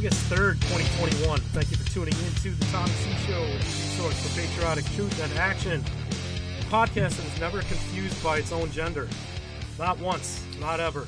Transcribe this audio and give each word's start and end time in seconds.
August 0.00 0.30
3rd, 0.30 0.54
2021. 0.70 1.40
Thank 1.52 1.70
you 1.70 1.76
for 1.76 1.86
tuning 1.92 2.14
in 2.14 2.32
to 2.36 2.52
the 2.52 2.64
Tommy 2.72 2.88
C 2.88 3.12
Show, 3.26 3.44
the 3.44 3.62
source 3.62 4.26
for 4.26 4.40
patriotic 4.40 4.86
truth 4.94 5.22
and 5.22 5.30
action. 5.38 5.84
A 6.58 6.64
podcast 6.72 7.18
that 7.18 7.26
is 7.26 7.38
never 7.38 7.60
confused 7.60 8.24
by 8.24 8.38
its 8.38 8.50
own 8.50 8.70
gender. 8.70 9.10
Not 9.78 9.98
once, 9.98 10.42
not 10.58 10.80
ever. 10.80 11.06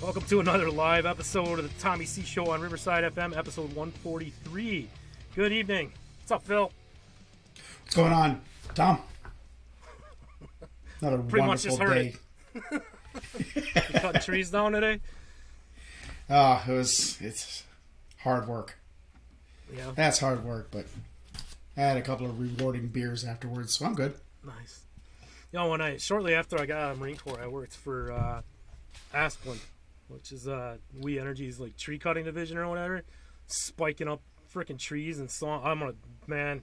Welcome 0.00 0.22
to 0.22 0.38
another 0.38 0.70
live 0.70 1.06
episode 1.06 1.58
of 1.58 1.64
the 1.64 1.80
Tommy 1.80 2.04
C 2.04 2.22
Show 2.22 2.52
on 2.52 2.60
Riverside 2.60 3.02
FM, 3.12 3.36
episode 3.36 3.74
143. 3.74 4.88
Good 5.34 5.50
evening. 5.50 5.92
What's 6.20 6.30
up, 6.30 6.42
Phil? 6.44 6.70
What's 7.82 7.96
going 7.96 8.12
on, 8.12 8.42
Tom? 8.76 9.00
Another 11.00 11.18
Pretty 11.18 11.44
much 11.44 11.66
wonderful 11.66 11.78
just 11.78 11.82
heard 11.82 11.94
day. 11.94 12.14
You 13.56 13.62
cutting 14.00 14.20
trees 14.20 14.50
down 14.50 14.70
today? 14.70 15.00
Oh, 16.30 16.64
it 16.66 16.72
was 16.72 17.18
it's 17.20 17.64
hard 18.18 18.48
work. 18.48 18.78
Yeah, 19.74 19.92
That's 19.94 20.18
hard 20.18 20.44
work, 20.44 20.68
but 20.70 20.86
I 21.76 21.80
had 21.80 21.96
a 21.96 22.02
couple 22.02 22.26
of 22.26 22.38
rewarding 22.38 22.88
beers 22.88 23.24
afterwards, 23.24 23.74
so 23.74 23.86
I'm 23.86 23.94
good. 23.94 24.14
nice. 24.44 24.80
You 25.52 25.60
know, 25.60 25.68
when 25.68 25.80
I 25.80 25.96
shortly 25.98 26.34
after 26.34 26.60
I 26.60 26.66
got 26.66 26.80
out 26.80 26.92
of 26.92 26.98
Marine 26.98 27.16
Corps, 27.16 27.40
I 27.40 27.46
worked 27.46 27.74
for 27.76 28.12
uh, 28.12 28.42
Asplundh, 29.14 29.60
which 30.08 30.32
is 30.32 30.48
uh, 30.48 30.78
We 31.00 31.18
Energies 31.18 31.60
like 31.60 31.76
tree 31.76 31.98
cutting 31.98 32.24
division 32.24 32.58
or 32.58 32.68
whatever, 32.68 33.02
spiking 33.46 34.08
up 34.08 34.20
freaking 34.52 34.78
trees 34.78 35.18
and 35.18 35.30
so. 35.30 35.48
I'm 35.50 35.82
on 35.82 35.90
a 35.90 36.30
man. 36.30 36.62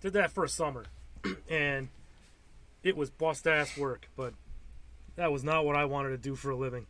Did 0.00 0.12
that 0.14 0.30
for 0.30 0.44
a 0.44 0.48
summer, 0.48 0.84
and 1.48 1.88
it 2.82 2.96
was 2.96 3.10
bust 3.10 3.46
ass 3.46 3.76
work, 3.76 4.08
but 4.16 4.34
that 5.16 5.32
was 5.32 5.42
not 5.42 5.64
what 5.64 5.76
I 5.76 5.84
wanted 5.86 6.10
to 6.10 6.18
do 6.18 6.34
for 6.34 6.50
a 6.50 6.56
living. 6.56 6.86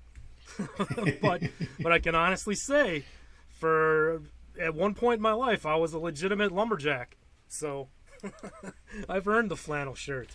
but 1.22 1.42
but 1.80 1.92
I 1.92 1.98
can 1.98 2.14
honestly 2.14 2.54
say, 2.54 3.04
for 3.50 4.22
at 4.60 4.74
one 4.74 4.94
point 4.94 5.18
in 5.18 5.22
my 5.22 5.32
life, 5.32 5.66
I 5.66 5.76
was 5.76 5.92
a 5.92 5.98
legitimate 5.98 6.52
lumberjack. 6.52 7.16
So 7.48 7.88
I've 9.08 9.26
earned 9.26 9.50
the 9.50 9.56
flannel 9.56 9.94
shirt. 9.94 10.30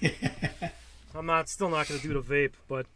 I'm 1.14 1.26
not 1.26 1.48
still 1.48 1.70
not 1.70 1.88
going 1.88 2.00
to 2.00 2.06
do 2.06 2.20
the 2.20 2.22
vape, 2.22 2.54
but 2.68 2.86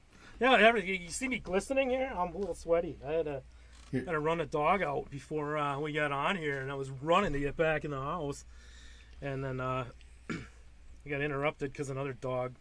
yeah, 0.40 0.56
every, 0.56 0.98
you 0.98 1.08
see 1.08 1.28
me 1.28 1.38
glistening 1.38 1.90
here. 1.90 2.12
I'm 2.16 2.34
a 2.34 2.38
little 2.38 2.54
sweaty. 2.54 2.98
I 3.06 3.12
had 3.12 3.24
to 3.26 3.42
had 3.92 4.12
to 4.12 4.20
run 4.20 4.40
a 4.40 4.46
dog 4.46 4.82
out 4.82 5.10
before 5.10 5.58
uh, 5.58 5.78
we 5.78 5.92
got 5.92 6.12
on 6.12 6.36
here, 6.36 6.60
and 6.60 6.70
I 6.70 6.74
was 6.74 6.90
running 6.90 7.32
to 7.32 7.40
get 7.40 7.56
back 7.56 7.84
in 7.84 7.90
the 7.90 8.00
house, 8.00 8.44
and 9.20 9.44
then 9.44 9.60
uh, 9.60 9.84
I 10.30 11.08
got 11.08 11.20
interrupted 11.20 11.72
because 11.72 11.90
another 11.90 12.12
dog. 12.12 12.54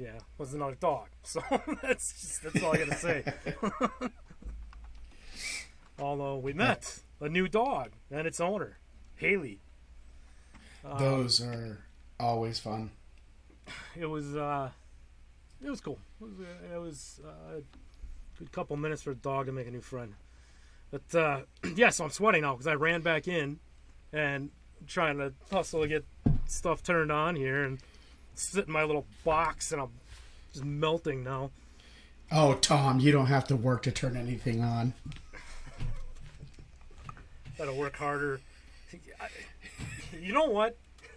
Yeah, 0.00 0.18
was 0.38 0.54
another 0.54 0.76
dog. 0.80 1.08
So 1.22 1.42
that's 1.82 2.12
just 2.20 2.42
that's 2.42 2.62
all 2.62 2.72
I 2.72 2.78
gotta 2.78 2.94
say. 2.96 3.22
Although 5.98 6.38
we 6.38 6.54
met 6.54 7.00
a 7.20 7.28
new 7.28 7.46
dog 7.46 7.90
and 8.10 8.26
its 8.26 8.40
owner, 8.40 8.78
Haley. 9.16 9.60
Uh, 10.82 10.98
Those 10.98 11.42
are 11.42 11.84
always 12.18 12.58
fun. 12.58 12.90
it 13.94 14.06
was 14.06 14.34
uh, 14.34 14.70
it 15.62 15.68
was 15.68 15.82
cool. 15.82 15.98
It 16.20 16.24
was, 16.24 16.32
uh, 16.40 16.74
it 16.74 16.78
was 16.78 17.20
uh, 17.22 17.58
a 17.58 17.62
good 18.38 18.50
couple 18.52 18.76
minutes 18.78 19.02
for 19.02 19.10
a 19.10 19.14
dog 19.14 19.46
to 19.46 19.52
make 19.52 19.66
a 19.66 19.70
new 19.70 19.82
friend. 19.82 20.14
But 20.90 21.14
uh, 21.14 21.40
yeah, 21.76 21.90
so 21.90 22.04
I'm 22.04 22.10
sweating 22.10 22.40
now 22.42 22.54
because 22.54 22.66
I 22.66 22.74
ran 22.74 23.02
back 23.02 23.28
in 23.28 23.58
and 24.14 24.50
trying 24.86 25.18
to 25.18 25.34
hustle 25.52 25.82
to 25.82 25.88
get 25.88 26.06
stuff 26.46 26.82
turned 26.82 27.12
on 27.12 27.36
here 27.36 27.62
and 27.64 27.78
sit 28.40 28.66
in 28.66 28.72
my 28.72 28.84
little 28.84 29.06
box 29.24 29.70
and 29.72 29.82
I'm 29.82 29.90
just 30.52 30.64
melting 30.64 31.22
now. 31.22 31.50
Oh, 32.32 32.54
Tom, 32.54 33.00
you 33.00 33.12
don't 33.12 33.26
have 33.26 33.46
to 33.48 33.56
work 33.56 33.82
to 33.82 33.90
turn 33.90 34.16
anything 34.16 34.62
on. 34.62 34.94
Gotta 37.58 37.74
work 37.74 37.96
harder. 37.96 38.40
You 40.18 40.32
know 40.32 40.46
what? 40.46 40.76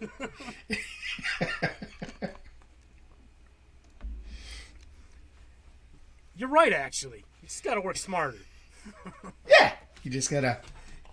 You're 6.36 6.48
right, 6.48 6.72
actually. 6.72 7.18
You 7.42 7.48
just 7.48 7.62
gotta 7.62 7.80
work 7.80 7.96
smarter. 7.96 8.38
Yeah, 9.48 9.72
you 10.02 10.10
just 10.10 10.30
gotta, 10.30 10.58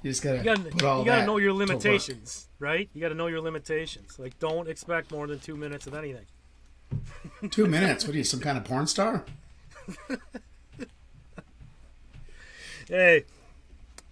you 0.02 0.12
just 0.12 0.24
gotta, 0.24 0.38
You 0.38 0.44
gotta, 0.44 0.62
you 0.70 1.06
gotta 1.06 1.26
know 1.26 1.38
your 1.38 1.54
limitations, 1.54 2.48
right? 2.60 2.90
You 2.94 3.02
gotta 3.02 3.16
know 3.16 3.28
your 3.28 3.42
limitations. 3.42 4.18
Like, 4.20 4.38
don't 4.40 4.68
expect 4.68 5.12
more 5.12 5.28
than 5.28 5.40
two 5.40 5.56
minutes 5.56 5.88
of 5.88 5.94
anything. 5.94 6.26
Two 7.52 7.68
minutes. 7.68 8.06
What 8.06 8.14
are 8.14 8.18
you, 8.18 8.24
some 8.26 8.42
kind 8.42 8.58
of 8.58 8.66
porn 8.66 8.86
star? 8.86 9.24
Hey, 12.92 13.24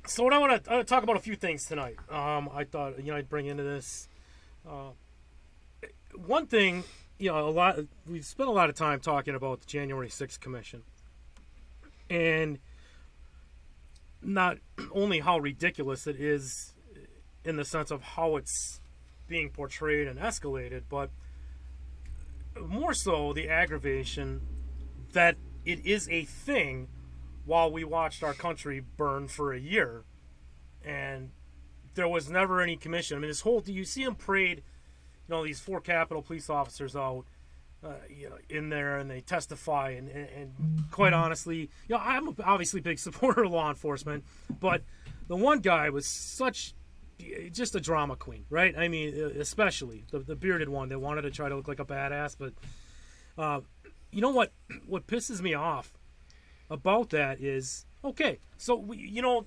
so 0.08 0.24
what 0.24 0.32
I 0.32 0.38
want 0.38 0.64
to 0.64 0.84
talk 0.86 1.04
about 1.04 1.18
a 1.18 1.20
few 1.20 1.36
things 1.36 1.66
tonight. 1.66 1.98
Um, 2.10 2.50
I 2.54 2.64
thought 2.64 3.04
you 3.04 3.12
know 3.12 3.18
I'd 3.18 3.28
bring 3.28 3.48
into 3.48 3.64
this. 3.64 4.08
Uh, 4.66 4.92
one 6.26 6.48
thing, 6.48 6.86
you 7.18 7.30
know, 7.30 7.46
a 7.46 7.52
lot. 7.52 7.78
We've 8.08 8.26
spent 8.26 8.48
a 8.48 8.54
lot 8.54 8.70
of 8.70 8.76
time 8.76 9.02
talking 9.02 9.36
about 9.36 9.60
the 9.60 9.66
January 9.66 10.08
6th 10.08 10.40
Commission, 10.40 10.84
and 12.10 12.60
not 14.22 14.58
only 14.92 15.20
how 15.20 15.40
ridiculous 15.40 16.08
it 16.08 16.20
is 16.20 16.74
in 17.44 17.56
the 17.56 17.66
sense 17.66 17.92
of 17.92 18.02
how 18.02 18.36
it's 18.36 18.82
being 19.28 19.50
portrayed 19.50 20.08
and 20.08 20.20
escalated, 20.20 20.84
but 20.90 21.10
more 22.60 22.94
so 22.94 23.32
the 23.34 23.48
aggravation 23.48 24.42
that 25.14 25.36
it 25.66 25.86
is 25.86 26.10
a 26.10 26.26
thing 26.26 26.88
while 27.46 27.72
we 27.72 27.84
watched 27.84 28.24
our 28.24 28.34
country 28.34 28.84
burn 28.98 29.28
for 29.28 29.54
a 29.54 29.60
year 29.60 30.04
and 30.84 31.32
there 31.96 32.08
was 32.08 32.30
never 32.30 32.62
any 32.62 32.78
commission. 32.78 33.18
I 33.18 33.22
mean, 33.22 33.30
this 33.30 33.42
whole 33.42 33.60
do 33.60 33.74
you 33.74 33.86
see 33.86 34.04
him 34.04 34.16
parade, 34.16 34.64
you 35.28 35.36
know, 35.36 35.44
these 35.44 35.60
four 35.60 35.82
Capitol 35.82 36.22
police 36.22 36.50
officers 36.50 36.96
out, 36.96 37.26
uh, 37.84 37.94
you 38.10 38.30
know, 38.30 38.38
in 38.50 38.70
there 38.70 38.98
and 38.98 39.10
they 39.10 39.22
testify. 39.22 39.92
And, 39.92 40.10
and, 40.10 40.30
and 40.30 40.92
quite 40.92 41.14
honestly, 41.14 41.70
you 41.88 41.96
know, 41.96 41.98
I'm 41.98 42.36
obviously 42.44 42.80
a 42.80 42.84
big 42.84 43.00
supporter 43.08 43.44
of 43.44 43.52
law 43.52 43.70
enforcement, 43.70 44.24
but 44.60 44.84
the 45.28 45.36
one 45.36 45.60
guy 45.60 45.90
was 45.90 46.06
such 46.06 46.74
just 47.52 47.76
a 47.76 47.80
drama 47.80 48.16
queen, 48.16 48.46
right? 48.50 48.74
I 48.78 48.88
mean, 48.88 49.14
especially 49.40 50.06
the, 50.12 50.20
the 50.20 50.36
bearded 50.36 50.70
one 50.70 50.90
that 50.90 51.00
wanted 51.00 51.24
to 51.24 51.32
try 51.32 51.50
to 51.50 51.56
look 51.56 51.68
like 51.68 51.80
a 51.80 51.86
badass. 51.86 52.36
But 52.38 52.54
uh, 53.38 53.62
you 54.12 54.22
know 54.22 54.30
what? 54.30 54.52
What 54.86 55.08
pisses 55.08 55.42
me 55.42 55.54
off 55.54 55.94
about 56.70 57.10
that 57.10 57.42
is 57.42 57.86
okay. 58.04 58.40
So 58.58 58.76
we, 58.76 58.98
you 58.98 59.22
know, 59.22 59.46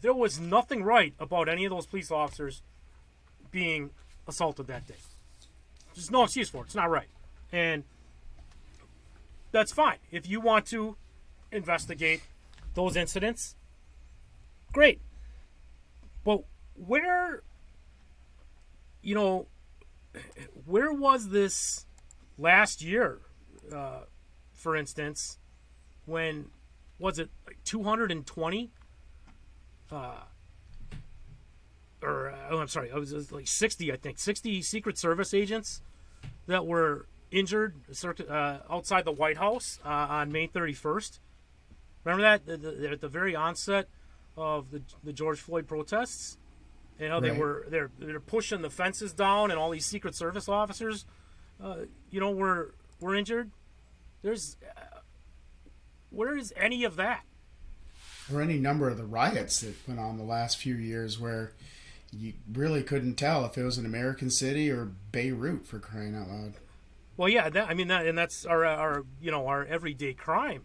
there 0.00 0.14
was 0.14 0.40
nothing 0.40 0.82
right 0.82 1.14
about 1.18 1.48
any 1.48 1.64
of 1.64 1.70
those 1.70 1.86
police 1.86 2.10
officers 2.10 2.62
being 3.50 3.90
assaulted 4.26 4.66
that 4.66 4.86
day. 4.86 4.94
There's 5.94 6.10
no 6.10 6.24
excuse 6.24 6.50
for 6.50 6.58
it. 6.58 6.66
It's 6.66 6.74
not 6.74 6.90
right, 6.90 7.08
and 7.52 7.84
that's 9.52 9.72
fine. 9.72 9.98
If 10.10 10.28
you 10.28 10.40
want 10.40 10.66
to 10.66 10.96
investigate 11.50 12.22
those 12.74 12.96
incidents, 12.96 13.56
great. 14.72 15.00
But 16.24 16.44
where, 16.74 17.42
you 19.02 19.14
know, 19.14 19.46
where 20.64 20.92
was 20.92 21.30
this 21.30 21.86
last 22.38 22.82
year, 22.82 23.20
uh, 23.72 24.00
for 24.52 24.76
instance, 24.76 25.38
when 26.04 26.50
was 26.98 27.18
it 27.18 27.30
like 27.46 27.58
220 27.64 28.70
uh 29.92 30.12
or 32.02 32.30
uh, 32.30 32.36
oh 32.50 32.58
I'm 32.58 32.68
sorry, 32.68 32.88
it 32.88 32.94
was, 32.94 33.12
it 33.12 33.16
was 33.16 33.32
like 33.32 33.46
60 33.46 33.92
I 33.92 33.96
think 33.96 34.18
60 34.18 34.62
Secret 34.62 34.98
Service 34.98 35.34
agents 35.34 35.82
that 36.46 36.66
were 36.66 37.06
injured 37.38 37.74
uh, 38.28 38.58
outside 38.70 39.04
the 39.04 39.12
White 39.12 39.36
House 39.36 39.78
uh, 39.84 39.88
on 39.88 40.32
May 40.32 40.48
31st. 40.48 41.18
Remember 42.04 42.22
that 42.22 42.46
the, 42.46 42.56
the, 42.56 42.90
at 42.90 43.00
the 43.00 43.08
very 43.08 43.34
onset 43.36 43.88
of 44.36 44.70
the, 44.70 44.82
the 45.04 45.12
George 45.12 45.38
Floyd 45.40 45.66
protests, 45.66 46.38
you 47.00 47.08
know 47.08 47.20
they 47.20 47.30
Right. 47.30 47.38
were 47.40 47.66
they're 47.68 47.90
they're 47.98 48.20
pushing 48.20 48.62
the 48.62 48.70
fences 48.70 49.12
down 49.12 49.50
and 49.50 49.58
all 49.60 49.70
these 49.70 49.84
Secret 49.86 50.14
Service 50.14 50.48
officers, 50.48 51.04
uh, 51.62 51.76
you 52.10 52.20
know, 52.20 52.30
were 52.30 52.74
were 53.00 53.14
injured. 53.14 53.50
There's 54.22 54.56
uh, 54.76 55.00
where 56.10 56.36
is 56.36 56.52
any 56.56 56.84
of 56.84 56.96
that? 56.96 57.22
or 58.32 58.42
any 58.42 58.58
number 58.58 58.88
of 58.90 58.96
the 58.96 59.04
riots 59.04 59.60
that 59.60 59.74
went 59.86 60.00
on 60.00 60.16
the 60.18 60.24
last 60.24 60.56
few 60.56 60.74
years 60.74 61.16
where 61.16 61.52
you 62.10 62.32
really 62.52 62.82
couldn't 62.82 63.14
tell 63.14 63.44
if 63.44 63.56
it 63.56 63.62
was 63.62 63.78
an 63.78 63.86
American 63.86 64.30
city 64.30 64.68
or 64.68 64.86
Beirut 65.12 65.64
for 65.64 65.78
crying 65.78 66.16
out 66.16 66.28
loud. 66.28 66.54
Well, 67.16 67.28
yeah, 67.28 67.48
that, 67.48 67.68
I 67.68 67.74
mean, 67.74 67.88
that, 67.88 68.06
and 68.06 68.16
that's 68.16 68.44
our, 68.44 68.64
our, 68.64 69.04
you 69.20 69.30
know, 69.30 69.46
our 69.46 69.64
everyday 69.64 70.12
crime, 70.12 70.64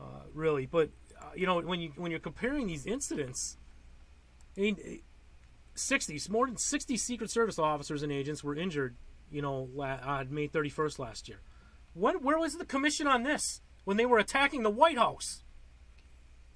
uh, 0.00 0.24
really. 0.34 0.66
But 0.66 0.90
uh, 1.20 1.26
you 1.36 1.46
know, 1.46 1.60
when 1.60 1.80
you 1.80 1.92
when 1.96 2.10
you're 2.10 2.20
comparing 2.20 2.66
these 2.66 2.84
incidents, 2.84 3.56
I 4.56 4.60
mean, 4.60 5.00
sixty 5.74 6.20
more 6.30 6.46
than 6.46 6.56
sixty 6.56 6.96
Secret 6.96 7.30
Service 7.30 7.58
officers 7.58 8.02
and 8.02 8.10
agents 8.10 8.42
were 8.42 8.56
injured, 8.56 8.96
you 9.30 9.40
know, 9.40 9.68
la- 9.72 10.00
on 10.02 10.34
May 10.34 10.48
31st 10.48 10.98
last 10.98 11.28
year. 11.28 11.40
When 11.94 12.22
where 12.22 12.38
was 12.38 12.56
the 12.58 12.64
commission 12.64 13.06
on 13.06 13.22
this 13.22 13.60
when 13.84 13.96
they 13.96 14.06
were 14.06 14.18
attacking 14.18 14.62
the 14.62 14.70
White 14.70 14.98
House? 14.98 15.42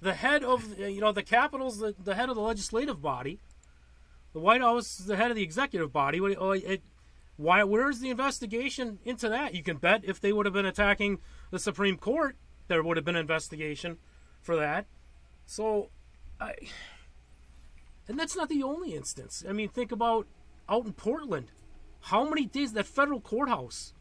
the 0.01 0.13
head 0.13 0.43
of 0.43 0.77
you 0.79 1.01
know 1.01 1.11
the 1.11 1.23
Capitol's 1.23 1.79
the, 1.79 1.95
the 2.03 2.15
head 2.15 2.29
of 2.29 2.35
the 2.35 2.41
legislative 2.41 3.01
body. 3.01 3.39
The 4.33 4.39
White 4.39 4.61
House 4.61 4.99
is 4.99 5.05
the 5.05 5.15
head 5.15 5.31
of 5.31 5.35
the 5.35 5.43
executive 5.43 5.91
body. 5.91 6.19
Oh, 6.19 6.51
It, 6.51 6.83
why? 7.37 7.63
Where's 7.63 7.99
the 7.99 8.09
investigation 8.09 8.97
into 9.05 9.29
that? 9.29 9.53
You 9.53 9.63
can 9.63 9.77
bet 9.77 10.03
if 10.03 10.19
they 10.19 10.33
would 10.33 10.47
have 10.47 10.53
been 10.53 10.65
attacking 10.65 11.19
the 11.51 11.59
Supreme 11.59 11.97
Court, 11.97 12.35
there 12.67 12.83
would 12.83 12.97
have 12.97 13.05
been 13.05 13.15
investigation 13.15 13.97
for 14.41 14.55
that. 14.55 14.87
So, 15.45 15.89
I, 16.41 16.55
and 18.07 18.19
that's 18.19 18.35
not 18.35 18.49
the 18.49 18.63
only 18.63 18.95
instance. 18.95 19.43
I 19.47 19.53
mean, 19.53 19.69
think 19.69 19.91
about 19.91 20.27
out 20.67 20.85
in 20.85 20.93
Portland. 20.93 21.51
How 22.01 22.27
many 22.27 22.45
days 22.45 22.73
that 22.73 22.87
federal 22.87 23.21
courthouse? 23.21 23.93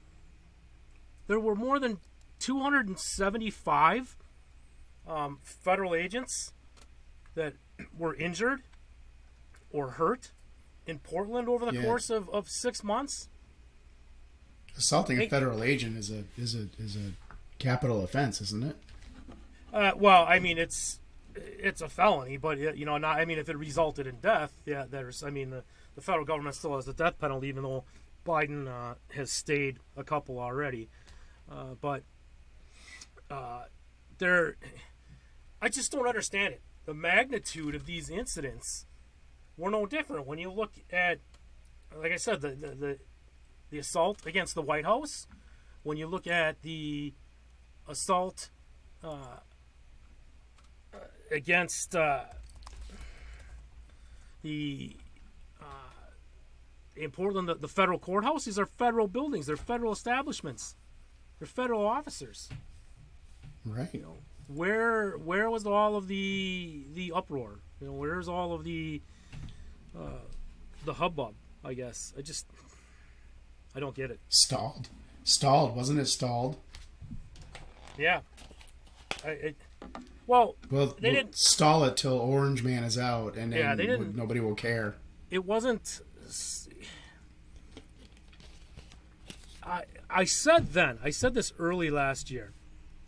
There 1.27 1.41
were 1.41 1.55
more 1.55 1.79
than 1.79 1.99
275 2.38 4.17
um, 5.06 5.38
federal 5.43 5.94
agents 5.94 6.53
that 7.35 7.55
were 7.99 8.15
injured 8.15 8.62
or 9.71 9.93
hurt 9.93 10.33
in 10.87 10.99
Portland 11.00 11.49
over 11.49 11.67
the 11.67 11.75
Yeah. 11.75 11.83
course 11.83 12.11
of, 12.11 12.29
of 12.31 12.49
six 12.49 12.83
months. 12.85 13.29
Assaulting 14.77 15.21
a 15.21 15.29
federal 15.29 15.62
agent 15.62 15.97
is 15.97 16.11
a 16.11 16.25
is 16.37 16.55
a 16.55 16.69
is 16.79 16.97
a 16.97 17.12
capital 17.59 18.03
offense, 18.05 18.41
isn't 18.41 18.62
it? 18.65 18.77
Uh, 19.73 19.93
well, 19.97 20.25
I 20.29 20.38
mean, 20.38 20.59
it's 20.59 21.00
it's 21.35 21.81
a 21.81 21.88
felony, 21.88 22.37
but 22.37 22.59
you 22.59 22.85
know, 22.85 22.99
not. 22.99 23.19
I 23.19 23.25
mean, 23.25 23.38
if 23.38 23.49
it 23.49 23.56
resulted 23.56 24.06
in 24.06 24.17
death, 24.17 24.53
yeah, 24.67 24.85
there's. 24.88 25.23
I 25.23 25.31
mean, 25.31 25.50
the, 25.50 25.65
the 25.94 26.00
federal 26.03 26.25
government 26.25 26.56
still 26.56 26.77
has 26.77 26.85
the 26.85 26.93
death 26.93 27.19
penalty, 27.19 27.49
even 27.49 27.62
though 27.62 27.85
Biden 28.27 28.69
uh, 28.69 28.94
has 29.15 29.31
stayed 29.31 29.79
a 29.97 30.05
couple 30.05 30.38
already. 30.38 30.88
Uh, 31.50 31.75
but 31.81 32.03
uh, 33.31 33.65
there, 34.19 34.56
I 35.62 35.69
just 35.69 35.93
don't 35.93 36.06
understand 36.06 36.55
it. 36.55 36.61
The 36.85 36.94
magnitude 36.94 37.75
of 37.75 37.87
these 37.87 38.11
incidents 38.11 38.86
were 39.56 39.70
no 39.70 39.87
different 39.87 40.26
when 40.26 40.38
you 40.38 40.50
look 40.50 40.73
at, 40.93 41.19
like 41.97 42.12
I 42.12 42.17
said, 42.17 42.41
the 42.41 42.50
the 42.50 42.69
the, 42.69 42.99
the 43.70 43.79
assault 43.79 44.26
against 44.26 44.55
the 44.55 44.62
White 44.62 44.85
House. 44.85 45.26
When 45.82 45.97
you 45.97 46.06
look 46.08 46.26
at 46.26 46.62
the 46.62 47.14
assault 47.88 48.50
uh, 49.05 49.38
against 51.31 51.94
uh, 51.94 52.25
the 54.43 54.97
uh, 55.61 55.64
in 56.97 57.11
Portland, 57.11 57.49
the, 57.49 57.55
the 57.55 57.69
federal 57.69 57.99
courthouse. 57.99 58.44
These 58.44 58.59
are 58.59 58.67
federal 58.67 59.09
buildings. 59.09 59.47
They're 59.47 59.56
federal 59.56 59.93
establishments. 59.93 60.76
They're 61.38 61.47
federal 61.47 61.87
officers. 61.87 62.49
Right. 63.64 63.93
You 63.93 64.02
know, 64.02 64.17
where 64.49 65.12
where 65.12 65.50
was 65.50 65.67
all 65.67 65.97
of 65.97 66.09
the 66.09 66.87
the 66.93 67.12
uproar? 67.12 67.61
You 67.81 67.88
know, 67.88 67.93
where's 67.93 68.29
all 68.29 68.52
of 68.52 68.64
the 68.64 69.02
uh, 69.99 70.03
the 70.85 70.95
hubbub? 70.95 71.35
I 71.65 71.75
guess 71.75 72.13
I 72.17 72.23
just 72.23 72.47
I 73.75 73.81
don't 73.81 73.95
get 73.95 74.11
it. 74.11 74.21
Stalled. 74.29 74.89
Stalled, 75.25 75.75
wasn't 75.77 75.99
it 75.99 76.07
stalled? 76.07 76.57
Yeah. 77.99 78.21
I, 79.25 79.29
it, 79.31 79.57
well, 80.27 80.57
Well, 80.71 80.87
They 81.01 81.09
we'll 81.11 81.15
didn't- 81.23 81.37
stall 81.37 81.85
it 81.85 81.97
till 81.97 82.15
Orange 82.19 82.63
Man 82.63 82.85
is 82.85 82.99
out, 82.99 83.37
and 83.37 83.53
then 83.53 83.59
Yeah, 83.61 83.75
they 83.75 83.87
didn't- 83.87 84.15
nobody 84.17 84.41
will 84.41 84.55
care. 84.55 84.97
it 85.31 85.45
wasn't. 85.45 86.01
I 89.63 89.85
I 90.09 90.25
said 90.25 90.73
then. 90.73 90.99
I 91.03 91.11
said 91.11 91.35
this 91.35 91.53
early 91.59 91.91
last 91.91 92.31
year. 92.31 92.53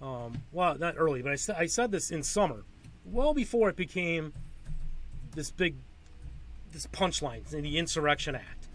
Um, 0.00 0.42
well, 0.52 0.76
not 0.78 0.94
early, 0.96 1.22
but 1.22 1.32
I 1.32 1.36
said 1.36 1.56
I 1.58 1.66
said 1.66 1.90
this 1.92 2.10
in 2.10 2.22
summer, 2.22 2.64
well 3.04 3.34
before 3.34 3.68
it 3.68 3.76
became 3.76 4.32
this 5.34 5.50
big, 5.50 5.76
this 6.72 6.86
punchline 6.86 7.52
in 7.52 7.62
the 7.62 7.78
Insurrection 7.78 8.34
Act. 8.34 8.68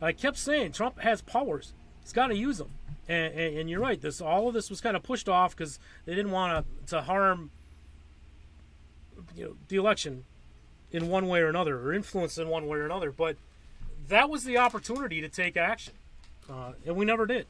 I 0.00 0.12
kept 0.12 0.36
saying 0.36 0.72
Trump 0.72 1.00
has 1.00 1.22
powers. 1.22 1.72
He's 2.02 2.12
got 2.12 2.28
to 2.28 2.36
use 2.36 2.58
them. 2.58 2.70
And, 3.08 3.34
and, 3.34 3.58
and 3.58 3.70
you're 3.70 3.80
right. 3.80 4.00
This 4.00 4.20
all 4.20 4.48
of 4.48 4.54
this 4.54 4.70
was 4.70 4.80
kind 4.80 4.96
of 4.96 5.02
pushed 5.02 5.28
off 5.28 5.56
because 5.56 5.78
they 6.04 6.14
didn't 6.14 6.32
want 6.32 6.66
to 6.66 6.86
to 6.94 7.02
harm, 7.02 7.50
you 9.36 9.44
know, 9.44 9.56
the 9.68 9.76
election 9.76 10.24
in 10.92 11.08
one 11.08 11.26
way 11.26 11.40
or 11.40 11.48
another, 11.48 11.78
or 11.78 11.92
influence 11.92 12.38
in 12.38 12.48
one 12.48 12.66
way 12.66 12.78
or 12.78 12.84
another. 12.84 13.10
But 13.10 13.36
that 14.08 14.30
was 14.30 14.44
the 14.44 14.58
opportunity 14.58 15.20
to 15.20 15.28
take 15.28 15.56
action, 15.56 15.94
uh, 16.50 16.72
and 16.86 16.96
we 16.96 17.04
never 17.04 17.26
did. 17.26 17.46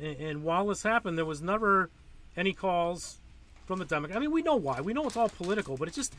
And, 0.00 0.16
and 0.16 0.42
while 0.44 0.66
this 0.66 0.82
happened, 0.82 1.18
there 1.18 1.24
was 1.24 1.42
never 1.42 1.90
any 2.36 2.52
calls 2.52 3.18
from 3.66 3.78
the 3.78 3.84
Democrats. 3.84 4.16
I 4.16 4.20
mean, 4.20 4.30
we 4.30 4.42
know 4.42 4.56
why. 4.56 4.80
We 4.80 4.92
know 4.92 5.06
it's 5.06 5.16
all 5.16 5.28
political, 5.28 5.76
but 5.76 5.88
it 5.88 5.94
just 5.94 6.14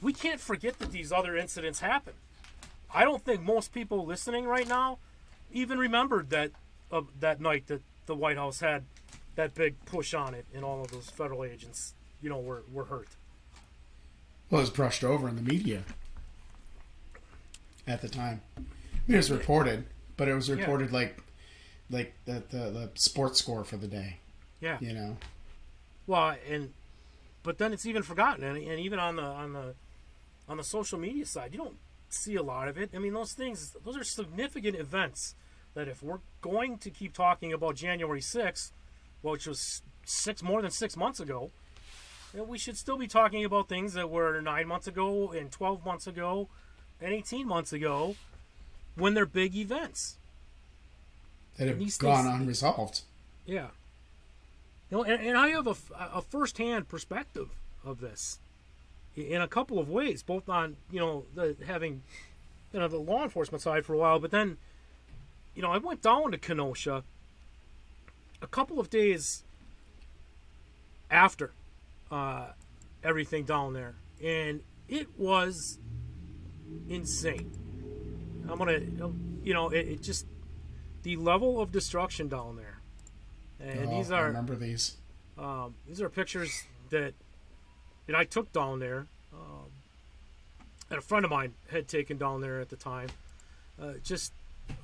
we 0.00 0.12
can't 0.12 0.40
forget 0.40 0.78
that 0.78 0.92
these 0.92 1.12
other 1.12 1.36
incidents 1.36 1.80
happened. 1.80 2.16
I 2.94 3.04
don't 3.04 3.24
think 3.24 3.42
most 3.42 3.72
people 3.72 4.06
listening 4.06 4.46
right 4.46 4.68
now 4.68 4.98
even 5.52 5.78
remembered 5.78 6.30
that 6.30 6.52
uh, 6.90 7.02
that 7.20 7.40
night 7.40 7.66
that 7.66 7.82
the 8.06 8.14
White 8.14 8.36
House 8.36 8.60
had 8.60 8.84
that 9.34 9.54
big 9.54 9.84
push 9.84 10.14
on 10.14 10.34
it, 10.34 10.46
and 10.54 10.64
all 10.64 10.82
of 10.82 10.90
those 10.90 11.10
federal 11.10 11.44
agents, 11.44 11.94
you 12.22 12.28
know, 12.30 12.38
were 12.38 12.62
were 12.72 12.84
hurt. 12.84 13.08
Well, 14.50 14.60
it 14.60 14.62
was 14.62 14.70
brushed 14.70 15.04
over 15.04 15.28
in 15.28 15.36
the 15.36 15.42
media 15.42 15.82
at 17.86 18.00
the 18.00 18.08
time. 18.08 18.40
It 19.06 19.16
was 19.16 19.30
reported, 19.30 19.84
but 20.16 20.28
it 20.28 20.34
was 20.34 20.50
reported 20.50 20.92
like 20.92 21.18
like 21.90 22.14
the, 22.24 22.42
the 22.50 22.58
the 22.70 22.90
sports 22.94 23.38
score 23.38 23.64
for 23.64 23.76
the 23.76 23.86
day. 23.86 24.18
Yeah. 24.60 24.78
You 24.80 24.92
know, 24.92 25.16
Well, 26.06 26.34
and 26.50 26.72
but 27.42 27.58
then 27.58 27.72
it's 27.72 27.86
even 27.86 28.02
forgotten, 28.02 28.44
and, 28.44 28.56
and 28.56 28.80
even 28.80 28.98
on 28.98 29.16
the 29.16 29.22
on 29.22 29.52
the 29.52 29.74
on 30.48 30.56
the 30.56 30.64
social 30.64 30.98
media 30.98 31.26
side, 31.26 31.52
you 31.52 31.58
don't 31.58 31.76
see 32.08 32.36
a 32.36 32.42
lot 32.42 32.68
of 32.68 32.78
it. 32.78 32.90
I 32.94 32.98
mean, 32.98 33.12
those 33.12 33.32
things, 33.32 33.76
those 33.84 33.96
are 33.96 34.04
significant 34.04 34.76
events 34.76 35.34
that 35.74 35.88
if 35.88 36.02
we're 36.02 36.20
going 36.40 36.78
to 36.78 36.90
keep 36.90 37.12
talking 37.12 37.52
about 37.52 37.76
January 37.76 38.20
6th, 38.20 38.70
which 39.22 39.46
was 39.46 39.82
six 40.04 40.42
more 40.42 40.62
than 40.62 40.70
six 40.70 40.96
months 40.96 41.20
ago, 41.20 41.50
we 42.34 42.58
should 42.58 42.76
still 42.76 42.96
be 42.96 43.06
talking 43.06 43.44
about 43.44 43.68
things 43.68 43.94
that 43.94 44.10
were 44.10 44.40
nine 44.40 44.66
months 44.68 44.86
ago 44.86 45.32
and 45.32 45.50
12 45.50 45.84
months 45.84 46.06
ago 46.06 46.48
and 47.00 47.12
18 47.12 47.46
months 47.46 47.72
ago 47.72 48.16
when 48.96 49.14
they're 49.14 49.26
big 49.26 49.54
events. 49.54 50.16
that 51.56 51.68
have 51.68 51.78
gone 51.78 52.24
things- 52.24 52.40
unresolved. 52.40 53.02
Yeah. 53.46 53.68
You 54.90 54.98
know, 54.98 55.04
and, 55.04 55.22
and 55.26 55.36
I 55.36 55.48
have 55.48 55.66
a, 55.66 55.76
a 55.98 56.22
first-hand 56.22 56.88
perspective 56.88 57.50
of 57.84 58.00
this 58.00 58.38
in 59.26 59.40
a 59.42 59.48
couple 59.48 59.78
of 59.78 59.88
ways, 59.88 60.22
both 60.22 60.48
on 60.48 60.76
you 60.90 61.00
know 61.00 61.24
the 61.34 61.56
having 61.66 62.02
you 62.72 62.80
know 62.80 62.88
the 62.88 62.98
law 62.98 63.22
enforcement 63.22 63.62
side 63.62 63.84
for 63.84 63.94
a 63.94 63.98
while, 63.98 64.18
but 64.18 64.30
then 64.30 64.58
you 65.54 65.62
know 65.62 65.70
I 65.70 65.78
went 65.78 66.02
down 66.02 66.30
to 66.32 66.38
Kenosha 66.38 67.02
a 68.40 68.46
couple 68.46 68.78
of 68.78 68.88
days 68.90 69.44
after 71.10 71.52
uh, 72.10 72.48
everything 73.02 73.44
down 73.44 73.72
there, 73.72 73.94
and 74.22 74.60
it 74.88 75.08
was 75.18 75.78
insane. 76.88 77.50
I'm 78.48 78.58
gonna, 78.58 78.80
you 79.42 79.52
know, 79.54 79.68
it, 79.70 79.88
it 79.88 80.02
just 80.02 80.26
the 81.02 81.16
level 81.16 81.60
of 81.60 81.72
destruction 81.72 82.28
down 82.28 82.56
there, 82.56 82.78
and 83.60 83.88
Oh, 83.88 83.96
these 83.96 84.10
I 84.10 84.18
are 84.20 84.26
remember 84.26 84.54
these. 84.56 84.96
um, 85.38 85.74
these 85.86 86.00
are 86.00 86.08
pictures 86.08 86.64
that 86.90 87.14
that 88.08 88.16
I 88.16 88.24
took 88.24 88.52
down 88.52 88.80
there. 88.80 89.06
Um, 89.32 89.66
and 90.90 90.98
a 90.98 91.02
friend 91.02 91.24
of 91.24 91.30
mine 91.30 91.54
had 91.70 91.86
taken 91.86 92.16
down 92.16 92.40
there 92.40 92.60
at 92.60 92.70
the 92.70 92.76
time. 92.76 93.10
Uh, 93.80 93.92
just 94.02 94.32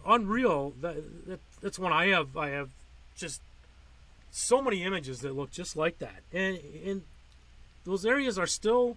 unreal. 0.07 0.75
That, 0.81 1.27
that 1.27 1.41
that's 1.61 1.79
when 1.79 1.93
I 1.93 2.09
have 2.09 2.37
I 2.37 2.51
have 2.51 2.69
just 3.17 3.41
so 4.31 4.63
many 4.63 4.85
images 4.85 5.21
that 5.21 5.35
look 5.35 5.51
just 5.51 5.77
like 5.77 5.99
that, 5.99 6.23
and 6.33 6.59
and 6.87 7.03
those 7.85 8.07
areas 8.07 8.39
are 8.39 8.47
still 8.47 8.97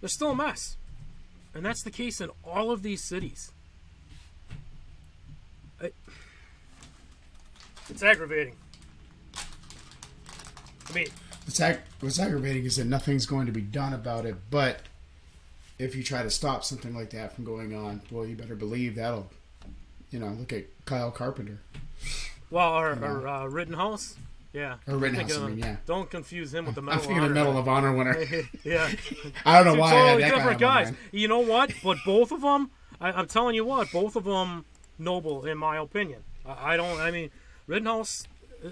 they're 0.00 0.08
still 0.08 0.30
a 0.30 0.34
mess, 0.34 0.76
and 1.54 1.64
that's 1.64 1.82
the 1.82 1.90
case 1.90 2.20
in 2.20 2.30
all 2.44 2.70
of 2.70 2.82
these 2.82 3.02
cities. 3.04 3.52
I, 5.80 5.92
it's 7.90 8.02
aggravating. 8.02 8.56
I 10.88 10.92
mean, 10.94 11.08
What's, 11.46 11.60
ag- 11.60 11.80
what's 12.00 12.18
aggravating 12.18 12.64
is 12.64 12.76
that 12.76 12.86
nothing's 12.86 13.24
going 13.24 13.46
to 13.46 13.52
be 13.52 13.62
done 13.62 13.94
about 13.94 14.26
it. 14.26 14.36
But 14.50 14.80
if 15.78 15.94
you 15.96 16.02
try 16.02 16.22
to 16.22 16.30
stop 16.30 16.64
something 16.64 16.94
like 16.94 17.10
that 17.10 17.34
from 17.34 17.44
going 17.44 17.74
on, 17.74 18.02
well, 18.10 18.26
you 18.26 18.36
better 18.36 18.56
believe 18.56 18.96
that'll, 18.96 19.30
you 20.10 20.18
know, 20.18 20.28
look 20.28 20.52
at 20.52 20.64
Kyle 20.84 21.10
Carpenter 21.10 21.60
well, 22.50 22.72
our, 22.72 22.92
our 23.04 23.26
uh, 23.26 23.46
Rittenhouse, 23.46 24.16
yeah, 24.52 24.76
or 24.86 24.96
Rittenhouse. 24.96 25.36
I 25.36 25.48
mean, 25.48 25.58
yeah. 25.58 25.76
Don't 25.86 26.08
confuse 26.08 26.54
him 26.54 26.66
with 26.66 26.74
the 26.74 26.80
I'm 26.82 26.86
Medal 26.86 27.02
thinking 27.02 27.24
of. 27.24 27.30
Medal 27.32 27.58
of 27.58 27.68
Honor 27.68 27.92
winner. 27.92 28.24
yeah, 28.64 28.90
I 29.44 29.56
don't 29.62 29.66
know 29.66 29.74
two 29.74 29.80
why 29.80 29.92
I 29.92 29.94
had 29.94 30.02
totally 30.02 30.22
that 30.22 30.34
different 30.34 30.60
guy 30.60 30.84
guys. 30.84 30.94
You 31.12 31.28
know 31.28 31.40
what? 31.40 31.72
But 31.82 31.98
both 32.04 32.32
of 32.32 32.42
them, 32.42 32.70
I, 33.00 33.12
I'm 33.12 33.26
telling 33.26 33.54
you 33.54 33.64
what, 33.64 33.90
both 33.92 34.16
of 34.16 34.24
them 34.24 34.64
noble 34.98 35.44
in 35.44 35.58
my 35.58 35.78
opinion. 35.78 36.22
I, 36.46 36.74
I 36.74 36.76
don't. 36.76 37.00
I 37.00 37.10
mean, 37.10 37.30
Rittenhouse, 37.66 38.28
uh, 38.64 38.68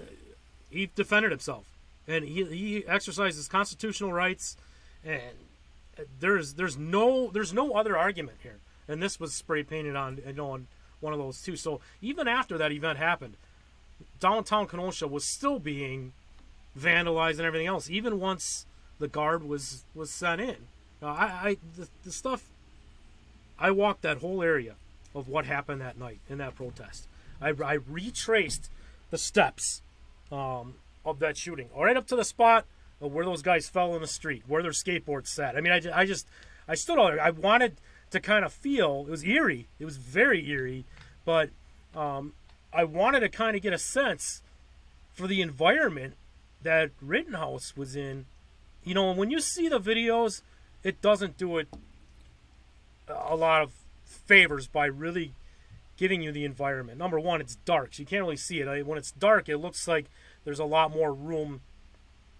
he 0.69 0.89
defended 0.95 1.31
himself. 1.31 1.65
And 2.07 2.25
he 2.25 2.43
he 2.45 2.87
exercised 2.87 3.37
his 3.37 3.47
constitutional 3.47 4.13
rights, 4.13 4.57
and 5.03 5.21
there's 6.19 6.53
there's 6.53 6.77
no 6.77 7.29
there's 7.31 7.53
no 7.53 7.73
other 7.73 7.97
argument 7.97 8.37
here. 8.43 8.59
And 8.87 9.01
this 9.01 9.19
was 9.19 9.33
spray 9.33 9.63
painted 9.63 9.95
on 9.95 10.19
you 10.25 10.33
know 10.33 10.51
on 10.51 10.67
one 10.99 11.13
of 11.13 11.19
those 11.19 11.41
too. 11.41 11.55
So 11.55 11.81
even 12.01 12.27
after 12.27 12.57
that 12.57 12.71
event 12.71 12.97
happened, 12.97 13.37
downtown 14.19 14.67
Kenosha 14.67 15.07
was 15.07 15.25
still 15.25 15.59
being 15.59 16.13
vandalized 16.77 17.37
and 17.37 17.41
everything 17.41 17.67
else. 17.67 17.89
Even 17.89 18.19
once 18.19 18.65
the 18.99 19.07
guard 19.07 19.43
was 19.43 19.85
was 19.93 20.11
sent 20.11 20.41
in, 20.41 20.57
uh, 21.01 21.07
I, 21.07 21.25
I 21.25 21.57
the, 21.75 21.87
the 22.03 22.11
stuff. 22.11 22.49
I 23.57 23.71
walked 23.71 24.01
that 24.01 24.17
whole 24.17 24.43
area 24.43 24.75
of 25.13 25.29
what 25.29 25.45
happened 25.45 25.79
that 25.79 25.97
night 25.97 26.19
in 26.29 26.39
that 26.39 26.55
protest. 26.55 27.07
I, 27.41 27.53
I 27.63 27.73
retraced 27.73 28.69
the 29.11 29.17
steps 29.17 29.81
um, 30.29 30.75
of 31.05 31.19
that 31.19 31.37
shooting, 31.37 31.69
right 31.75 31.95
up 31.95 32.07
to 32.07 32.15
the 32.15 32.25
spot 32.25 32.65
where 32.99 33.25
those 33.25 33.41
guys 33.41 33.69
fell 33.69 33.93
in 33.95 34.01
the 34.01 34.07
street, 34.07 34.43
where 34.47 34.63
their 34.63 34.71
skateboards 34.71 35.27
sat. 35.27 35.55
I 35.55 35.61
mean, 35.61 35.73
I, 35.73 36.01
I 36.01 36.05
just, 36.05 36.27
I 36.67 36.75
stood 36.75 36.97
out 36.97 37.11
there. 37.11 37.21
I 37.21 37.29
wanted 37.29 37.75
to 38.11 38.19
kind 38.19 38.45
of 38.45 38.53
feel, 38.53 39.05
it 39.07 39.11
was 39.11 39.23
eerie. 39.23 39.67
It 39.79 39.85
was 39.85 39.97
very 39.97 40.49
eerie, 40.49 40.85
but 41.25 41.49
um, 41.95 42.33
I 42.73 42.83
wanted 42.83 43.19
to 43.21 43.29
kind 43.29 43.55
of 43.55 43.61
get 43.61 43.73
a 43.73 43.77
sense 43.77 44.41
for 45.13 45.27
the 45.27 45.41
environment 45.41 46.15
that 46.61 46.91
Rittenhouse 47.01 47.75
was 47.77 47.95
in. 47.95 48.25
You 48.83 48.93
know, 48.95 49.11
when 49.11 49.29
you 49.31 49.39
see 49.39 49.67
the 49.67 49.79
videos, 49.79 50.41
it 50.83 51.01
doesn't 51.01 51.37
do 51.37 51.57
it 51.57 51.67
a 53.07 53.35
lot 53.35 53.61
of 53.61 53.71
favors 54.05 54.67
by 54.67 54.85
really 54.85 55.33
giving 55.97 56.21
you 56.21 56.31
the 56.31 56.45
environment. 56.45 56.97
Number 56.97 57.19
one, 57.19 57.41
it's 57.41 57.55
dark, 57.65 57.93
so 57.93 58.01
you 58.01 58.05
can't 58.05 58.23
really 58.23 58.37
see 58.37 58.59
it. 58.59 58.85
When 58.85 58.97
it's 58.97 59.11
dark, 59.11 59.47
it 59.47 59.57
looks 59.57 59.87
like 59.87 60.05
there's 60.45 60.59
a 60.59 60.65
lot 60.65 60.91
more 60.91 61.13
room 61.13 61.61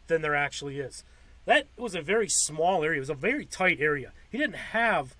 than 0.07 0.21
there 0.21 0.35
actually 0.35 0.79
is. 0.79 1.03
That 1.45 1.67
was 1.77 1.93
a 1.93 2.01
very 2.01 2.29
small 2.29 2.83
area. 2.83 2.97
It 2.97 3.01
was 3.01 3.09
a 3.09 3.15
very 3.15 3.45
tight 3.45 3.79
area. 3.81 4.13
He 4.29 4.37
didn't 4.37 4.55
have 4.55 5.15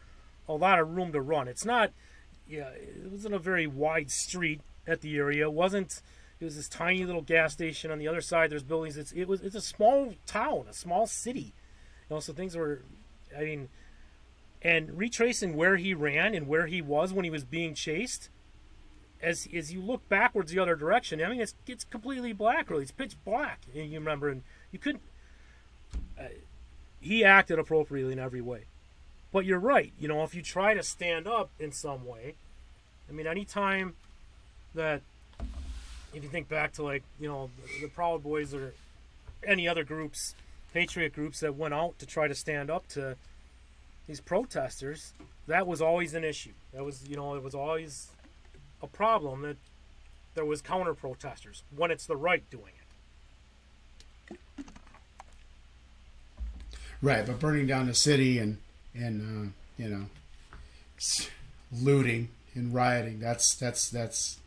a 0.48 0.54
lot 0.54 0.80
of 0.80 0.96
room 0.96 1.12
to 1.12 1.22
run. 1.22 1.48
It's 1.48 1.66
not, 1.66 1.92
yeah, 2.48 2.70
it 2.70 3.12
wasn't 3.12 3.36
a 3.36 3.40
very 3.40 3.68
wide 3.68 4.10
street 4.10 4.62
at 4.88 5.02
the 5.02 5.18
area. 5.18 5.46
It 5.46 5.54
wasn't. 5.54 6.02
It 6.40 6.46
was 6.46 6.58
this 6.58 6.68
tiny 6.68 7.06
little 7.06 7.22
gas 7.22 7.54
station 7.54 7.92
on 7.92 7.98
the 7.98 8.08
other 8.08 8.22
side. 8.22 8.50
There's 8.52 8.64
buildings. 8.64 8.98
It's 8.98 9.12
it 9.12 9.28
was 9.28 9.42
it's 9.42 9.56
a 9.56 9.62
small 9.62 10.14
town, 10.26 10.66
a 10.70 10.74
small 10.74 11.08
city. 11.08 11.54
You 12.10 12.16
know, 12.16 12.20
so 12.20 12.34
things 12.34 12.56
were. 12.56 12.82
I 13.36 13.44
mean, 13.44 13.70
and 14.62 14.98
retracing 14.98 15.56
where 15.56 15.78
he 15.78 15.94
ran 15.94 16.34
and 16.34 16.48
where 16.48 16.68
he 16.68 16.82
was 16.82 17.14
when 17.14 17.24
he 17.24 17.32
was 17.32 17.44
being 17.44 17.74
chased 17.74 18.30
as 19.26 19.48
as 19.54 19.74
you 19.74 19.82
look 19.82 20.08
backwards 20.10 20.52
the 20.52 20.60
other 20.60 20.76
direction 20.76 21.22
i 21.24 21.30
mean 21.30 21.42
it's 21.42 21.56
it's 21.68 21.84
completely 21.84 22.34
black 22.34 22.70
really 22.70 22.84
it's 22.84 22.92
pitch 22.92 23.16
black 23.26 23.62
and 23.74 23.92
you 23.92 24.00
remember 24.00 24.30
and 24.30 24.44
you 24.72 24.80
couldn't 24.80 25.02
uh, 26.20 26.24
he 27.02 27.24
acted 27.24 27.58
appropriately 27.58 28.14
in 28.14 28.20
every 28.20 28.42
way 28.42 28.66
but 29.32 29.46
you're 29.46 29.60
right 29.60 29.94
you 30.00 30.08
know 30.08 30.24
if 30.24 30.36
you 30.36 30.42
try 30.42 30.74
to 30.74 30.84
stand 30.84 31.28
up 31.28 31.50
in 31.60 31.72
some 31.72 32.06
way 32.06 32.36
i 33.10 33.12
mean 33.12 33.28
anytime 33.28 33.96
that 34.74 35.02
if 36.14 36.24
you 36.24 36.30
think 36.30 36.48
back 36.48 36.72
to 36.74 36.84
like 36.84 37.04
you 37.20 37.28
know 37.28 37.50
the, 37.58 37.86
the 37.86 37.90
proud 37.90 38.22
boys 38.24 38.54
or 38.54 38.74
any 39.46 39.68
other 39.68 39.84
groups 39.84 40.36
patriot 40.74 41.14
groups 41.14 41.40
that 41.40 41.56
went 41.56 41.74
out 41.74 41.98
to 41.98 42.06
try 42.06 42.28
to 42.28 42.36
stand 42.36 42.70
up 42.70 42.88
to 42.88 43.16
these 44.08 44.22
protesters, 44.22 45.14
that 45.48 45.66
was 45.66 45.82
always 45.82 46.14
an 46.14 46.24
issue. 46.24 46.52
That 46.74 46.84
was, 46.84 47.08
you 47.08 47.16
know, 47.16 47.36
it 47.36 47.44
was 47.44 47.56
always 47.56 48.10
a 48.86 48.88
problem 48.88 49.42
that 49.42 49.58
there 50.36 50.46
was 50.46 50.62
counter 50.62 50.94
protesters 50.94 51.64
when 51.76 51.92
it's 51.92 52.06
the 52.06 52.16
right 52.16 52.48
doing 52.50 52.74
it. 52.78 54.66
Right, 57.02 57.26
but 57.26 57.40
burning 57.40 57.68
down 57.68 57.88
the 57.88 57.94
city 57.94 58.40
and 58.40 58.58
and 58.94 59.22
uh, 59.22 59.84
you 59.84 59.90
know 59.90 60.06
looting 61.72 62.30
and 62.54 62.74
rioting 62.74 63.20
that's 63.20 63.56
that's 63.56 63.90
that's 63.90 64.40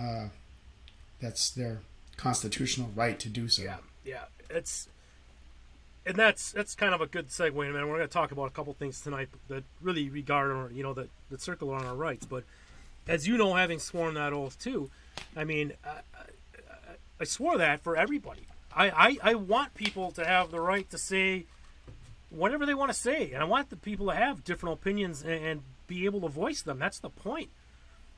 uh, 0.00 0.28
that's 1.20 1.50
their 1.50 1.80
constitutional 2.16 2.90
right 2.94 3.18
to 3.20 3.28
do 3.28 3.48
so. 3.48 3.62
Yeah, 3.62 3.76
yeah, 4.04 4.24
it's 4.48 4.88
and 6.06 6.16
that's 6.16 6.52
that's 6.52 6.74
kind 6.74 6.94
of 6.94 7.00
a 7.00 7.06
good 7.06 7.28
segue, 7.28 7.54
man. 7.54 7.74
We're 7.88 7.96
going 7.96 8.00
to 8.00 8.08
talk 8.08 8.32
about 8.32 8.46
a 8.46 8.50
couple 8.50 8.72
things 8.74 9.00
tonight 9.00 9.28
that 9.48 9.64
really 9.80 10.08
regard, 10.08 10.50
our, 10.50 10.70
you 10.70 10.82
know, 10.82 10.94
that 10.94 11.08
that 11.30 11.40
circle 11.40 11.70
on 11.70 11.84
our 11.84 11.94
rights. 11.94 12.26
But 12.26 12.44
as 13.10 13.26
you 13.26 13.36
know, 13.36 13.54
having 13.54 13.80
sworn 13.80 14.14
that 14.14 14.32
oath 14.32 14.56
too, 14.58 14.88
I 15.36 15.42
mean, 15.42 15.72
I, 15.84 15.88
I, 15.88 16.24
I 17.20 17.24
swore 17.24 17.58
that 17.58 17.80
for 17.80 17.96
everybody. 17.96 18.46
I, 18.74 18.90
I 18.90 19.18
I 19.32 19.34
want 19.34 19.74
people 19.74 20.12
to 20.12 20.24
have 20.24 20.52
the 20.52 20.60
right 20.60 20.88
to 20.90 20.98
say 20.98 21.46
whatever 22.30 22.64
they 22.64 22.74
want 22.74 22.92
to 22.92 22.98
say, 22.98 23.32
and 23.32 23.42
I 23.42 23.46
want 23.46 23.68
the 23.68 23.76
people 23.76 24.06
to 24.06 24.14
have 24.14 24.44
different 24.44 24.74
opinions 24.74 25.22
and, 25.22 25.44
and 25.44 25.62
be 25.88 26.04
able 26.04 26.20
to 26.20 26.28
voice 26.28 26.62
them. 26.62 26.78
That's 26.78 27.00
the 27.00 27.10
point. 27.10 27.50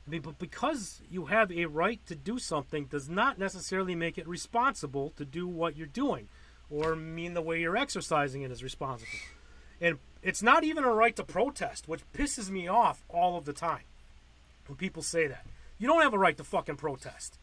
I 0.05 0.11
mean, 0.11 0.21
but 0.21 0.37
because 0.37 1.01
you 1.09 1.25
have 1.25 1.51
a 1.51 1.65
right 1.65 2.05
to 2.05 2.15
do 2.15 2.37
something 2.37 2.85
does 2.85 3.09
not 3.09 3.39
necessarily 3.39 3.95
make 3.95 4.19
it 4.19 4.27
responsible 4.27 5.11
to 5.15 5.25
do 5.25 5.47
what 5.47 5.75
you're 5.75 5.87
doing 5.87 6.27
or 6.69 6.95
mean 6.95 7.33
the 7.33 7.41
way 7.41 7.61
you're 7.61 7.77
exercising 7.77 8.43
it 8.43 8.51
is 8.51 8.61
responsible. 8.61 9.11
And 9.81 9.97
it's 10.21 10.43
not 10.43 10.63
even 10.63 10.83
a 10.83 10.93
right 10.93 11.15
to 11.15 11.23
protest, 11.23 11.87
which 11.87 12.03
pisses 12.13 12.49
me 12.49 12.67
off 12.67 13.03
all 13.09 13.37
of 13.37 13.45
the 13.45 13.53
time 13.53 13.83
when 14.67 14.77
people 14.77 15.01
say 15.01 15.27
that. 15.27 15.45
You 15.79 15.87
don't 15.87 16.01
have 16.01 16.13
a 16.13 16.19
right 16.19 16.37
to 16.37 16.43
fucking 16.43 16.77
protest. 16.77 17.37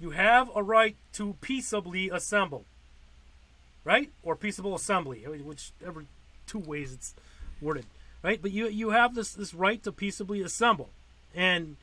You 0.00 0.10
have 0.10 0.50
a 0.54 0.62
right 0.62 0.96
to 1.14 1.36
peaceably 1.40 2.10
assemble. 2.10 2.64
Right? 3.84 4.10
Or 4.22 4.34
peaceable 4.34 4.74
assembly, 4.74 5.24
whichever 5.24 6.04
two 6.46 6.58
ways 6.58 6.92
it's 6.92 7.14
worded. 7.60 7.86
Right? 8.22 8.40
But 8.40 8.52
you 8.52 8.68
you 8.68 8.90
have 8.90 9.14
this 9.14 9.32
this 9.34 9.52
right 9.52 9.82
to 9.82 9.92
peaceably 9.92 10.40
assemble. 10.40 10.88
And 11.34 11.76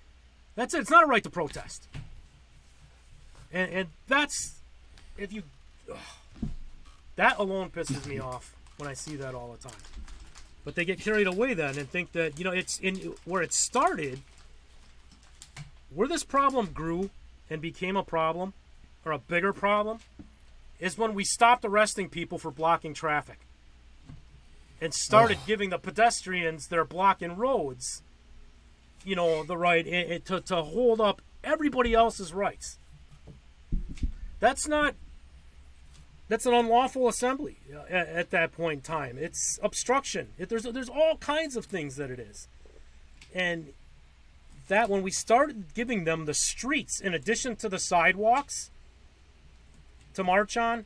that's 0.55 0.73
it. 0.73 0.79
It's 0.79 0.89
not 0.89 1.03
a 1.03 1.07
right 1.07 1.23
to 1.23 1.29
protest. 1.29 1.87
And 3.53 3.71
and 3.71 3.87
that's 4.07 4.55
if 5.17 5.31
you 5.31 5.43
ugh, 5.91 6.49
that 7.15 7.37
alone 7.37 7.69
pisses 7.69 8.05
me 8.07 8.19
off 8.19 8.55
when 8.77 8.89
I 8.89 8.93
see 8.93 9.15
that 9.17 9.35
all 9.35 9.51
the 9.51 9.69
time. 9.69 9.79
But 10.63 10.75
they 10.75 10.85
get 10.85 10.99
carried 10.99 11.27
away 11.27 11.53
then 11.53 11.77
and 11.77 11.89
think 11.89 12.11
that 12.13 12.37
you 12.37 12.43
know 12.43 12.51
it's 12.51 12.79
in 12.79 13.13
where 13.25 13.41
it 13.41 13.53
started, 13.53 14.21
where 15.93 16.07
this 16.07 16.23
problem 16.23 16.67
grew 16.67 17.09
and 17.49 17.61
became 17.61 17.97
a 17.97 18.03
problem, 18.03 18.53
or 19.05 19.11
a 19.11 19.19
bigger 19.19 19.53
problem, 19.53 19.99
is 20.79 20.97
when 20.97 21.13
we 21.13 21.23
stopped 21.23 21.65
arresting 21.65 22.09
people 22.09 22.37
for 22.37 22.51
blocking 22.51 22.93
traffic 22.93 23.39
and 24.81 24.93
started 24.93 25.37
oh. 25.41 25.43
giving 25.45 25.69
the 25.69 25.77
pedestrians 25.77 26.67
that 26.67 26.79
are 26.79 26.85
blocking 26.85 27.35
roads, 27.35 28.01
you 29.05 29.15
know, 29.15 29.43
the 29.43 29.57
right 29.57 29.85
to, 30.25 30.41
to 30.41 30.61
hold 30.63 30.99
up 30.99 31.21
everybody 31.43 31.93
else's 31.93 32.33
rights. 32.33 32.77
That's 34.39 34.67
not 34.67 34.95
that's 36.27 36.45
an 36.45 36.53
unlawful 36.53 37.09
assembly 37.09 37.57
uh, 37.75 37.83
at, 37.89 38.07
at, 38.07 38.29
that 38.31 38.53
point 38.53 38.77
in 38.77 38.81
time. 38.81 39.17
It's 39.19 39.59
obstruction. 39.61 40.29
It, 40.37 40.49
there's 40.49 40.63
there's 40.63 40.89
all 40.89 41.17
kinds 41.17 41.55
of 41.55 41.65
things 41.65 41.97
that 41.97 42.09
it 42.09 42.19
is, 42.19 42.47
and 43.35 43.73
that 44.71 44.89
when 44.89 45.01
we 45.01 45.11
started 45.11 45.73
giving 45.73 46.05
them 46.05 46.25
the 46.25 46.33
streets 46.33 46.99
in 46.99 47.13
addition 47.13 47.55
to 47.57 47.69
the 47.69 47.77
sidewalks 47.77 48.71
to 50.13 50.23
march 50.23 50.55
on, 50.55 50.85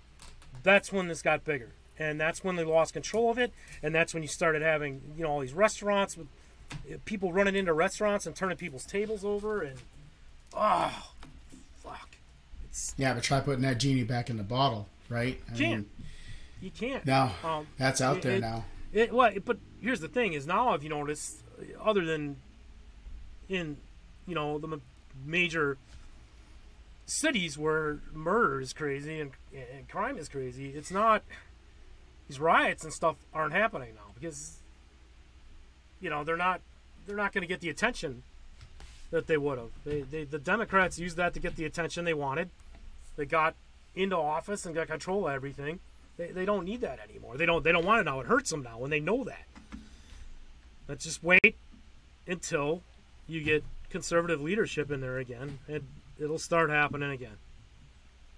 that's 0.64 0.92
when 0.92 1.08
this 1.08 1.22
got 1.22 1.46
bigger, 1.46 1.72
and 2.00 2.20
that's 2.20 2.44
when 2.44 2.56
they 2.56 2.64
lost 2.64 2.94
control 2.94 3.30
of 3.30 3.38
it, 3.38 3.54
and 3.84 3.94
that's 3.94 4.14
when 4.14 4.24
you 4.24 4.30
started 4.30 4.62
having 4.62 5.02
you 5.16 5.24
know 5.24 5.30
all 5.30 5.40
these 5.40 5.54
restaurants 5.54 6.18
with 6.18 6.28
uh, 6.92 6.98
people 7.06 7.32
running 7.32 7.56
into 7.56 7.74
restaurants 7.74 8.26
and 8.26 8.36
turning 8.36 8.58
people's 8.58 8.86
tables 8.86 9.24
over, 9.24 9.62
and 9.62 9.78
oh, 10.54 11.12
fuck. 11.84 12.18
It's, 12.66 12.96
yeah, 12.98 13.14
but 13.14 13.22
try 13.22 13.40
putting 13.40 13.62
that 13.62 13.80
genie 13.80 14.04
back 14.04 14.30
in 14.30 14.38
the 14.38 14.44
bottle 14.44 14.90
right? 15.10 15.40
I 15.48 15.58
can't. 15.58 15.60
Mean, 15.60 15.90
you 16.62 16.72
can't. 16.72 17.06
No, 17.06 17.30
um, 17.44 17.68
that's 17.78 18.02
out 18.02 18.18
it, 18.18 18.24
there 18.24 18.36
it, 18.38 18.42
now. 18.42 18.66
It, 18.94 19.14
well, 19.14 19.32
but 19.44 19.58
here's 19.82 20.00
the 20.00 20.08
thing: 20.08 20.34
is 20.34 20.48
now 20.48 20.70
I've 20.70 20.84
you 20.84 20.90
noticed, 20.90 21.44
other 21.84 22.06
than 22.06 22.38
in 23.50 23.78
you 24.28 24.36
know 24.36 24.58
the 24.58 24.80
major 25.26 25.78
cities 27.06 27.58
where 27.58 28.00
murder 28.14 28.60
is 28.60 28.74
crazy 28.74 29.20
and, 29.20 29.32
and 29.54 29.88
crime 29.88 30.18
is 30.18 30.28
crazy, 30.28 30.70
it's 30.70 30.92
not 30.92 31.24
these 32.28 32.40
riots 32.40 32.84
and 32.84 32.92
stuff 32.92 33.16
aren't 33.34 33.54
happening 33.54 33.90
now 33.96 34.12
because 34.20 34.58
you 36.00 36.10
know 36.10 36.24
they're 36.24 36.38
not 36.38 36.62
they're 37.06 37.16
not 37.16 37.34
going 37.34 37.42
to 37.44 37.48
get 37.48 37.62
the 37.62 37.70
attention 37.70 38.24
that 39.12 39.28
they 39.28 39.38
would 39.38 39.58
have. 39.58 39.70
They, 39.86 40.02
they 40.02 40.24
the 40.24 40.40
Democrats 40.40 40.98
used 40.98 41.18
that 41.18 41.34
to 41.36 41.40
get 41.40 41.56
the 41.56 41.66
attention 41.66 42.06
they 42.06 42.14
wanted. 42.14 42.50
They 43.16 43.26
got 43.26 43.56
into 43.96 44.18
office 44.18 44.66
and 44.66 44.76
got 44.76 44.88
control 44.88 45.28
of 45.28 45.34
everything. 45.34 45.80
They, 46.18 46.32
they 46.32 46.46
don't 46.46 46.66
need 46.66 46.82
that 46.82 47.00
anymore. 47.08 47.38
They 47.38 47.46
don't 47.46 47.64
they 47.64 47.72
don't 47.72 47.86
want 47.86 48.02
it 48.02 48.06
now. 48.06 48.20
It 48.20 48.28
hurts 48.28 48.50
them 48.50 48.64
now 48.64 48.80
when 48.80 48.90
they 48.90 49.00
know 49.00 49.24
that. 49.24 49.46
Let's 50.88 51.04
just 51.04 51.24
wait 51.24 51.56
until 52.28 52.82
you 53.28 53.42
get 53.42 53.64
conservative 53.90 54.42
leadership 54.42 54.92
in 54.92 55.02
there 55.02 55.18
again, 55.18 55.60
and 55.68 55.86
it'll 56.20 56.40
start 56.40 56.70
happening 56.70 57.12
again. 57.12 57.38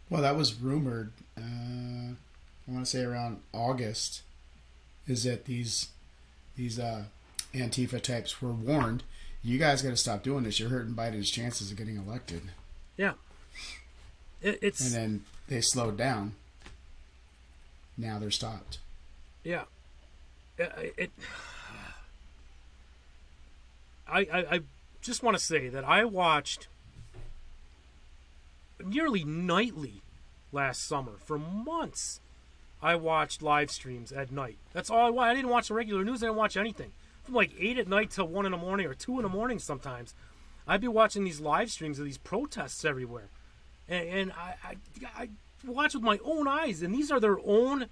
Well, 0.10 0.22
that 0.22 0.36
was 0.36 0.56
rumored. 0.56 1.12
Uh, 1.38 1.42
I 1.42 2.72
want 2.72 2.86
to 2.86 2.90
say 2.90 3.04
around 3.04 3.42
August, 3.54 4.22
is 5.08 5.24
that 5.24 5.46
these 5.46 5.90
these 6.56 6.80
uh, 6.80 7.04
Antifa 7.54 8.02
types 8.02 8.42
were 8.42 8.52
warned. 8.52 9.04
You 9.44 9.58
guys 9.58 9.82
got 9.82 9.90
to 9.90 9.98
stop 9.98 10.24
doing 10.24 10.44
this. 10.44 10.60
You're 10.60 10.70
hurting 10.70 10.94
Biden's 10.94 11.32
chances 11.32 11.72
of 11.72 11.78
getting 11.78 11.98
elected. 11.98 12.42
Yeah. 12.98 13.14
It, 14.42 14.60
it's 14.62 14.82
And 14.82 14.94
then 14.94 15.24
they 15.48 15.62
slowed 15.62 15.98
down. 15.98 16.34
Now 17.98 18.20
they're 18.20 18.32
stopped. 18.32 18.80
Yeah. 19.44 19.64
It. 20.58 20.94
it 20.98 21.12
I, 24.10 24.20
I, 24.20 24.56
I 24.56 24.60
just 25.08 25.24
want 25.24 25.38
to 25.38 25.44
say 25.44 25.70
that 25.70 25.86
I 25.86 26.04
watched 26.04 26.68
nearly 28.84 29.24
nightly 29.24 30.02
last 30.52 30.86
summer 30.86 31.14
for 31.24 31.40
months. 31.40 32.20
I 32.82 32.96
watched 32.96 33.42
live 33.42 33.72
streams 33.72 34.12
at 34.12 34.32
night. 34.32 34.58
That's 34.74 34.90
all 34.90 35.08
I 35.08 35.10
watched. 35.10 35.32
I 35.32 35.34
didn't 35.36 35.50
watch 35.50 35.70
the 35.70 35.74
regular 35.74 36.04
news. 36.04 36.22
I 36.22 36.28
didn't 36.28 36.38
watch 36.38 36.58
anything. 36.58 36.92
From 37.24 37.36
like 37.36 37.52
8 37.58 37.80
at 37.80 37.88
night 37.88 38.12
till 38.12 38.28
1 38.28 38.46
in 38.46 38.52
the 38.52 38.58
morning 38.58 38.86
or 38.86 38.94
2 38.94 39.18
in 39.18 39.24
the 39.24 39.30
morning 39.30 39.60
sometimes. 39.60 40.14
I'd 40.68 40.82
be 40.82 40.90
watching 40.90 41.24
these 41.24 41.40
live 41.40 41.72
streams 41.72 42.00
of 42.00 42.06
these 42.06 42.18
protests 42.18 42.84
everywhere. 42.84 43.30
And, 43.88 44.10
and 44.10 44.32
I, 44.34 44.56
I, 44.64 44.76
I 45.16 45.30
watch 45.66 45.94
with 45.94 46.04
my 46.04 46.20
own 46.24 46.50
eyes. 46.50 46.82
And 46.82 46.94
these 46.94 47.12
are 47.12 47.22
their 47.22 47.40
own 47.46 47.88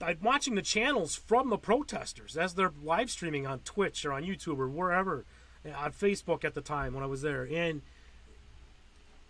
I'm 0.00 0.18
watching 0.22 0.54
the 0.54 0.62
channels 0.62 1.14
from 1.16 1.50
the 1.50 1.58
protesters 1.58 2.36
as 2.36 2.54
they're 2.54 2.72
live 2.82 3.10
streaming 3.10 3.46
on 3.46 3.60
Twitch 3.60 4.04
or 4.04 4.12
on 4.12 4.22
YouTube 4.24 4.58
or 4.58 4.68
wherever, 4.68 5.24
on 5.76 5.92
Facebook 5.92 6.44
at 6.44 6.54
the 6.54 6.60
time 6.60 6.94
when 6.94 7.02
I 7.02 7.06
was 7.06 7.22
there, 7.22 7.46
and 7.50 7.82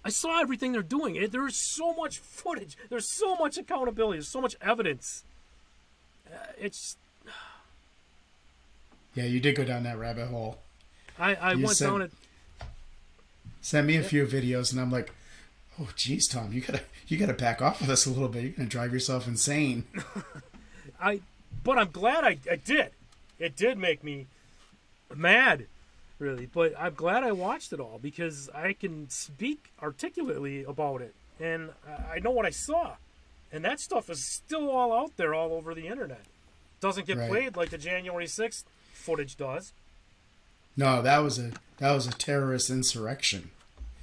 I 0.04 0.10
saw 0.10 0.40
everything 0.40 0.72
they're 0.72 0.82
doing. 0.82 1.16
It, 1.16 1.32
there's 1.32 1.56
so 1.56 1.94
much 1.94 2.18
footage. 2.18 2.76
There's 2.90 3.08
so 3.08 3.36
much 3.36 3.56
accountability. 3.56 4.18
There's 4.18 4.28
so 4.28 4.40
much 4.40 4.56
evidence. 4.60 5.24
Uh, 6.26 6.36
it's. 6.58 6.96
Yeah, 9.14 9.26
you 9.26 9.38
did 9.38 9.54
go 9.54 9.62
down 9.62 9.84
that 9.84 9.96
rabbit 9.96 10.26
hole. 10.26 10.58
I, 11.20 11.36
I 11.36 11.52
You 11.52 11.66
went 11.66 11.76
said- 11.76 11.86
down 11.86 12.02
it. 12.02 12.12
Send 13.60 13.86
me 13.86 13.96
a 13.96 14.02
few 14.02 14.26
videos, 14.26 14.72
and 14.72 14.80
I'm 14.80 14.90
like, 14.90 15.12
oh, 15.80 15.88
geez, 15.96 16.26
Tom, 16.26 16.52
you 16.52 16.60
gotta 16.60 16.80
you 17.06 17.16
gotta 17.16 17.32
back 17.32 17.62
off 17.62 17.80
of 17.80 17.86
this 17.86 18.04
a 18.06 18.10
little 18.10 18.28
bit. 18.28 18.42
You're 18.42 18.52
gonna 18.52 18.68
drive 18.68 18.92
yourself 18.92 19.26
insane. 19.28 19.84
I, 21.00 21.20
but 21.62 21.78
I'm 21.78 21.90
glad 21.90 22.24
I, 22.24 22.38
I 22.50 22.56
did. 22.56 22.90
It 23.38 23.56
did 23.56 23.78
make 23.78 24.02
me 24.04 24.26
mad, 25.14 25.66
really. 26.18 26.46
But 26.46 26.74
I'm 26.78 26.94
glad 26.94 27.24
I 27.24 27.32
watched 27.32 27.72
it 27.72 27.80
all 27.80 27.98
because 28.00 28.48
I 28.54 28.72
can 28.72 29.08
speak 29.10 29.70
articulately 29.82 30.64
about 30.64 31.02
it, 31.02 31.14
and 31.40 31.70
I- 31.86 32.14
I 32.14 32.18
know 32.20 32.30
what 32.30 32.46
I 32.46 32.50
saw, 32.50 32.96
and 33.52 33.64
that 33.64 33.80
stuff 33.80 34.08
is 34.10 34.24
still 34.24 34.70
all 34.70 34.92
out 34.92 35.16
there, 35.16 35.34
all 35.34 35.52
over 35.52 35.74
the 35.74 35.86
internet. 35.88 36.22
Doesn't 36.80 37.06
get 37.06 37.16
Right. 37.18 37.28
played 37.30 37.56
like 37.56 37.70
the 37.70 37.78
January 37.78 38.26
6th 38.26 38.64
footage 38.92 39.36
does. 39.36 39.72
No, 40.76 41.02
that 41.02 41.18
was 41.18 41.38
a 41.38 41.52
that 41.78 41.92
was 41.92 42.06
a 42.06 42.10
terrorist 42.12 42.70
insurrection 42.70 43.50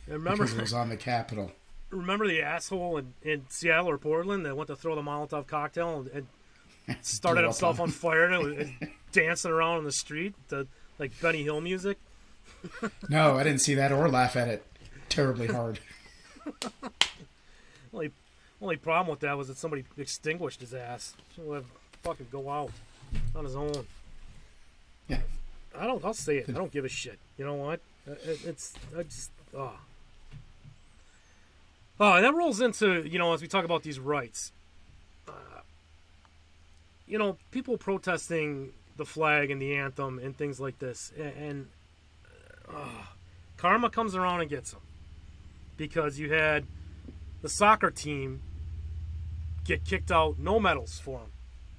And 0.06 0.16
remember, 0.16 0.44
because 0.44 0.58
it 0.58 0.62
was 0.62 0.74
on 0.74 0.90
the 0.90 0.98
Capitol. 0.98 1.52
remember 1.90 2.28
the 2.28 2.42
asshole 2.42 2.98
in, 2.98 3.14
in 3.22 3.46
Seattle 3.50 3.90
or 3.90 3.98
Portland 3.98 4.46
that 4.46 4.56
went 4.58 4.68
to 4.68 4.76
throw 4.76 4.96
the 4.96 5.02
Molotov 5.02 5.48
cocktail 5.48 6.00
and, 6.00 6.08
and 6.10 6.28
started 7.02 7.44
himself 7.44 7.80
on- 7.80 7.88
on 7.88 7.92
fire 7.92 8.26
and 8.26 8.44
was 8.44 8.90
dancing 9.12 9.52
around 9.52 9.80
in 9.80 9.84
the 9.86 9.92
street 9.92 10.34
to 10.50 10.68
like 11.00 11.12
Benny 11.22 11.44
Hill 11.44 11.62
music. 11.62 11.98
No, 13.10 13.38
I 13.38 13.44
didn't 13.44 13.62
see 13.62 13.74
that 13.76 13.92
or 13.92 14.08
laugh 14.10 14.36
at 14.36 14.48
it 14.48 14.66
terribly 15.10 15.48
hard. 15.48 15.80
Only 17.94 18.12
only 18.62 18.78
problem 18.78 19.10
with 19.10 19.20
that 19.22 19.38
was 19.38 19.48
that 19.48 19.58
somebody 19.58 19.84
extinguished 19.98 20.62
his 20.62 20.74
ass. 20.74 21.14
Have 21.52 21.66
fucking 22.04 22.28
go 22.32 22.50
out 22.50 22.72
on 23.36 23.44
his 23.44 23.56
own. 23.56 23.86
Yeah. 25.08 25.20
I 25.78 25.88
don't. 25.88 26.04
I'll 26.06 26.14
say 26.14 26.38
it. 26.38 26.46
I 26.50 26.54
don't 26.54 26.72
give 26.72 26.86
a 26.86 26.90
shit. 26.90 27.18
You 27.38 27.46
know 27.46 27.56
what? 27.56 27.80
Uh, 28.08 28.12
It, 28.24 28.46
it's. 28.46 28.74
I 28.98 29.04
just. 29.04 29.32
Oh. 29.58 29.74
Oh, 32.00 32.14
and 32.14 32.24
that 32.26 32.34
rolls 32.34 32.62
into 32.62 33.02
you 33.08 33.20
know 33.20 33.34
as 33.34 33.42
we 33.42 33.48
talk 33.48 33.66
about 33.66 33.84
these 33.84 34.00
rights. 34.00 34.52
You 37.12 37.18
know, 37.18 37.38
people 37.52 37.78
protesting 37.78 38.72
the 38.96 39.04
flag 39.04 39.52
and 39.52 39.62
the 39.62 39.76
anthem 39.76 40.18
and 40.18 40.34
things 40.38 40.62
like 40.62 40.80
this, 40.80 41.12
and, 41.18 41.34
and 41.38 41.68
uh, 42.74 43.04
karma 43.58 43.90
comes 43.90 44.16
around 44.16 44.40
and 44.40 44.50
gets 44.50 44.72
them 44.72 44.80
because 45.76 46.20
you 46.20 46.32
had 46.32 46.66
the 47.42 47.50
soccer 47.50 47.92
team 47.92 48.42
get 49.66 49.84
kicked 49.84 50.10
out, 50.10 50.40
no 50.40 50.58
medals 50.58 51.00
for 51.00 51.20
them, 51.20 51.32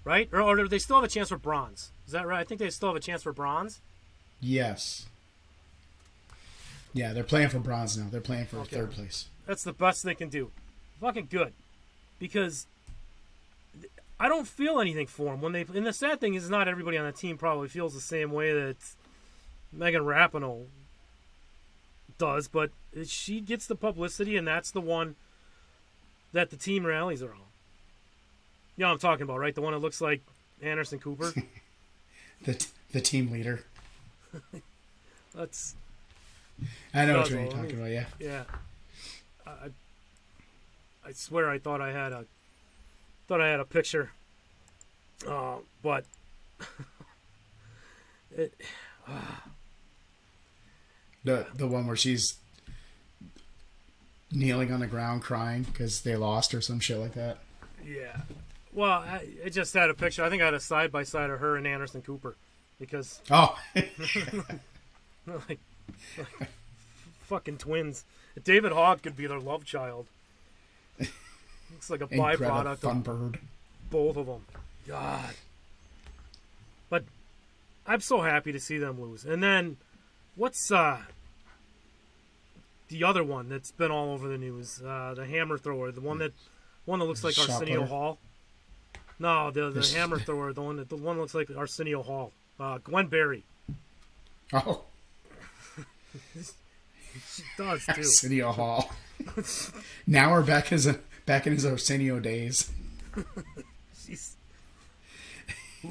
right? 0.04 0.28
Or, 0.34 0.42
or 0.42 0.54
do 0.56 0.68
they 0.68 0.78
still 0.78 0.96
have 0.96 1.04
a 1.04 1.08
chance 1.08 1.30
for 1.30 1.38
bronze? 1.38 1.92
Is 2.06 2.12
that 2.12 2.26
right? 2.26 2.40
I 2.40 2.44
think 2.44 2.58
they 2.60 2.68
still 2.68 2.90
have 2.90 2.96
a 2.96 3.00
chance 3.00 3.22
for 3.22 3.32
bronze. 3.32 3.80
Yes. 4.38 5.06
Yeah, 6.92 7.14
they're 7.14 7.24
playing 7.24 7.48
for 7.48 7.58
bronze 7.58 7.96
now. 7.96 8.08
They're 8.10 8.20
playing 8.20 8.46
for 8.46 8.58
Okay. 8.58 8.76
third 8.76 8.90
place. 8.90 9.28
That's 9.46 9.64
the 9.64 9.72
best 9.72 10.02
they 10.02 10.14
can 10.14 10.28
do. 10.28 10.50
Fucking 11.00 11.28
good, 11.30 11.54
because 12.18 12.66
I 14.22 14.28
don't 14.28 14.46
feel 14.46 14.78
anything 14.78 15.08
for 15.08 15.32
them 15.32 15.40
when 15.40 15.50
they. 15.50 15.62
And 15.62 15.84
the 15.84 15.92
sad 15.92 16.20
thing 16.20 16.34
is, 16.34 16.48
not 16.48 16.68
everybody 16.68 16.96
on 16.96 17.04
the 17.04 17.10
team 17.10 17.36
probably 17.36 17.66
feels 17.66 17.92
the 17.92 18.00
same 18.00 18.30
way 18.30 18.52
that 18.52 18.76
Megan 19.72 20.04
Rapinoe 20.04 20.66
does, 22.18 22.46
but 22.46 22.70
she 23.04 23.40
gets 23.40 23.66
the 23.66 23.74
publicity, 23.74 24.36
and 24.36 24.46
that's 24.46 24.70
the 24.70 24.80
one 24.80 25.16
that 26.32 26.50
the 26.50 26.56
team 26.56 26.86
rallies 26.86 27.20
around. 27.20 27.40
You 28.76 28.82
know 28.82 28.90
what 28.90 28.92
I'm 28.92 28.98
talking 29.00 29.24
about, 29.24 29.40
right? 29.40 29.56
The 29.56 29.60
one 29.60 29.72
that 29.72 29.80
looks 29.80 30.00
like 30.00 30.22
Anderson 30.62 31.00
Cooper. 31.00 31.32
The 32.44 32.66
the 32.90 33.00
team 33.00 33.30
leader. 33.30 33.64
That's 35.32 35.76
I 36.92 37.04
know 37.06 37.20
what 37.20 37.30
you're 37.30 37.46
talking 37.46 37.78
about. 37.78 37.90
Yeah. 37.92 38.06
yeah. 38.18 38.42
I 39.46 39.68
I 41.06 41.12
swear 41.12 41.48
I 41.48 41.60
thought 41.60 41.80
I 41.80 41.92
had 41.92 42.10
a 42.10 42.24
thought 43.32 43.40
I 43.40 43.48
had 43.48 43.60
a 43.60 43.64
picture, 43.64 44.10
uh, 45.26 45.54
but 45.82 46.04
it 48.36 48.52
The 51.24 51.46
the 51.54 51.66
one 51.66 51.86
where 51.86 51.96
she's 51.96 52.36
kneeling 54.30 54.70
on 54.70 54.80
the 54.80 54.86
ground 54.86 55.22
crying 55.22 55.62
because 55.62 56.02
they 56.02 56.14
lost 56.14 56.52
or 56.52 56.60
some 56.60 56.78
shit 56.78 56.98
like 56.98 57.14
that. 57.14 57.38
yeah. 57.82 58.20
Well, 58.74 58.90
I, 58.90 59.26
I 59.46 59.48
just 59.48 59.72
had 59.72 59.88
a 59.88 59.94
picture. 59.94 60.22
I 60.22 60.28
think 60.28 60.42
I 60.42 60.46
had 60.46 60.54
a 60.54 60.60
side 60.60 60.92
by 60.92 61.02
side 61.02 61.30
of 61.30 61.40
her 61.40 61.56
and 61.56 61.66
Anderson 61.66 62.02
Cooper 62.02 62.34
because 62.78 63.22
Oh, 63.30 63.56
like, 63.74 65.58
like 66.18 66.48
fucking 67.22 67.56
twins. 67.56 68.04
David 68.44 68.72
Hogg 68.72 69.00
could 69.02 69.16
be 69.16 69.26
their 69.26 69.40
love 69.40 69.64
child. 69.64 70.06
Looks 71.72 71.90
like 71.90 72.00
a 72.02 72.06
byproduct 72.06 72.66
of 72.66 72.80
Thunberg. 72.80 73.38
both 73.90 74.16
of 74.16 74.26
them. 74.26 74.44
God. 74.86 75.34
But 76.90 77.04
I'm 77.86 78.00
so 78.00 78.20
happy 78.20 78.52
to 78.52 78.60
see 78.60 78.78
them 78.78 79.00
lose. 79.00 79.24
And 79.24 79.42
then 79.42 79.76
what's 80.36 80.70
uh 80.70 80.98
the 82.88 83.04
other 83.04 83.24
one 83.24 83.48
that's 83.48 83.70
been 83.72 83.90
all 83.90 84.10
over 84.12 84.28
the 84.28 84.36
news? 84.38 84.82
Uh, 84.84 85.14
the 85.14 85.24
hammer 85.24 85.56
thrower, 85.58 85.90
the 85.92 86.00
one 86.02 86.18
that 86.18 86.32
one 86.84 86.98
that 86.98 87.06
looks 87.06 87.24
like 87.24 87.34
Shot 87.34 87.48
Arsenio? 87.50 87.84
Hall. 87.86 88.18
No, 89.18 89.50
the 89.50 89.66
the 89.70 89.80
This- 89.80 89.94
hammer 89.94 90.18
thrower, 90.26 90.52
the 90.52 90.62
one 90.62 90.76
that 90.76 90.88
the 90.88 90.96
one 90.96 91.16
that 91.16 91.22
looks 91.22 91.34
like 91.34 91.48
Arsenio 91.56 92.02
Hall. 92.02 92.32
Uh, 92.60 92.78
Gwen 92.78 93.06
Berry. 93.06 93.44
Oh, 94.52 94.82
She 97.34 97.42
does 97.58 97.84
too. 97.86 97.92
Arsenio 97.92 98.52
Hall. 98.52 98.90
now 100.06 100.32
we're 100.32 100.42
back 100.42 100.72
as 100.72 100.86
a, 100.86 100.98
back 101.26 101.46
in 101.46 101.52
his 101.52 101.64
Arsenio 101.64 102.20
days. 102.20 102.70
She's... 103.94 104.36
Is 105.84 105.88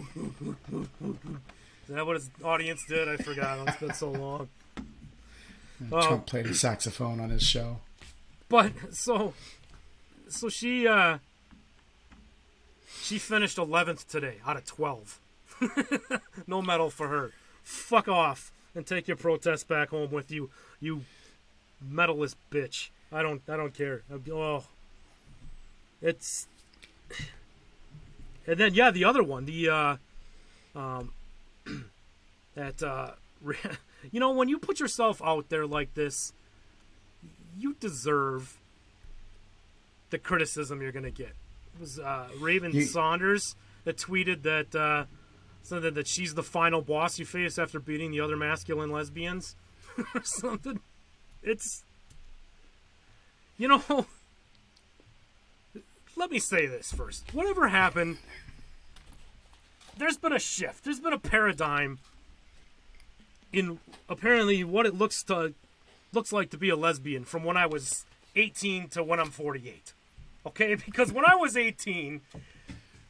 that 1.90 2.06
what 2.06 2.16
his 2.16 2.30
audience 2.44 2.86
did? 2.88 3.10
I 3.10 3.18
forgot. 3.18 3.68
It's 3.68 3.78
been 3.78 3.94
so 3.94 4.12
long. 4.12 4.50
Trump 5.90 6.26
played 6.26 6.46
a 6.46 6.54
saxophone 6.54 7.20
on 7.20 7.30
his 7.30 7.44
show. 7.44 7.80
But 8.48 8.72
so, 8.92 9.34
so 10.30 10.50
she 10.50 10.88
uh, 10.88 11.18
she 13.02 13.18
finished 13.18 13.58
eleventh 13.58 14.08
today 14.08 14.36
out 14.46 14.58
of 14.58 14.66
twelve. 14.66 15.20
no 16.48 16.62
medal 16.62 16.90
for 16.90 17.08
her. 17.08 17.32
Fuck 17.64 18.08
off 18.08 18.52
and 18.76 18.86
take 18.86 19.08
your 19.08 19.18
protest 19.18 19.68
back 19.68 19.90
home 19.90 20.12
with 20.12 20.32
you, 20.32 20.50
you 20.80 21.02
medalist 21.82 22.38
bitch. 22.50 22.90
I 23.12 23.22
don't 23.22 23.42
I 23.50 23.58
don't 23.58 23.74
care. 23.74 24.04
Oh, 24.32 24.64
it's 26.02 26.48
and 28.48 28.58
then 28.60 28.74
yeah, 28.74 28.92
the 28.92 29.06
other 29.06 29.24
one, 29.24 29.46
the 29.46 29.70
uh, 29.70 29.96
um, 30.76 31.14
that 32.56 32.82
uh, 32.82 33.12
you 34.12 34.20
know 34.20 34.32
when 34.32 34.50
you 34.50 34.58
put 34.58 34.80
yourself 34.80 35.22
out 35.24 35.50
there 35.50 35.66
like 35.66 35.94
this, 35.94 36.34
you 37.58 37.76
deserve 37.80 38.58
the 40.10 40.18
criticism 40.18 40.82
you're 40.82 40.92
going 40.92 41.06
to 41.06 41.12
get. 41.12 41.34
It 41.76 41.80
was 41.80 42.00
uh, 42.00 42.28
Raven 42.40 42.74
You- 42.74 42.84
Saunders 42.84 43.56
that 43.86 43.98
tweeted 43.98 44.44
that 44.44 44.76
uh, 44.76 45.06
something 45.64 45.94
that 45.94 46.08
she's 46.08 46.34
the 46.34 46.44
final 46.44 46.82
boss 46.82 47.20
you 47.20 47.26
face 47.26 47.58
after 47.58 47.80
beating 47.80 48.12
the 48.12 48.20
other 48.20 48.36
masculine 48.36 48.92
lesbians 48.92 49.56
or 50.16 50.22
something. 50.24 50.80
It's 51.44 51.84
you 53.58 53.68
know. 53.68 54.06
Let 56.22 56.30
me 56.30 56.38
say 56.38 56.68
this 56.68 56.92
first. 56.92 57.34
Whatever 57.34 57.70
happened, 57.70 58.18
there's 59.98 60.18
been 60.18 60.32
a 60.32 60.38
shift. 60.38 60.84
There's 60.84 61.00
been 61.00 61.14
a 61.14 61.18
paradigm 61.18 61.98
in 63.52 63.80
apparently 64.08 64.64
what 64.64 64.86
it 64.86 64.94
looks 64.94 65.24
to 65.24 65.56
looks 66.14 66.32
like 66.32 66.52
to 66.52 66.60
be 66.60 66.70
a 66.70 66.76
lesbian 66.76 67.24
from 67.24 67.44
when 67.44 67.58
I 67.58 67.66
was 67.66 68.06
18 68.36 68.90
to 68.90 69.04
when 69.04 69.20
I'm 69.20 69.32
48. 69.32 69.94
Okay, 70.46 70.76
because 70.86 71.12
when 71.12 71.26
I 71.26 71.34
was 71.34 71.58
18, 71.58 72.22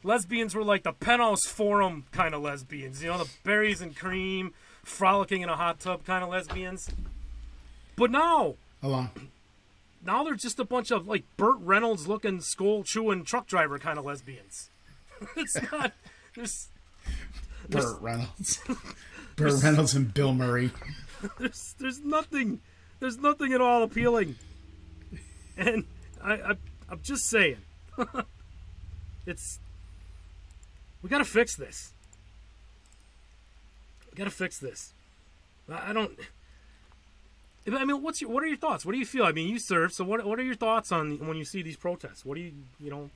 lesbians 0.02 0.54
were 0.54 0.64
like 0.64 0.84
the 0.84 0.94
penthouse 0.94 1.44
forum 1.44 2.06
kind 2.12 2.34
of 2.34 2.40
lesbians. 2.40 3.02
You 3.02 3.10
know, 3.10 3.18
the 3.18 3.30
berries 3.44 3.82
and 3.82 3.94
cream, 3.94 4.54
frolicking 4.84 5.42
in 5.42 5.50
a 5.50 5.56
hot 5.56 5.80
tub 5.80 6.06
kind 6.06 6.24
of 6.24 6.30
lesbians. 6.30 6.88
But 7.94 8.10
now, 8.10 8.54
Hold. 8.80 9.08
Now 10.04 10.24
they're 10.24 10.34
just 10.34 10.58
a 10.58 10.64
bunch 10.64 10.90
of 10.90 11.06
like 11.06 11.24
Burt 11.36 11.58
Reynolds 11.60 12.08
looking 12.08 12.40
skull 12.40 12.82
chewing 12.82 13.24
truck 13.24 13.46
driver 13.46 13.78
kind 13.78 13.98
of 13.98 14.04
lesbians. 14.04 14.70
it's 15.36 15.56
not. 15.70 15.92
There's 16.34 16.68
Burt 17.68 18.00
Reynolds. 18.00 18.60
Burt 19.36 19.62
Reynolds 19.62 19.94
and 19.94 20.12
Bill 20.12 20.34
Murray. 20.34 20.70
there's 21.38 21.74
there's 21.78 22.00
nothing 22.00 22.60
there's 23.00 23.18
nothing 23.18 23.52
at 23.52 23.60
all 23.60 23.82
appealing 23.82 24.36
and 25.56 25.84
i, 26.22 26.34
I 26.34 26.50
i'm 26.88 27.00
just 27.02 27.28
saying 27.28 27.58
it's 29.26 29.60
we 31.02 31.08
gotta 31.08 31.24
fix 31.24 31.56
this 31.56 31.92
we 34.10 34.16
gotta 34.16 34.30
fix 34.30 34.58
this 34.58 34.92
i, 35.68 35.90
I 35.90 35.92
don't 35.92 36.18
I 37.66 37.84
mean, 37.84 38.02
what's 38.02 38.20
your 38.20 38.30
what 38.30 38.42
are 38.42 38.48
your 38.48 38.56
thoughts? 38.56 38.84
What 38.84 38.92
do 38.92 38.98
you 38.98 39.06
feel? 39.06 39.24
I 39.24 39.32
mean, 39.32 39.48
you 39.48 39.58
serve, 39.58 39.92
so 39.92 40.04
what 40.04 40.24
what 40.24 40.38
are 40.38 40.42
your 40.42 40.54
thoughts 40.54 40.90
on 40.90 41.26
when 41.26 41.36
you 41.36 41.44
see 41.44 41.62
these 41.62 41.76
protests? 41.76 42.24
What 42.24 42.34
do 42.34 42.40
you 42.40 42.52
you 42.80 42.90
know? 42.90 43.10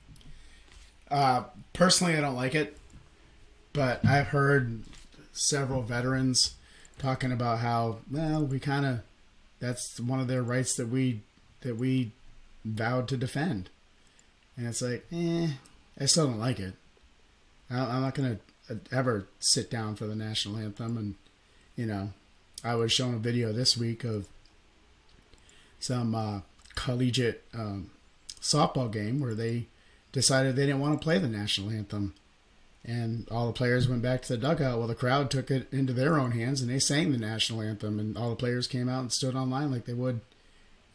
Uh, 1.09 1.43
personally, 1.73 2.15
I 2.15 2.21
don't 2.21 2.35
like 2.35 2.55
it, 2.55 2.77
but 3.73 4.05
I've 4.05 4.27
heard 4.27 4.83
several 5.33 5.81
veterans 5.81 6.55
talking 6.97 7.31
about 7.31 7.59
how 7.59 7.99
well 8.09 8.45
we 8.45 8.59
kind 8.59 8.85
of 8.85 9.01
that's 9.59 9.99
one 9.99 10.19
of 10.19 10.27
their 10.27 10.43
rights 10.43 10.75
that 10.75 10.87
we 10.87 11.21
that 11.61 11.75
we 11.75 12.11
vowed 12.63 13.07
to 13.09 13.17
defend, 13.17 13.69
and 14.55 14.67
it's 14.67 14.81
like, 14.81 15.05
eh, 15.11 15.49
I 15.99 16.05
still 16.05 16.27
don't 16.27 16.39
like 16.39 16.59
it. 16.59 16.73
I'm 17.69 18.01
not 18.01 18.15
gonna 18.15 18.37
uh, 18.69 18.75
ever 18.91 19.27
sit 19.39 19.69
down 19.69 19.95
for 19.95 20.05
the 20.05 20.15
national 20.15 20.57
anthem, 20.57 20.97
and 20.97 21.15
you 21.75 21.85
know, 21.85 22.11
I 22.63 22.75
was 22.75 22.93
shown 22.93 23.13
a 23.13 23.19
video 23.19 23.51
this 23.51 23.75
week 23.75 24.03
of 24.03 24.27
some 25.79 26.15
uh, 26.15 26.39
collegiate 26.75 27.43
um, 27.53 27.91
softball 28.41 28.91
game 28.91 29.19
where 29.19 29.35
they 29.35 29.67
decided 30.11 30.55
they 30.55 30.65
didn't 30.65 30.81
want 30.81 30.99
to 30.99 31.03
play 31.03 31.17
the 31.17 31.27
national 31.27 31.69
anthem. 31.69 32.13
And 32.83 33.27
all 33.29 33.47
the 33.47 33.53
players 33.53 33.87
went 33.89 34.01
back 34.01 34.21
to 34.23 34.29
the 34.29 34.37
dugout. 34.37 34.77
Well, 34.79 34.87
the 34.87 34.95
crowd 34.95 35.29
took 35.29 35.51
it 35.51 35.67
into 35.73 35.91
their 35.91 36.17
own 36.17 36.31
hands 36.31 36.61
and 36.61 36.69
they 36.69 36.79
sang 36.79 37.11
the 37.11 37.17
national 37.17 37.61
anthem. 37.61 37.99
And 37.99 38.17
all 38.17 38.29
the 38.29 38.35
players 38.37 38.65
came 38.65 38.87
out 38.87 39.01
and 39.01 39.11
stood 39.11 39.35
on 39.35 39.49
line 39.49 39.71
like 39.71 39.85
they 39.85 39.93
would 39.93 40.21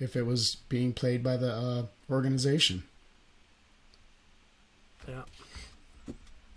if 0.00 0.16
it 0.16 0.22
was 0.22 0.56
being 0.68 0.92
played 0.92 1.22
by 1.22 1.36
the 1.36 1.52
uh, 1.52 1.86
organization. 2.10 2.84
Yeah, 5.06 5.22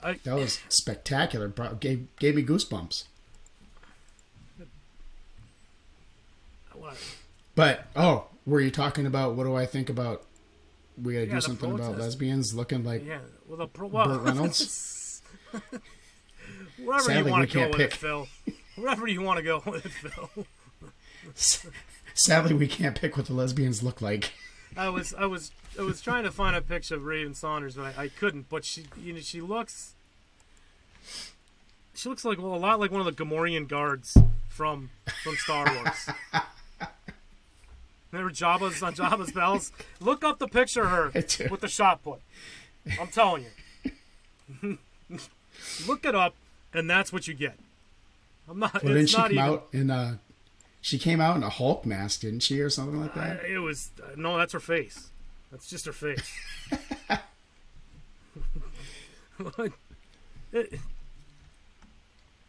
I 0.03 0.13
That 0.23 0.35
was 0.35 0.59
spectacular. 0.69 1.47
Bro- 1.47 1.75
Gave, 1.75 2.07
gave 2.17 2.35
me 2.35 2.43
goosebumps. 2.43 3.05
what, 6.73 6.97
But, 7.55 7.85
oh, 7.95 8.25
were 8.45 8.59
you 8.61 8.69
talking 8.71 9.05
about 9.05 9.35
what 9.35 9.45
do 9.45 9.55
I 9.55 9.65
think 9.65 9.89
about 9.89 10.23
we 11.01 11.13
got 11.13 11.19
to 11.19 11.27
Yeah, 11.27 11.33
do 11.35 11.41
something 11.41 11.71
about 11.71 11.97
lesbians 11.97 12.53
looking 12.53 12.83
like 12.83 13.05
yeah, 13.05 13.19
well 13.47 13.57
the 13.57 13.67
pro, 13.67 13.87
well, 13.87 14.07
Burt 14.07 14.21
Reynolds? 14.21 15.21
wherever 16.77 17.03
Sadly, 17.03 17.23
you 17.25 17.31
want 17.31 17.49
to 17.49 17.57
go 17.57 17.67
with 17.67 17.77
pick. 17.77 17.91
it, 17.91 17.93
Phil. 17.93 18.27
Wherever 18.75 19.07
you 19.07 19.21
want 19.21 19.37
to 19.37 19.43
go 19.43 19.61
with 19.65 19.85
it, 19.85 19.91
Phil. 19.91 20.45
Sadly, 22.13 22.53
we 22.53 22.67
can't 22.67 22.99
pick 22.99 23.17
what 23.17 23.25
the 23.25 23.33
lesbians 23.33 23.83
look 23.83 24.01
like. 24.01 24.33
I 24.77 24.89
was 24.89 25.13
I 25.13 25.25
was 25.25 25.51
I 25.79 25.81
was 25.83 26.01
trying 26.01 26.23
to 26.23 26.31
find 26.31 26.55
a 26.55 26.61
picture 26.61 26.95
of 26.95 27.03
Raven 27.05 27.33
Saunders, 27.33 27.75
but 27.75 27.97
I, 27.97 28.03
I 28.03 28.07
couldn't. 28.09 28.49
But 28.49 28.63
she 28.65 28.85
you 29.01 29.13
know 29.13 29.19
she 29.19 29.41
looks 29.41 29.93
she 31.93 32.09
looks 32.09 32.23
like 32.25 32.37
well 32.37 32.53
a 32.53 32.57
lot 32.57 32.79
like 32.79 32.91
one 32.91 33.05
of 33.05 33.05
the 33.05 33.23
Gamorrean 33.23 33.67
guards 33.67 34.17
from 34.49 34.89
from 35.23 35.35
Star 35.37 35.65
Wars. 35.73 36.09
Remember 38.15 38.34
Jabba's 38.34 38.82
on 38.82 38.93
Jabba's 38.95 39.34
bells? 39.34 39.73
Look 39.99 40.23
up 40.23 40.39
the 40.39 40.47
picture 40.47 40.84
of 40.84 40.89
her 40.89 41.12
with 41.49 41.60
the 41.60 41.67
shot 41.67 42.01
put. 42.01 42.21
I'm 42.99 43.08
telling 43.08 43.45
you. 44.63 44.78
Look 45.88 46.06
it 46.06 46.15
up, 46.15 46.34
and 46.73 46.89
that's 46.89 47.12
what 47.12 47.28
you 47.28 47.34
get. 47.34 47.60
I'm 48.49 48.60
not. 48.60 48.82
Well, 48.84 48.93
didn't 48.93 49.10
she 49.10 49.17
not 49.17 49.23
come 49.28 49.32
even. 49.34 49.43
out 49.43 49.67
in 49.73 49.91
uh 49.91 50.17
she 50.80 50.97
came 50.97 51.19
out 51.19 51.36
in 51.36 51.43
a 51.43 51.49
Hulk 51.49 51.86
mask, 51.86 52.21
didn't 52.21 52.39
she, 52.41 52.62
or 52.62 52.69
something 52.69 53.01
like 53.01 53.15
that? 53.15 53.43
It 53.43 53.60
was 53.60 53.91
no. 54.15 54.38
That's 54.38 54.54
her 54.54 54.60
face. 54.62 55.10
That's 55.51 55.69
just 55.69 55.86
her 55.86 55.93
face. 55.93 56.32
It- 60.54 60.80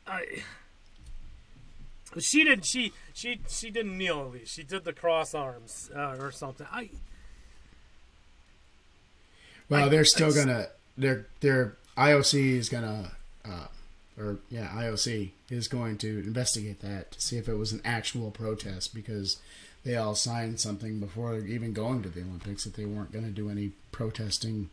I. 0.06 0.24
She 2.18 2.44
didn't. 2.44 2.64
She 2.64 2.92
she 3.14 3.40
she 3.48 3.70
didn't 3.70 3.96
kneel 3.96 4.20
at 4.22 4.30
least. 4.32 4.54
She 4.54 4.62
did 4.62 4.84
the 4.84 4.92
cross 4.92 5.34
arms 5.34 5.90
uh, 5.94 6.16
or 6.18 6.30
something. 6.32 6.66
I 6.72 6.90
well, 9.68 9.86
I- 9.86 9.88
they're 9.88 10.04
still 10.04 10.32
gonna. 10.32 10.68
Their 10.96 11.26
their 11.40 11.76
IOC 11.96 12.52
is 12.56 12.68
gonna, 12.68 13.12
uh, 13.44 13.66
or 14.18 14.38
yeah, 14.50 14.68
IOC 14.68 15.30
is 15.50 15.68
going 15.68 15.98
to 15.98 16.08
investigate 16.20 16.80
that 16.80 17.12
to 17.12 17.20
see 17.20 17.36
if 17.36 17.48
it 17.48 17.54
was 17.54 17.72
an 17.72 17.80
actual 17.84 18.30
protest 18.30 18.94
because 18.94 19.38
they 19.84 19.96
all 19.96 20.14
signed 20.14 20.58
something 20.58 20.98
before 21.00 21.36
even 21.38 21.72
going 21.72 22.02
to 22.02 22.08
the 22.08 22.20
Olympics 22.22 22.64
that 22.64 22.74
they 22.74 22.84
weren't 22.84 23.12
going 23.12 23.24
to 23.24 23.30
do 23.30 23.50
any 23.50 23.72
protesting 23.92 24.68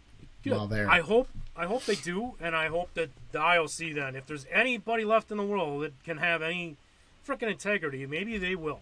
while 0.45 0.67
there. 0.67 0.89
I 0.89 1.01
hope 1.01 1.27
I 1.55 1.65
hope 1.65 1.85
they 1.85 1.95
do, 1.95 2.33
and 2.39 2.55
I 2.55 2.67
hope 2.67 2.93
that 2.93 3.09
the 3.31 3.39
IOC 3.39 3.95
then, 3.95 4.15
if 4.15 4.25
there's 4.25 4.45
anybody 4.51 5.03
left 5.05 5.31
in 5.31 5.37
the 5.37 5.43
world 5.43 5.83
that 5.83 6.03
can 6.03 6.17
have 6.17 6.41
any 6.41 6.77
freaking 7.27 7.49
integrity, 7.51 8.05
maybe 8.05 8.37
they 8.37 8.55
will. 8.55 8.81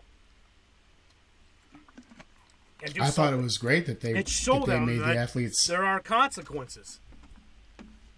I 3.00 3.12
thought 3.12 3.32
it 3.34 3.38
was 3.38 3.60
great 3.60 3.86
that 3.86 4.02
they 4.02 4.16
It 4.18 4.28
showed 4.28 4.66
that 4.66 4.80
they 4.80 4.80
made 4.80 5.00
that 5.02 5.14
the 5.14 5.20
athletes. 5.20 5.68
there 5.68 5.86
are 5.86 6.00
consequences 6.00 7.00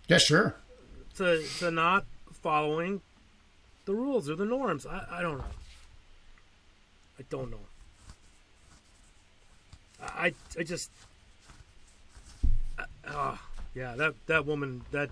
Yeah, 0.07 0.19
sure. 0.19 0.55
to 1.15 1.43
to 1.59 1.69
not 1.69 2.05
following 2.31 3.01
the 3.85 3.93
rules 3.93 4.29
or 4.29 4.35
the 4.35 4.45
norms. 4.45 4.85
I, 4.85 5.05
I 5.11 5.21
don't 5.21 5.37
know. 5.37 5.43
I 7.19 7.23
don't 7.29 7.51
know. 7.51 7.59
I 10.01 10.33
I 10.57 10.63
just 10.63 10.89
uh, 13.05 13.35
yeah 13.75 13.95
that 13.95 14.13
that 14.27 14.45
woman 14.45 14.83
that 14.91 15.09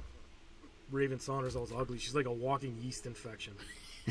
Raven 0.92 1.20
Saunders 1.20 1.56
was 1.56 1.74
ugly. 1.74 1.98
She's 2.00 2.16
like 2.16 2.26
a 2.26 2.32
walking 2.32 2.78
yeast 2.82 3.06
infection. 3.06 3.54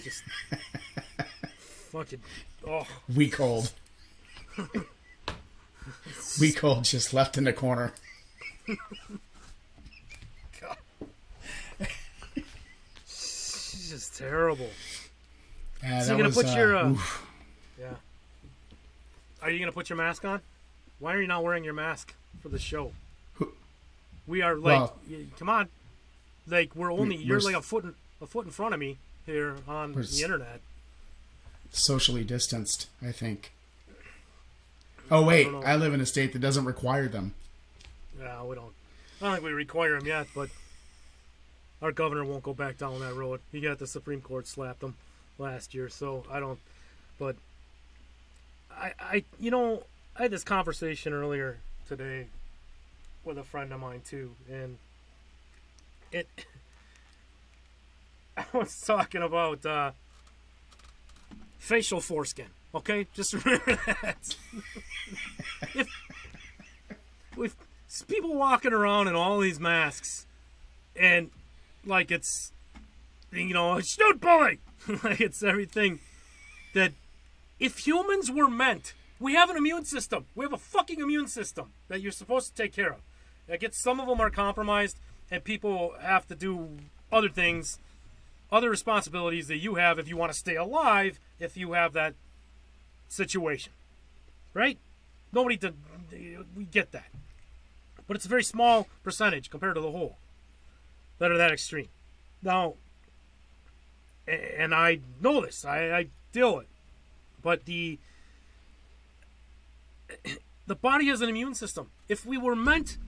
Just 0.02 0.22
fucking 1.92 2.20
oh 2.66 2.86
Weak 3.14 3.36
hold. 3.36 3.72
Weak 6.40 6.58
hold 6.60 6.84
just 6.84 7.12
left 7.12 7.36
in 7.38 7.44
the 7.44 7.52
corner. 7.52 7.92
God. 10.60 10.76
She's 13.06 13.90
just 13.90 14.16
terrible. 14.16 14.68
Yeah, 15.82 16.02
So 16.02 16.08
you're 16.08 16.16
gonna 16.18 16.28
was, 16.28 16.36
put 16.36 16.46
uh, 16.46 16.58
your, 16.58 16.76
uh. 16.76 16.94
Yeah. 17.78 17.86
Are 19.42 19.50
you 19.50 19.58
gonna 19.58 19.72
put 19.72 19.88
your 19.88 19.96
mask 19.96 20.24
on? 20.24 20.40
Why 20.98 21.14
are 21.14 21.20
you 21.20 21.26
not 21.26 21.42
wearing 21.42 21.64
your 21.64 21.72
mask 21.74 22.14
for 22.42 22.48
the 22.50 22.58
show? 22.58 22.92
We 24.26 24.42
are 24.42 24.54
like, 24.54 24.80
Well- 24.80 24.96
come 25.38 25.48
on, 25.48 25.68
like 26.46 26.76
we're 26.76 26.92
only 26.92 27.16
We- 27.16 27.24
you're 27.24 27.38
we're 27.38 27.44
like 27.44 27.56
a 27.56 27.62
foot 27.62 27.84
in, 27.84 27.94
a 28.20 28.26
foot 28.26 28.44
in 28.46 28.52
front 28.52 28.74
of 28.74 28.80
me 28.80 28.98
here 29.30 29.56
on 29.68 29.92
the 29.92 30.20
internet. 30.22 30.60
socially 31.70 32.24
distanced, 32.24 32.88
I 33.00 33.12
think. 33.12 33.52
Oh 35.10 35.24
wait, 35.24 35.44
don't. 35.44 35.64
I 35.64 35.76
live 35.76 35.94
in 35.94 36.00
a 36.00 36.06
state 36.06 36.32
that 36.32 36.40
doesn't 36.40 36.64
require 36.64 37.08
them. 37.08 37.34
Yeah, 38.20 38.42
we 38.44 38.54
don't. 38.54 38.72
I 39.20 39.24
don't 39.24 39.32
think 39.34 39.44
we 39.44 39.52
require 39.52 39.98
them 39.98 40.06
yet, 40.06 40.26
but 40.34 40.50
our 41.82 41.92
governor 41.92 42.24
won't 42.24 42.42
go 42.42 42.54
back 42.54 42.78
down 42.78 42.98
that 43.00 43.14
road. 43.14 43.40
He 43.52 43.60
got 43.60 43.78
the 43.78 43.86
Supreme 43.86 44.20
Court 44.20 44.46
slapped 44.46 44.82
him 44.82 44.94
last 45.38 45.74
year, 45.74 45.88
so 45.88 46.24
I 46.30 46.40
don't. 46.40 46.58
But 47.18 47.36
I, 48.70 48.92
I, 49.00 49.24
you 49.38 49.50
know, 49.50 49.84
I 50.16 50.22
had 50.22 50.30
this 50.30 50.44
conversation 50.44 51.12
earlier 51.12 51.58
today 51.88 52.26
with 53.24 53.38
a 53.38 53.42
friend 53.42 53.72
of 53.72 53.80
mine 53.80 54.02
too, 54.04 54.32
and 54.50 54.78
it. 56.12 56.28
I 58.36 58.44
was 58.52 58.80
talking 58.80 59.22
about 59.22 59.64
uh, 59.66 59.92
facial 61.58 62.00
foreskin. 62.00 62.46
Okay, 62.74 63.06
just 63.14 63.32
remember 63.44 63.78
that. 63.86 64.36
if 65.74 65.88
with 67.36 67.56
people 68.08 68.34
walking 68.34 68.72
around 68.72 69.08
in 69.08 69.14
all 69.14 69.40
these 69.40 69.58
masks, 69.58 70.26
and 70.96 71.30
like 71.84 72.10
it's, 72.10 72.52
you 73.32 73.54
know, 73.54 73.76
it's 73.76 73.98
not 73.98 74.20
bully. 74.20 74.60
like 75.02 75.20
it's 75.20 75.42
everything 75.42 76.00
that 76.74 76.92
if 77.58 77.78
humans 77.78 78.30
were 78.30 78.48
meant, 78.48 78.94
we 79.18 79.34
have 79.34 79.50
an 79.50 79.56
immune 79.56 79.84
system. 79.84 80.26
We 80.34 80.44
have 80.44 80.52
a 80.52 80.58
fucking 80.58 81.00
immune 81.00 81.26
system 81.28 81.72
that 81.88 82.00
you're 82.00 82.12
supposed 82.12 82.54
to 82.54 82.62
take 82.62 82.72
care 82.72 82.90
of. 82.92 83.00
I 83.50 83.56
get 83.56 83.74
some 83.74 84.00
of 84.00 84.06
them 84.06 84.20
are 84.20 84.30
compromised, 84.30 84.98
and 85.30 85.42
people 85.42 85.94
have 86.00 86.26
to 86.28 86.34
do 86.34 86.78
other 87.10 87.28
things, 87.28 87.78
other 88.52 88.70
responsibilities 88.70 89.48
that 89.48 89.58
you 89.58 89.76
have 89.76 89.98
if 89.98 90.08
you 90.08 90.16
want 90.16 90.32
to 90.32 90.38
stay 90.38 90.56
alive. 90.56 91.18
If 91.38 91.56
you 91.56 91.72
have 91.72 91.92
that 91.94 92.14
situation, 93.08 93.72
right? 94.54 94.78
Nobody 95.32 95.56
did. 95.56 95.74
We 96.56 96.64
get 96.64 96.92
that, 96.92 97.10
but 98.06 98.16
it's 98.16 98.26
a 98.26 98.28
very 98.28 98.42
small 98.42 98.88
percentage 99.04 99.48
compared 99.48 99.76
to 99.76 99.80
the 99.80 99.92
whole 99.92 100.18
that 101.18 101.30
are 101.30 101.38
that 101.38 101.52
extreme. 101.52 101.88
Now, 102.42 102.74
and 104.26 104.74
I 104.74 105.00
know 105.20 105.40
this. 105.40 105.64
I, 105.64 105.90
I 105.90 106.06
deal 106.32 106.56
with, 106.56 106.64
it. 106.64 106.68
but 107.42 107.64
the 107.64 107.98
the 110.66 110.74
body 110.74 111.06
has 111.06 111.20
an 111.20 111.28
immune 111.28 111.54
system. 111.54 111.90
If 112.08 112.26
we 112.26 112.36
were 112.36 112.56
meant 112.56 112.98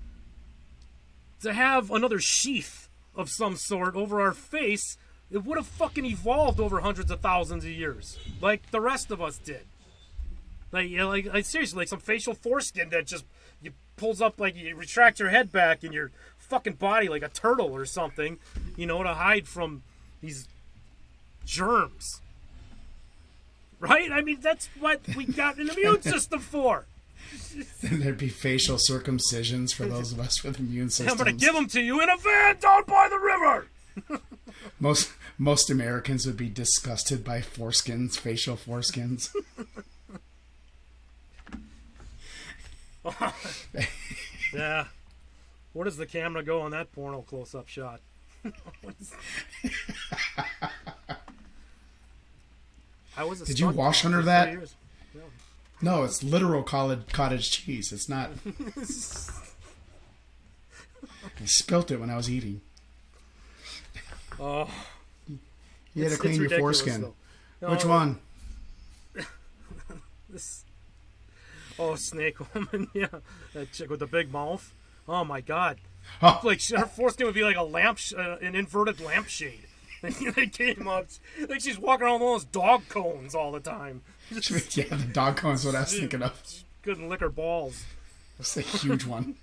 to 1.41 1.53
have 1.53 1.91
another 1.91 2.21
sheath 2.21 2.89
of 3.15 3.29
some 3.29 3.57
sort 3.57 3.95
over 3.97 4.21
our 4.21 4.33
face, 4.33 4.97
it 5.33 5.45
would 5.45 5.57
have 5.57 5.67
fucking 5.67 6.05
evolved 6.05 6.61
over 6.61 6.81
hundreds 6.81 7.11
of 7.11 7.21
thousands 7.21 7.65
of 7.65 7.71
years, 7.71 8.19
like 8.41 8.71
the 8.71 8.81
rest 8.81 9.11
of 9.11 9.23
us 9.23 9.39
did. 9.39 9.63
Like, 10.71 10.89
you 10.89 10.99
know, 10.99 11.09
like, 11.09 11.27
like 11.33 11.45
seriously, 11.45 11.79
like 11.79 11.89
some 11.89 12.01
facial 12.01 12.35
foreskin 12.35 12.91
that 12.91 13.07
just 13.07 13.25
you 13.63 13.73
pulls 13.97 14.21
up, 14.21 14.39
like 14.39 14.57
you 14.57 14.75
retract 14.77 15.19
your 15.19 15.31
head 15.31 15.51
back 15.51 15.83
and 15.83 15.95
your 15.95 16.11
fucking 16.39 16.75
body 16.75 17.09
like 17.09 17.23
a 17.23 17.29
turtle 17.29 17.73
or 17.73 17.85
something, 17.87 18.39
you 18.77 18.87
know, 18.87 19.03
to 19.03 19.15
hide 19.15 19.49
from 19.49 19.83
these 20.21 20.49
germs. 21.45 22.21
Right? 23.81 24.13
I 24.13 24.21
mean, 24.21 24.39
that's 24.41 24.69
what 24.79 25.01
we 25.17 25.25
got 25.25 25.59
an 25.59 25.71
immune 25.71 26.03
system 26.03 26.41
for. 26.41 26.87
then 27.83 28.01
there'd 28.01 28.19
be 28.19 28.29
facial 28.29 28.77
circumcisions 28.77 29.75
for 29.75 29.87
those 29.87 30.13
of 30.13 30.21
us 30.21 30.45
with 30.45 30.59
immune 30.61 30.91
systems. 30.91 31.11
I'm 31.11 31.25
going 31.25 31.37
to 31.37 31.45
give 31.45 31.55
them 31.55 31.67
to 31.69 31.81
you 31.81 32.01
in 32.01 32.09
a 32.09 32.17
van 32.17 32.59
down 32.59 32.85
by 32.87 33.09
the 33.09 33.19
river. 33.19 33.67
most 34.81 35.11
most 35.43 35.71
Americans 35.71 36.25
would 36.25 36.37
be 36.37 36.49
disgusted 36.49 37.25
by 37.25 37.41
foreskins, 37.41 38.17
facial 38.17 38.57
foreskins. 38.57 39.35
yeah. 44.55 44.85
Where 45.73 45.85
does 45.85 45.97
the 45.97 46.07
camera 46.07 46.45
go 46.45 46.61
on 46.61 46.71
that 46.71 46.93
porno 46.93 47.23
close-up 47.23 47.67
shot? 47.67 48.01
I 53.17 53.25
was. 53.25 53.41
Did 53.41 53.59
you 53.59 53.71
wash 53.71 54.05
under 54.05 54.23
that? 54.23 54.57
No, 55.81 56.05
it's 56.05 56.23
literal 56.23 56.63
cottage 56.63 57.09
cottage 57.13 57.51
cheese. 57.51 57.93
It's 57.93 58.09
not. 58.09 58.31
I 61.41 61.47
spilt 61.47 61.91
it 61.91 61.99
when 61.99 62.11
I 62.11 62.17
was 62.17 62.31
eating. 62.31 62.61
Oh. 64.39 64.71
You 65.95 66.05
had 66.05 66.13
to 66.13 66.19
clean 66.19 66.41
your 66.41 66.51
foreskin. 66.51 67.13
No, 67.61 67.71
Which 67.71 67.85
one? 67.85 68.19
this. 70.31 70.65
Oh, 71.79 71.95
Snake 71.97 72.37
Woman. 72.55 72.89
Yeah, 72.95 73.07
that 73.55 73.73
chick 73.73 73.91
with 73.91 74.01
the 74.01 74.07
big 74.07 74.33
mouth. 74.33 74.73
Oh 75.09 75.25
my 75.25 75.41
God. 75.41 75.79
Oh. 76.21 76.41
Like 76.45 76.63
her 76.69 76.87
foreskin 76.87 77.27
would 77.27 77.35
be 77.35 77.45
like 77.45 77.57
a 77.57 77.63
lamp, 77.63 77.99
uh, 78.17 78.37
an 78.41 78.55
inverted 78.55 79.01
lampshade. 79.01 79.67
they 80.03 80.49
came 80.49 80.89
up 80.89 81.07
like 81.49 81.61
she's 81.61 81.79
walking 81.79 82.05
around 82.07 82.15
with 82.15 82.23
all 82.23 82.33
those 82.33 82.45
dog 82.45 82.83
cones 82.89 83.37
all 83.37 83.53
the 83.53 83.61
time. 83.61 84.03
yeah, 84.31 84.39
the 84.41 85.09
dog 85.13 85.37
cones. 85.37 85.65
What 85.65 85.77
I 85.77 85.81
was 85.81 85.97
thinking 85.97 86.23
of. 86.23 86.43
Couldn't 86.83 87.09
lick 87.09 87.21
her 87.21 87.29
balls. 87.31 87.85
That's 88.37 88.57
a 88.57 88.63
huge 88.63 89.07
one. 89.07 89.37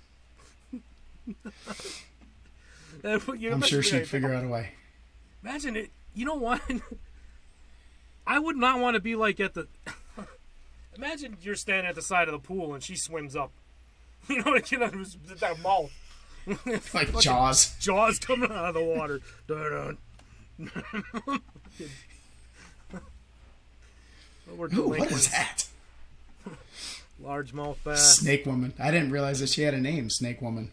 I'm 3.02 3.62
sure 3.62 3.82
she'd 3.82 4.06
figure 4.06 4.34
out 4.34 4.44
a 4.44 4.48
way. 4.48 4.72
Imagine 5.42 5.76
it. 5.76 5.90
You 6.20 6.26
know 6.26 6.34
what? 6.34 6.60
I 8.26 8.38
would 8.38 8.58
not 8.58 8.78
want 8.78 8.92
to 8.92 9.00
be 9.00 9.16
like 9.16 9.40
at 9.40 9.54
the. 9.54 9.68
Imagine 10.94 11.38
you're 11.40 11.54
standing 11.54 11.86
at 11.86 11.94
the 11.94 12.02
side 12.02 12.28
of 12.28 12.32
the 12.32 12.38
pool 12.38 12.74
and 12.74 12.82
she 12.82 12.94
swims 12.94 13.34
up. 13.34 13.52
You 14.28 14.44
know, 14.44 14.54
you 14.54 14.78
know 14.78 14.90
that 14.90 15.62
mouth. 15.62 15.90
like 16.92 17.18
Jaws. 17.20 17.74
Jaws 17.80 18.18
coming 18.18 18.52
out 18.52 18.66
of 18.66 18.74
the 18.74 18.84
water. 18.84 19.20
Ooh, 24.76 24.88
what 24.90 25.10
is 25.10 25.30
that? 25.30 25.64
Largemouth 27.24 27.78
bass. 27.82 28.18
Snake 28.18 28.44
woman. 28.44 28.74
I 28.78 28.90
didn't 28.90 29.10
realize 29.10 29.40
that 29.40 29.48
she 29.48 29.62
had 29.62 29.72
a 29.72 29.80
name, 29.80 30.10
Snake 30.10 30.42
woman. 30.42 30.70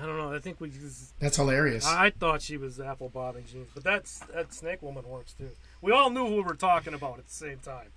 I 0.00 0.06
don't 0.06 0.18
know. 0.18 0.32
I 0.32 0.38
think 0.38 0.60
we. 0.60 0.70
Just, 0.70 1.18
that's 1.20 1.36
hilarious. 1.36 1.86
I, 1.86 2.06
I, 2.06 2.10
thought 2.10 2.42
she 2.42 2.56
was 2.56 2.80
apple 2.80 3.08
bobbing 3.08 3.44
jeans, 3.50 3.68
but 3.72 3.84
that's 3.84 4.20
that 4.34 4.52
snake 4.52 4.82
woman 4.82 5.08
works 5.08 5.32
too. 5.32 5.50
We 5.80 5.92
all 5.92 6.10
knew 6.10 6.26
who 6.26 6.36
we 6.36 6.42
were 6.42 6.54
talking 6.54 6.94
about 6.94 7.18
at 7.18 7.26
the 7.26 7.32
same 7.32 7.58
time. 7.58 7.88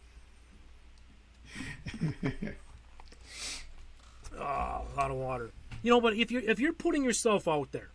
oh, 4.38 4.40
a 4.40 4.96
lot 4.96 5.12
of 5.12 5.18
water. 5.18 5.52
You 5.82 5.92
know, 5.92 6.02
but 6.02 6.14
if 6.14 6.32
you're 6.32 6.44
if 6.44 6.60
you're 6.60 6.74
putting 6.74 7.04
yourself 7.04 7.48
out 7.48 7.72
there, 7.72 7.90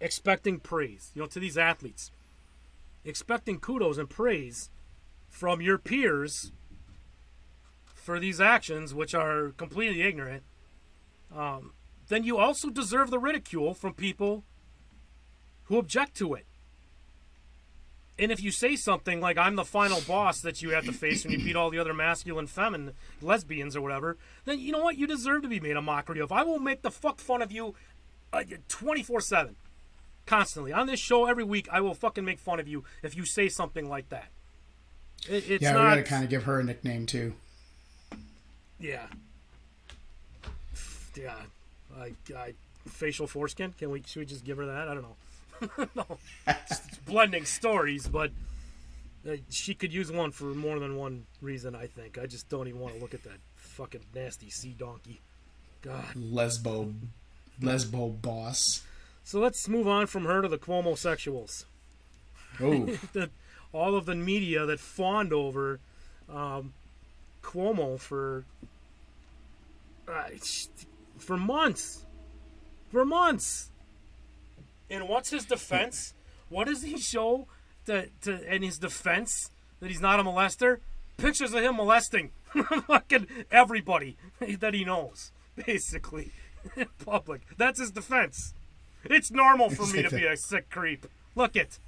expecting 0.00 0.60
praise, 0.60 1.10
you 1.14 1.22
know, 1.22 1.26
to 1.28 1.40
these 1.40 1.58
athletes, 1.58 2.10
expecting 3.04 3.58
kudos 3.58 3.98
and 3.98 4.08
praise 4.08 4.70
from 5.28 5.60
your 5.60 5.78
peers 5.78 6.52
for 7.86 8.20
these 8.20 8.40
actions, 8.40 8.94
which 8.94 9.14
are 9.14 9.52
completely 9.56 10.02
ignorant, 10.02 10.42
um, 11.34 11.72
then 12.08 12.24
you 12.24 12.38
also 12.38 12.70
deserve 12.70 13.10
the 13.10 13.18
ridicule 13.18 13.74
from 13.74 13.94
people 13.94 14.44
who 15.64 15.78
object 15.78 16.16
to 16.16 16.34
it. 16.34 16.46
And 18.18 18.30
if 18.30 18.40
you 18.40 18.52
say 18.52 18.76
something 18.76 19.20
like 19.20 19.36
"I'm 19.36 19.56
the 19.56 19.64
final 19.64 20.00
boss 20.00 20.40
that 20.42 20.62
you 20.62 20.70
have 20.70 20.84
to 20.84 20.92
face 20.92 21.24
when 21.24 21.32
you 21.32 21.44
beat 21.44 21.56
all 21.56 21.70
the 21.70 21.80
other 21.80 21.94
masculine, 21.94 22.46
feminine, 22.46 22.94
lesbians 23.20 23.74
or 23.74 23.80
whatever," 23.80 24.16
then 24.44 24.60
you 24.60 24.70
know 24.70 24.84
what? 24.84 24.96
You 24.96 25.06
deserve 25.06 25.42
to 25.42 25.48
be 25.48 25.58
made 25.58 25.76
a 25.76 25.82
mockery 25.82 26.20
of. 26.20 26.30
I 26.30 26.44
will 26.44 26.60
make 26.60 26.82
the 26.82 26.92
fuck 26.92 27.18
fun 27.18 27.42
of 27.42 27.50
you, 27.50 27.74
uh, 28.32 28.44
twenty 28.68 29.02
four 29.02 29.20
seven, 29.20 29.56
constantly 30.26 30.72
on 30.72 30.86
this 30.86 31.00
show 31.00 31.26
every 31.26 31.42
week. 31.42 31.66
I 31.72 31.80
will 31.80 31.94
fucking 31.94 32.24
make 32.24 32.38
fun 32.38 32.60
of 32.60 32.68
you 32.68 32.84
if 33.02 33.16
you 33.16 33.24
say 33.24 33.48
something 33.48 33.88
like 33.88 34.10
that. 34.10 34.28
It, 35.28 35.50
it's 35.50 35.62
yeah, 35.62 35.72
not, 35.72 35.82
we 35.82 35.88
gotta 35.88 36.02
kind 36.02 36.22
of 36.22 36.30
give 36.30 36.44
her 36.44 36.60
a 36.60 36.64
nickname 36.64 37.06
too. 37.06 37.34
Yeah. 38.78 39.06
Yeah. 41.16 41.34
I, 41.98 42.12
I 42.36 42.54
facial 42.88 43.26
foreskin. 43.26 43.74
Can 43.78 43.90
we? 43.90 44.02
Should 44.06 44.20
we 44.20 44.26
just 44.26 44.44
give 44.44 44.58
her 44.58 44.66
that? 44.66 44.88
I 44.88 44.94
don't 44.94 45.02
know. 45.02 45.86
no, 45.94 46.18
it's, 46.46 46.98
blending 47.06 47.44
stories, 47.44 48.08
but 48.08 48.30
uh, 49.28 49.36
she 49.50 49.74
could 49.74 49.92
use 49.92 50.10
one 50.10 50.30
for 50.32 50.46
more 50.46 50.78
than 50.78 50.96
one 50.96 51.26
reason. 51.40 51.74
I 51.74 51.86
think. 51.86 52.18
I 52.18 52.26
just 52.26 52.48
don't 52.48 52.68
even 52.68 52.80
want 52.80 52.94
to 52.94 53.00
look 53.00 53.14
at 53.14 53.22
that 53.24 53.38
fucking 53.56 54.02
nasty 54.14 54.50
sea 54.50 54.74
donkey. 54.76 55.20
God. 55.82 56.14
Lesbo, 56.16 56.94
lesbo 57.60 58.20
boss. 58.20 58.82
So 59.22 59.40
let's 59.40 59.68
move 59.68 59.88
on 59.88 60.06
from 60.06 60.24
her 60.24 60.42
to 60.42 60.48
the 60.48 60.58
Cuomo 60.58 60.92
sexuals. 60.94 61.64
Oh. 62.60 63.26
all 63.72 63.96
of 63.96 64.06
the 64.06 64.14
media 64.14 64.64
that 64.66 64.78
fawned 64.78 65.32
over 65.32 65.80
um, 66.32 66.72
Cuomo 67.42 67.98
for 67.98 68.44
uh, 70.08 70.28
for 71.24 71.36
months, 71.36 72.04
for 72.90 73.04
months. 73.04 73.70
And 74.90 75.08
what's 75.08 75.30
his 75.30 75.44
defense? 75.44 76.14
What 76.48 76.66
does 76.66 76.82
he 76.82 76.98
show 76.98 77.48
to, 77.86 78.08
to 78.22 78.54
in 78.54 78.62
his 78.62 78.78
defense 78.78 79.50
that 79.80 79.90
he's 79.90 80.00
not 80.00 80.20
a 80.20 80.22
molester? 80.22 80.80
Pictures 81.16 81.54
of 81.54 81.62
him 81.62 81.76
molesting 81.76 82.30
fucking 82.86 83.26
everybody 83.50 84.16
that 84.40 84.74
he 84.74 84.84
knows, 84.84 85.32
basically, 85.66 86.32
in 86.76 86.86
public. 87.04 87.42
That's 87.56 87.80
his 87.80 87.90
defense. 87.90 88.54
It's 89.04 89.30
normal 89.30 89.70
for 89.70 89.86
me 89.86 90.02
to 90.02 90.10
be 90.10 90.24
a 90.24 90.36
sick 90.36 90.70
creep. 90.70 91.06
Look 91.34 91.56
it. 91.56 91.78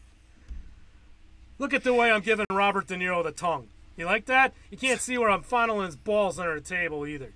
Look 1.58 1.72
at 1.72 1.84
the 1.84 1.94
way 1.94 2.10
I'm 2.10 2.20
giving 2.20 2.46
Robert 2.50 2.86
De 2.86 2.96
Niro 2.96 3.22
the 3.22 3.32
tongue. 3.32 3.68
You 3.96 4.04
like 4.04 4.26
that? 4.26 4.52
You 4.70 4.76
can't 4.76 5.00
see 5.00 5.16
where 5.16 5.30
I'm 5.30 5.42
funneling 5.42 5.86
his 5.86 5.96
balls 5.96 6.38
under 6.38 6.54
the 6.54 6.60
table 6.60 7.06
either. 7.06 7.32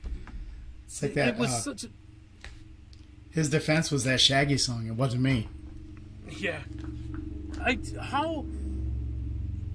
It's 0.91 1.03
like 1.03 1.15
that. 1.15 1.29
It 1.29 1.37
was 1.37 1.51
uh, 1.51 1.61
such 1.61 1.85
a 1.85 1.89
His 3.31 3.49
defense 3.49 3.93
was 3.93 4.03
that 4.05 4.21
Shaggy 4.21 4.59
song. 4.59 4.89
It 4.89 4.97
wasn't 4.97 5.23
me. 5.23 5.49
Yeah. 6.29 6.63
I 7.63 7.79
how 8.01 8.45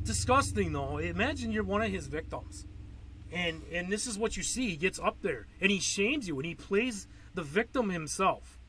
disgusting 0.04 0.74
though. 0.74 0.98
Imagine 0.98 1.54
you're 1.54 1.64
one 1.64 1.82
of 1.82 1.90
his 1.90 2.08
victims. 2.08 2.66
And 3.32 3.62
and 3.72 3.90
this 3.90 4.08
is 4.08 4.18
what 4.18 4.36
you 4.36 4.44
see. 4.44 4.72
He 4.72 4.76
gets 4.76 5.00
up 5.00 5.22
there 5.22 5.48
and 5.62 5.72
he 5.72 5.80
shames 5.80 6.28
you 6.28 6.36
and 6.36 6.46
he 6.46 6.54
plays 6.54 7.08
the 7.34 7.44
victim 7.44 7.92
himself. 7.92 8.60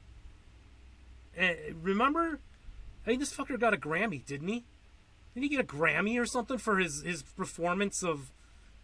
And 1.36 1.56
remember, 1.82 2.38
I 3.04 3.10
mean, 3.10 3.18
this 3.18 3.34
fucker 3.34 3.58
got 3.58 3.74
a 3.74 3.76
Grammy, 3.76 4.24
didn't 4.24 4.48
he? 4.48 4.64
Did 5.34 5.42
he 5.42 5.48
get 5.48 5.60
a 5.60 5.64
Grammy 5.64 6.16
or 6.18 6.26
something 6.26 6.58
for 6.58 6.78
his 6.78 7.02
his 7.02 7.24
performance 7.24 8.04
of 8.04 8.30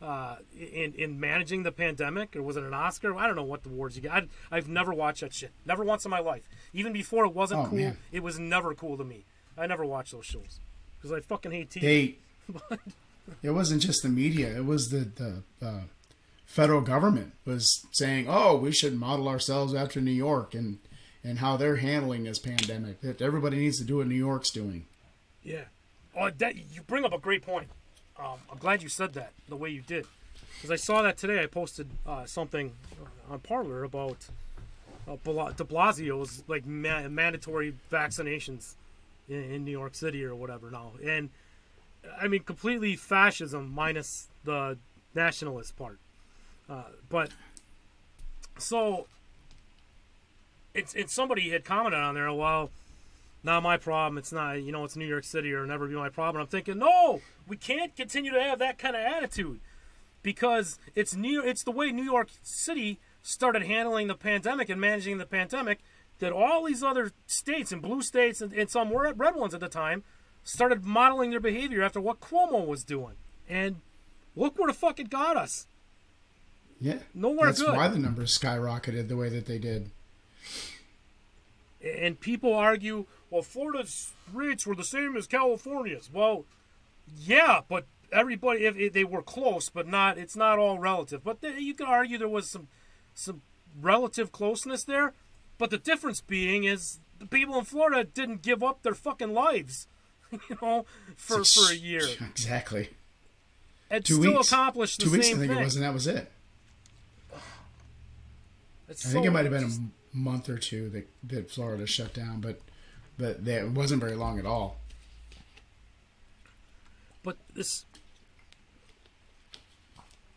uh, 0.03 0.37
in 0.59 0.93
in 0.95 1.21
managing 1.21 1.63
the 1.63 1.73
pandemic, 1.73 2.35
or 2.35 2.43
was 2.43 2.57
it 2.57 2.65
an 2.65 2.75
Oscar? 2.75 3.17
I 3.17 3.27
don't 3.27 3.37
know 3.37 3.45
what 3.45 3.63
the 3.63 3.71
awards 3.71 3.97
you 3.97 4.03
got. 4.03 4.25
I, 4.51 4.57
have 4.57 4.69
never 4.69 4.93
watched 4.93 5.21
that 5.21 5.33
shit. 5.33 5.53
Never 5.65 5.85
once 5.85 6.05
in 6.05 6.11
my 6.11 6.19
life. 6.19 6.49
Even 6.73 6.93
before 6.93 7.25
it 7.25 7.35
wasn't 7.35 7.61
Oh, 7.61 7.67
cool, 7.67 7.79
man. 7.79 7.97
it 8.11 8.23
was 8.23 8.39
never 8.39 8.75
cool 8.75 8.97
to 8.97 9.05
me. 9.05 9.25
I 9.57 9.67
never 9.67 9.85
watched 9.85 10.13
those 10.13 10.27
shows 10.27 10.59
because 10.99 11.13
I 11.13 11.21
fucking 11.21 11.53
hate 11.53 11.71
TV. 11.71 11.81
They. 11.81 12.17
It 13.41 13.51
wasn't 13.51 13.83
just 13.83 14.03
the 14.03 14.09
media. 14.09 14.49
It 14.57 14.67
was 14.67 14.91
the 14.91 15.09
the 15.17 15.43
uh, 15.65 15.81
federal 16.45 16.81
government 16.81 17.35
was 17.45 17.87
saying, 17.93 18.27
"Oh, 18.29 18.57
we 18.57 18.73
should 18.73 18.95
model 18.99 19.29
ourselves 19.29 19.75
after 19.75 20.01
New 20.01 20.11
York 20.11 20.55
and 20.55 20.79
and 21.23 21.39
how 21.39 21.57
they're 21.57 21.77
handling 21.77 22.25
this 22.25 22.41
pandemic. 22.41 23.01
That 23.01 23.23
everybody 23.23 23.59
needs 23.59 23.79
to 23.79 23.85
do 23.85 23.99
what 23.99 24.09
New 24.09 24.17
York's 24.17 24.51
doing." 24.51 24.87
Yeah. 25.45 25.67
Oh, 26.17 26.31
that 26.31 26.57
you 26.57 26.83
bring 26.83 27.05
up 27.05 27.13
a 27.13 27.19
great 27.19 27.43
point. 27.43 27.69
Um, 28.23 28.39
I'm 28.51 28.59
glad 28.59 28.83
you 28.83 28.89
said 28.89 29.15
that 29.15 29.33
the 29.49 29.57
way 29.57 29.71
you 29.71 29.81
did, 29.81 30.07
because 30.55 30.71
I 30.71 30.77
saw 30.77 31.03
that 31.03 31.17
today. 31.17 31.43
I 31.43 31.47
posted 31.47 31.89
uh, 32.07 32.25
something 32.25 32.73
on 33.29 33.41
Parler 33.41 33.83
about 33.83 34.29
uh, 35.09 35.17
De 35.17 35.65
Blasio's 35.65 36.45
like 36.47 36.65
ma- 36.65 37.09
mandatory 37.09 37.75
vaccinations 37.91 38.75
in, 39.29 39.43
in 39.43 39.65
New 39.65 39.73
York 39.73 39.95
City 39.95 40.25
or 40.25 40.35
whatever 40.35 40.71
now, 40.71 40.93
and 41.05 41.31
I 42.21 42.29
mean 42.29 42.43
completely 42.43 42.95
fascism 42.95 43.73
minus 43.75 44.29
the 44.45 44.79
nationalist 45.15 45.77
part. 45.77 45.99
Uh, 46.71 46.85
but 47.09 47.31
so 48.57 49.07
it's 50.75 50.95
it's 50.95 51.13
somebody 51.13 51.51
had 51.51 51.65
commented 51.65 52.01
on 52.01 52.15
there. 52.15 52.27
a 52.27 52.35
Well, 52.35 52.71
not 53.45 53.63
my 53.63 53.77
problem. 53.77 54.19
It's 54.19 54.33
not, 54.33 54.63
you 54.63 54.73
know, 54.73 54.85
it's 54.85 54.97
New 54.97 55.07
York 55.07 55.25
City 55.25 55.53
or 55.53 55.67
never 55.67 55.87
be 55.87 55.95
my 55.95 56.09
problem. 56.09 56.43
I'm 56.43 56.49
thinking, 56.49 56.79
no, 56.79 57.21
we 57.47 57.57
can't 57.57 57.95
continue 57.97 58.33
to 58.33 58.43
have 58.43 58.59
that 58.61 58.79
kind 58.79 58.95
of 58.95 59.03
attitude 59.03 59.61
because 60.23 60.79
it's 60.95 61.15
new. 61.15 61.43
It's 61.43 61.63
the 61.63 61.71
way 61.71 61.91
New 61.91 62.05
York 62.05 62.29
City 62.43 63.01
started 63.23 63.63
handling 63.63 64.09
the 64.09 64.15
pandemic 64.15 64.69
and 64.69 64.81
managing 64.81 65.19
the 65.19 65.27
pandemic 65.27 65.81
that 66.19 66.33
all 66.33 66.65
these 66.65 66.83
other 66.83 67.13
states 67.27 67.73
and 67.73 67.83
blue 67.83 68.03
states 68.03 68.41
and, 68.41 68.53
and 68.53 68.71
some 68.71 68.91
were 68.91 69.13
red 69.13 69.35
ones 69.35 69.55
at 69.55 69.61
the 69.61 69.69
time 69.69 70.05
started 70.45 70.85
modeling 70.85 71.31
their 71.31 71.41
behavior 71.41 71.83
after 71.83 72.01
what 72.01 72.21
Cuomo 72.21 72.67
was 72.67 72.85
doing. 72.85 73.15
And 73.49 73.81
look 74.37 74.59
where 74.59 74.69
the 74.69 74.73
fuck 74.73 75.01
it 75.01 75.11
got 75.11 75.37
us. 75.37 75.67
Yeah, 76.81 76.99
Nowhere 77.15 77.47
that's 77.47 77.61
good. 77.61 77.69
That's 77.69 77.79
why 77.79 77.89
the 77.89 77.99
numbers 77.99 78.37
skyrocketed 78.37 79.09
the 79.09 79.17
way 79.17 79.29
that 79.29 79.47
they 79.47 79.59
did. 79.59 79.91
And 81.83 82.19
people 82.21 82.55
argue, 82.55 83.07
well, 83.31 83.43
Florida's 83.43 84.13
rates 84.33 84.67
were 84.67 84.75
the 84.75 84.85
same 84.85 85.17
as 85.17 85.27
California's. 85.27 86.11
Well, 86.13 86.45
yeah, 87.19 87.61
but 87.69 87.87
everybody, 88.13 88.65
if, 88.65 88.77
if 88.77 88.93
they 88.93 89.05
were 89.05 89.23
close, 89.23 89.69
but 89.69 89.87
not, 89.89 90.19
it's 90.19 90.37
not 90.37 90.59
all 90.59 90.79
relative. 90.79 91.25
But 91.25 91.41
there, 91.41 91.59
you 91.59 91.75
could 91.75 91.89
argue 91.89 92.19
there 92.19 92.29
was 92.29 92.49
some, 92.51 92.69
some 93.15 93.43
relative 93.81 94.33
closeness 94.33 94.85
there. 94.85 95.15
But 95.59 95.71
the 95.71 95.79
difference 95.79 96.21
being 96.21 96.65
is 96.65 96.99
the 97.19 97.27
people 97.27 97.59
in 97.59 97.65
Florida 97.65 98.05
didn't 98.05 98.43
give 98.43 98.63
up 98.63 98.83
their 98.83 98.95
fucking 98.95 99.33
lives, 99.33 99.87
you 100.33 100.59
know, 100.61 100.87
for 101.17 101.45
for 101.45 101.71
a 101.73 101.77
year, 101.77 102.03
Exactly. 102.21 102.91
and 103.91 104.05
Two 104.05 104.15
still 104.21 104.33
weeks. 104.39 104.51
accomplished 104.53 104.99
the 104.99 105.05
Two 105.07 105.13
weeks, 105.13 105.27
I 105.29 105.35
think 105.35 105.53
thing. 105.53 105.61
it 105.61 105.65
was, 105.65 105.77
and 105.77 105.85
that 105.85 105.93
was 105.95 106.07
it. 106.07 106.31
It's 108.89 109.07
I 109.07 109.11
think 109.11 109.27
it 109.27 109.31
might 109.31 109.45
have 109.45 109.53
been 109.53 109.93
month 110.13 110.49
or 110.49 110.59
two 110.59 110.89
that, 110.91 111.09
that 111.23 111.51
Florida 111.51 111.87
shut 111.87 112.15
down, 112.15 112.41
but 112.41 112.61
but 113.19 113.45
that 113.45 113.69
wasn't 113.69 114.01
very 114.01 114.15
long 114.15 114.39
at 114.39 114.47
all. 114.47 114.79
But 117.23 117.37
this 117.55 117.85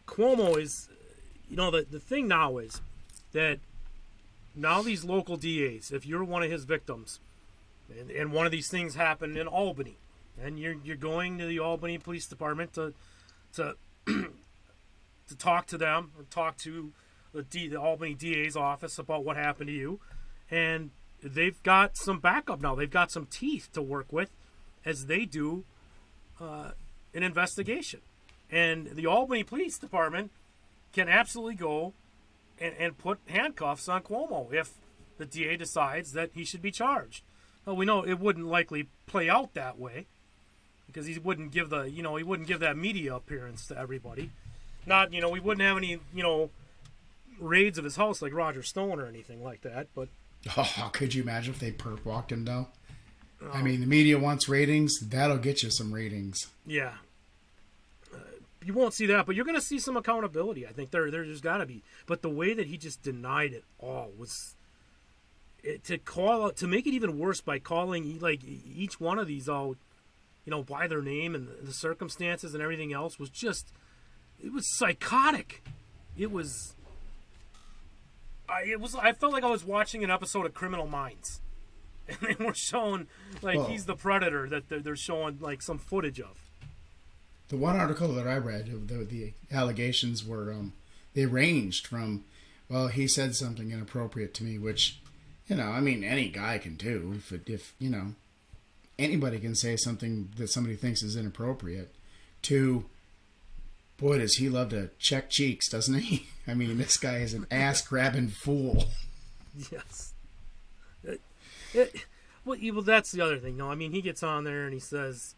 Cuomo 0.08 0.60
is, 0.60 0.90
you 1.50 1.56
know, 1.56 1.72
the 1.72 1.86
the 1.90 2.00
thing 2.00 2.28
now 2.28 2.58
is 2.58 2.82
that 3.32 3.60
now 4.56 4.82
these 4.82 5.04
local 5.04 5.38
DAs, 5.38 5.92
if 5.92 6.06
you're 6.06 6.24
one 6.24 6.44
of 6.44 6.52
his 6.52 6.64
victims, 6.64 7.20
and, 7.90 8.10
and 8.10 8.32
one 8.32 8.46
of 8.46 8.52
these 8.52 8.70
things 8.70 8.96
happened 8.96 9.38
in 9.38 9.48
Albany, 9.48 9.98
and 10.42 10.60
you're 10.60 10.76
you're 10.84 10.96
going 10.96 11.38
to 11.40 11.46
the 11.46 11.60
Albany 11.60 11.98
Police 11.98 12.28
Department 12.28 12.74
to 12.74 12.94
to 13.54 13.76
to 14.06 15.38
talk 15.38 15.68
to 15.68 15.78
them 15.78 16.12
or 16.18 16.24
talk 16.30 16.58
to 16.58 16.92
the, 17.36 17.44
D, 17.44 17.68
the 17.68 17.80
Albany 17.80 18.14
DA's 18.14 18.56
office 18.56 18.98
about 18.98 19.24
what 19.24 19.36
happened 19.36 19.68
to 19.68 19.74
you, 19.74 20.00
and 20.50 20.92
they've 21.22 21.62
got 21.64 21.98
some 21.98 22.20
backup 22.20 22.62
now. 22.62 22.76
They've 22.76 22.90
got 22.90 23.12
some 23.12 23.26
teeth 23.26 23.70
to 23.74 23.82
work 23.82 24.12
with, 24.12 24.30
as 24.84 25.06
they 25.08 25.26
do 25.26 25.66
uh, 26.40 26.72
an 27.14 27.24
investigation, 27.24 28.00
and 28.50 28.88
the 28.88 29.06
Albany 29.06 29.44
Police 29.44 29.78
Department 29.78 30.32
can 30.94 31.10
absolutely 31.10 31.56
go 31.56 31.94
and, 32.60 32.74
and 32.80 32.98
put 32.98 33.20
handcuffs 33.28 33.90
on 33.90 34.02
Cuomo 34.02 34.52
if 34.54 34.74
the 35.18 35.26
DA 35.26 35.58
decides 35.58 36.14
that 36.14 36.32
he 36.34 36.46
should 36.46 36.62
be 36.62 36.72
charged. 36.72 37.24
Well, 37.66 37.76
we 37.76 37.86
know 37.86 38.04
it 38.04 38.20
wouldn't 38.20 38.46
likely 38.46 38.88
play 39.08 39.30
out 39.30 39.54
that 39.56 39.78
way 39.78 40.06
because 40.88 41.08
he 41.08 41.18
wouldn't 41.20 41.52
give 41.52 41.70
the 41.70 41.84
you 41.84 42.04
know 42.04 42.16
he 42.16 42.24
wouldn't 42.24 42.48
give 42.48 42.60
that 42.60 42.78
media 42.78 43.16
appearance 43.16 43.68
to 43.68 43.78
everybody. 43.78 44.32
Not 44.86 45.12
you 45.12 45.20
know 45.20 45.30
we 45.30 45.40
wouldn't 45.40 45.66
have 45.66 45.78
any 45.78 46.00
you 46.14 46.24
know 46.24 46.50
raids 47.40 47.78
of 47.78 47.84
his 47.84 47.96
house 47.96 48.22
like 48.22 48.34
Roger 48.34 48.64
Stone 48.64 49.00
or 49.00 49.08
anything 49.08 49.44
like 49.44 49.62
that. 49.62 49.88
But 49.96 50.10
Oh, 50.58 50.90
could 50.94 51.14
you 51.14 51.24
imagine 51.24 51.54
if 51.54 51.60
they 51.60 51.72
perp 51.72 52.06
walked 52.06 52.32
him 52.32 52.46
though? 52.46 52.68
Oh. 53.42 53.50
I 53.54 53.62
mean, 53.62 53.82
the 53.82 53.88
media 53.88 54.18
wants 54.18 54.48
ratings. 54.48 55.00
That'll 55.00 55.38
get 55.38 55.62
you 55.64 55.70
some 55.70 55.94
ratings. 55.94 56.48
yeah, 56.66 56.94
uh, 58.14 58.18
you 58.64 58.74
won't 58.74 58.94
see 58.94 59.06
that, 59.08 59.26
but 59.26 59.36
you're 59.36 59.46
going 59.46 59.60
to 59.60 59.62
see 59.62 59.78
some 59.80 59.98
accountability. 59.98 60.66
I 60.66 60.72
think 60.72 60.92
there 60.92 61.12
there's 61.12 61.42
got 61.42 61.58
to 61.58 61.66
be. 61.66 61.84
But 62.06 62.22
the 62.22 62.30
way 62.30 62.54
that 62.54 62.68
he 62.68 62.78
just 62.78 63.02
denied 63.04 63.54
it 63.54 63.64
all 63.80 64.12
was. 64.18 64.56
It, 65.64 65.84
to 65.86 65.98
call 65.98 66.52
to 66.52 66.68
make 66.68 66.86
it 66.86 66.94
even 66.94 67.18
worse 67.18 67.42
by 67.42 67.58
calling 67.58 68.20
like 68.20 68.42
each 68.44 69.00
one 69.00 69.18
of 69.18 69.26
these 69.28 69.50
out, 69.50 69.78
you 70.46 70.52
know, 70.52 70.62
by 70.62 70.86
their 70.86 71.02
name 71.02 71.34
and 71.34 71.48
the 71.60 71.74
circumstances 71.74 72.54
and 72.54 72.62
everything 72.62 72.94
else 72.94 73.18
was 73.18 73.32
just, 73.32 73.74
it 74.44 74.54
was 74.54 74.68
psychotic. 74.78 75.64
It 76.16 76.32
was. 76.32 76.75
I 78.50 78.64
it 78.64 78.80
was 78.80 78.96
I 78.96 79.14
felt 79.14 79.34
like 79.34 79.44
I 79.44 79.50
was 79.50 79.64
watching 79.66 80.04
an 80.04 80.10
episode 80.12 80.46
of 80.46 80.54
Criminal 80.54 80.88
Minds, 80.88 81.42
and 82.08 82.18
they 82.22 82.44
were 82.44 82.54
showing 82.54 83.08
like 83.42 83.58
Well- 83.58 83.68
he's 83.68 83.86
the 83.86 83.96
predator 83.96 84.48
that 84.50 84.70
they're, 84.70 84.80
they're 84.80 84.96
showing 84.96 85.40
like 85.40 85.62
some 85.62 85.78
footage 85.78 86.20
of. 86.20 86.40
The 87.50 87.58
one 87.58 87.76
article 87.76 88.12
that 88.14 88.28
I 88.28 88.38
read, 88.38 88.88
the, 88.88 89.04
the 89.04 89.34
allegations 89.52 90.26
were 90.26 90.52
um, 90.52 90.74
they 91.14 91.28
ranged 91.28 91.86
from, 91.86 92.24
well, 92.70 92.88
he 92.88 93.08
said 93.08 93.36
something 93.36 93.72
inappropriate 93.72 94.34
to 94.36 94.44
me, 94.44 94.58
which, 94.58 95.00
you 95.48 95.56
know, 95.56 95.68
I 95.68 95.80
mean, 95.80 96.04
any 96.04 96.30
guy 96.30 96.58
can 96.58 96.76
do. 96.76 97.14
If, 97.16 97.32
it, 97.32 97.48
if 97.48 97.76
you 97.78 97.92
know, 97.92 98.14
anybody 98.98 99.38
can 99.38 99.54
say 99.54 99.76
something 99.78 100.30
that 100.38 100.50
somebody 100.50 100.76
thinks 100.76 101.04
is 101.04 101.16
inappropriate. 101.16 101.94
To, 102.44 102.86
boy, 103.98 104.20
does 104.20 104.36
he 104.36 104.50
love 104.50 104.70
to 104.70 104.90
check 105.00 105.30
cheeks, 105.30 105.70
doesn't 105.70 105.96
he? 105.96 106.28
I 106.48 106.54
mean, 106.54 106.78
this 106.78 106.98
guy 106.98 107.18
is 107.18 107.34
an 107.34 107.48
ass 107.50 107.82
grabbing 107.82 108.30
fool. 108.30 108.86
Yes. 109.72 110.14
It, 111.04 111.22
it, 111.74 112.06
well, 112.44 112.58
well, 112.74 112.82
that's 112.82 113.12
the 113.12 113.22
other 113.22 113.38
thing. 113.38 113.58
No, 113.58 113.72
I 113.72 113.76
mean, 113.76 113.92
he 113.92 114.02
gets 114.02 114.22
on 114.22 114.44
there 114.44 114.66
and 114.66 114.74
he 114.74 114.80
says, 114.80 115.36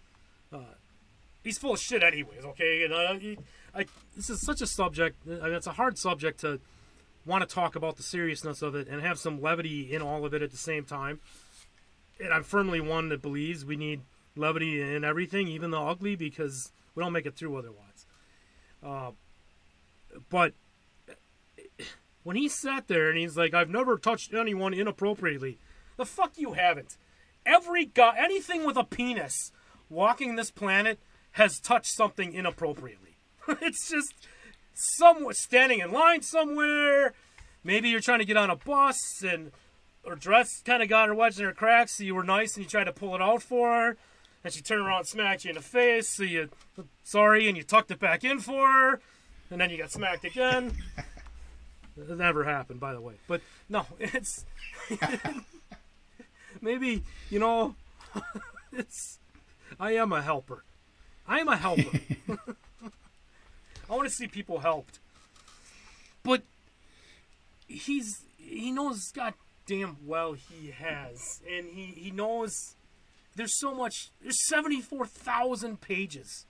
uh, 0.52 0.76
he's 1.44 1.58
full 1.58 1.74
of 1.74 1.80
shit, 1.80 2.04
anyways. 2.04 2.44
Okay, 2.44 2.84
and 2.84 2.94
uh, 2.94 3.14
he, 3.14 3.38
I, 3.74 3.86
this 4.16 4.30
is 4.30 4.42
such 4.42 4.62
a 4.62 4.68
subject. 4.68 5.18
I 5.26 5.46
mean, 5.46 5.54
it's 5.54 5.68
a 5.68 5.74
hard 5.74 5.98
subject 5.98 6.42
to 6.42 6.60
want 7.26 7.48
to 7.48 7.54
talk 7.54 7.76
about 7.76 7.98
the 7.98 8.04
seriousness 8.04 8.62
of 8.62 8.76
it 8.76 8.88
and 8.88 9.02
have 9.02 9.20
some 9.20 9.42
levity 9.42 9.94
in 9.94 10.02
all 10.02 10.26
of 10.26 10.34
it 10.34 10.42
at 10.42 10.52
the 10.52 10.58
same 10.58 10.86
time. 10.86 11.20
And 12.20 12.34
I'm 12.34 12.44
firmly 12.44 12.80
one 12.82 13.10
that 13.10 13.22
believes 13.22 13.64
we 13.64 13.76
need 13.76 14.02
levity 14.36 14.82
in 14.82 15.04
everything, 15.04 15.48
even 15.48 15.72
the 15.72 15.80
ugly, 15.80 16.16
because 16.16 16.72
we 16.96 17.04
don't 17.04 17.14
make 17.14 17.26
it 17.26 17.36
through 17.36 17.56
otherwise. 17.58 17.87
Uh, 18.84 19.12
but 20.30 20.54
when 22.24 22.36
he 22.36 22.50
sat 22.50 22.88
there 22.88 23.10
and 23.10 23.18
he's 23.18 23.38
like, 23.38 23.54
I've 23.54 23.70
never 23.70 23.98
touched 23.98 24.34
anyone 24.34 24.74
inappropriately. 24.74 25.60
The 25.96 26.06
fuck 26.06 26.34
you 26.38 26.54
haven't. 26.54 26.98
Every 27.46 27.86
guy, 27.86 28.16
anything 28.18 28.66
with 28.66 28.78
a 28.78 28.84
penis 28.84 29.52
walking 29.90 30.36
this 30.36 30.52
planet 30.52 31.00
has 31.32 31.60
touched 31.60 31.94
something 31.96 32.34
inappropriately. 32.34 33.18
it's 33.62 33.90
just 33.90 34.14
somewhat 34.74 35.36
standing 35.36 35.80
in 35.80 35.92
line 35.92 36.22
somewhere. 36.22 37.14
Maybe 37.64 37.90
you're 37.90 38.00
trying 38.00 38.20
to 38.20 38.26
get 38.26 38.38
on 38.38 38.50
a 38.50 38.56
bus 38.56 39.24
and 39.24 39.52
her 40.08 40.16
dress 40.16 40.62
kind 40.64 40.84
of 40.84 40.90
got 40.90 41.08
her 41.08 41.16
wedged 41.16 41.40
in 41.40 41.46
her 41.46 41.54
cracks, 41.54 41.98
so 41.98 42.04
you 42.04 42.16
were 42.16 42.24
nice 42.24 42.56
and 42.56 42.64
you 42.64 42.70
tried 42.70 42.86
to 42.86 42.94
pull 42.94 43.16
it 43.16 43.22
out 43.22 43.42
for 43.42 43.70
her. 43.70 43.98
And 44.44 44.54
she 44.54 44.62
turned 44.62 44.82
around 44.82 45.00
and 45.00 45.08
smacked 45.08 45.46
you 45.46 45.50
in 45.50 45.56
the 45.56 45.62
face, 45.62 46.08
so 46.08 46.24
you, 46.24 46.50
sorry, 47.04 47.48
and 47.48 47.58
you 47.58 47.64
tucked 47.64 47.92
it 47.92 48.00
back 48.00 48.24
in 48.24 48.40
for 48.40 48.68
her. 48.68 49.02
And 49.50 49.60
then 49.60 49.70
you 49.70 49.78
got 49.78 49.92
smacked 49.92 50.26
again. 50.26 50.74
it 51.98 52.10
never 52.18 52.44
happened, 52.44 52.80
by 52.80 52.94
the 52.94 53.02
way. 53.02 53.16
But 53.28 53.42
no, 53.68 53.86
it's. 54.00 54.46
maybe, 56.62 57.04
you 57.30 57.40
know, 57.40 57.76
it's. 58.72 59.20
I 59.80 59.92
am 59.92 60.12
a 60.12 60.22
helper. 60.22 60.64
I 61.28 61.40
am 61.40 61.48
a 61.50 61.58
helper. 61.58 62.00
I 63.90 63.96
want 63.96 64.08
to 64.08 64.14
see 64.14 64.28
people 64.28 64.60
helped. 64.60 65.00
But 66.24 66.44
he's 67.68 68.24
he 68.38 68.72
knows 68.72 69.12
goddamn 69.12 69.98
well 70.06 70.34
he 70.34 70.72
has, 70.72 71.42
and 71.50 71.68
he 71.70 71.86
he 71.86 72.12
knows 72.12 72.76
there's 73.38 73.58
so 73.58 73.74
much. 73.74 74.10
There's 74.22 74.46
seventy 74.48 74.82
four 74.82 75.06
thousand 75.06 75.80
pages 75.82 76.46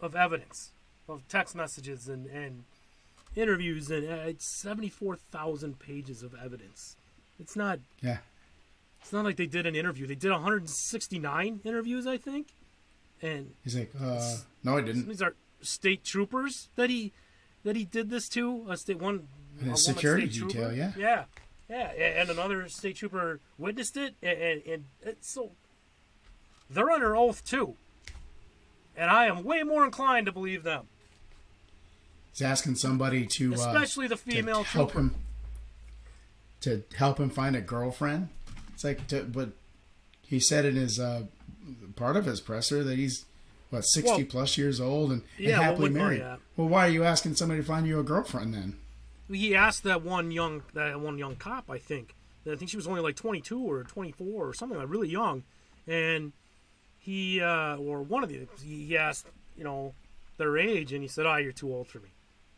of 0.00 0.16
evidence 0.16 0.72
of 1.08 1.26
text 1.28 1.54
messages 1.54 2.08
and 2.08 2.26
and 2.26 2.64
interviews, 3.36 3.90
and 3.90 4.08
uh, 4.08 4.28
it's 4.28 4.60
seventy 4.60 4.88
four 4.88 5.16
thousand 5.16 5.78
pages 5.78 6.22
of 6.22 6.34
evidence. 6.42 6.96
It's 7.38 7.56
not. 7.56 7.80
Yeah. 8.00 8.18
It's 9.00 9.12
not 9.12 9.24
like 9.24 9.36
they 9.36 9.46
did 9.46 9.64
an 9.64 9.76
interview. 9.76 10.08
They 10.08 10.16
did 10.16 10.32
169 10.32 11.60
interviews, 11.64 12.04
I 12.04 12.16
think. 12.16 12.48
And 13.22 13.54
he's 13.62 13.76
like, 13.76 13.92
uh, 14.00 14.38
no, 14.64 14.76
I 14.76 14.80
didn't. 14.80 15.06
These 15.06 15.22
are 15.22 15.34
state 15.60 16.04
troopers 16.04 16.68
that 16.74 16.90
he 16.90 17.12
that 17.64 17.76
he 17.76 17.84
did 17.84 18.10
this 18.10 18.28
to. 18.30 18.66
A 18.68 18.76
state 18.76 18.98
one 18.98 19.28
a 19.70 19.76
security 19.76 20.26
detail, 20.26 20.72
yeah, 20.72 20.92
yeah, 20.96 21.24
yeah, 21.68 21.90
and 22.20 22.30
another 22.30 22.68
state 22.68 22.96
trooper 22.96 23.40
witnessed 23.56 23.96
it, 23.96 24.14
and, 24.22 24.62
and, 24.66 24.84
and 25.04 25.16
so 25.20 25.50
they're 26.70 26.90
under 26.90 27.16
oath 27.16 27.44
too. 27.44 27.74
And 28.96 29.10
I 29.10 29.26
am 29.26 29.44
way 29.44 29.62
more 29.62 29.84
inclined 29.84 30.26
to 30.26 30.32
believe 30.32 30.64
them. 30.64 30.86
He's 32.32 32.42
asking 32.42 32.76
somebody 32.76 33.26
to, 33.26 33.52
especially 33.52 34.06
uh, 34.06 34.10
the 34.10 34.16
female, 34.16 34.64
to 34.64 34.70
help 34.70 34.92
him 34.92 35.14
to 36.60 36.82
help 36.96 37.18
him 37.18 37.30
find 37.30 37.54
a 37.56 37.60
girlfriend. 37.60 38.28
It's 38.74 38.84
like, 38.84 39.06
to, 39.08 39.24
but 39.24 39.50
he 40.22 40.40
said 40.40 40.64
in 40.64 40.76
his 40.76 41.00
uh, 41.00 41.24
part 41.96 42.16
of 42.16 42.26
his 42.26 42.40
presser 42.40 42.84
that 42.84 42.96
he's 42.98 43.24
what 43.70 43.82
sixty 43.82 44.22
well, 44.22 44.30
plus 44.30 44.56
years 44.56 44.80
old 44.80 45.12
and, 45.12 45.22
and 45.38 45.48
happily 45.48 45.90
well, 45.90 46.02
married. 46.02 46.24
Well, 46.56 46.68
why 46.68 46.86
are 46.86 46.90
you 46.90 47.04
asking 47.04 47.34
somebody 47.34 47.60
to 47.60 47.66
find 47.66 47.86
you 47.86 47.98
a 47.98 48.04
girlfriend 48.04 48.54
then? 48.54 48.76
He 49.30 49.54
asked 49.54 49.82
that 49.84 50.02
one 50.02 50.30
young 50.30 50.62
that 50.74 51.00
one 51.00 51.18
young 51.18 51.36
cop, 51.36 51.70
I 51.70 51.78
think. 51.78 52.14
I 52.50 52.56
think 52.56 52.70
she 52.70 52.76
was 52.76 52.86
only 52.86 53.00
like 53.00 53.16
twenty 53.16 53.40
two 53.40 53.60
or 53.60 53.82
twenty 53.84 54.12
four 54.12 54.48
or 54.48 54.54
something 54.54 54.78
like 54.78 54.88
really 54.88 55.08
young, 55.08 55.42
and 55.86 56.32
he 57.08 57.40
uh, 57.40 57.76
or 57.76 58.02
one 58.02 58.22
of 58.22 58.28
the 58.28 58.46
he 58.62 58.94
asked 58.98 59.26
you 59.56 59.64
know 59.64 59.94
their 60.36 60.58
age 60.58 60.92
and 60.92 61.00
he 61.00 61.08
said, 61.08 61.24
"Oh, 61.24 61.36
you're 61.36 61.52
too 61.52 61.72
old 61.72 61.88
for 61.88 62.00
me." 62.00 62.10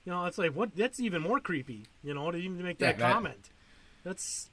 You 0.05 0.11
know, 0.11 0.24
it's 0.24 0.38
like 0.38 0.57
what? 0.57 0.74
That's 0.74 0.98
even 0.98 1.22
more 1.22 1.38
creepy. 1.38 1.86
You 2.03 2.14
know, 2.14 2.32
to 2.32 2.36
even 2.36 2.61
make 2.61 2.78
that, 2.78 2.98
yeah, 2.98 3.07
that 3.07 3.12
comment. 3.12 3.51
That's. 4.03 4.51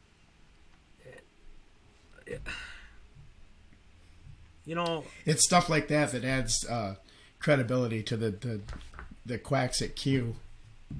You 4.66 4.76
know, 4.76 5.06
it's 5.26 5.44
stuff 5.46 5.68
like 5.68 5.88
that 5.88 6.12
that 6.12 6.24
adds 6.24 6.64
uh, 6.70 6.96
credibility 7.40 8.04
to 8.04 8.18
the, 8.18 8.30
the 8.32 8.62
the 9.26 9.40
quacks 9.40 9.82
at 9.82 9.96
Q, 9.96 10.36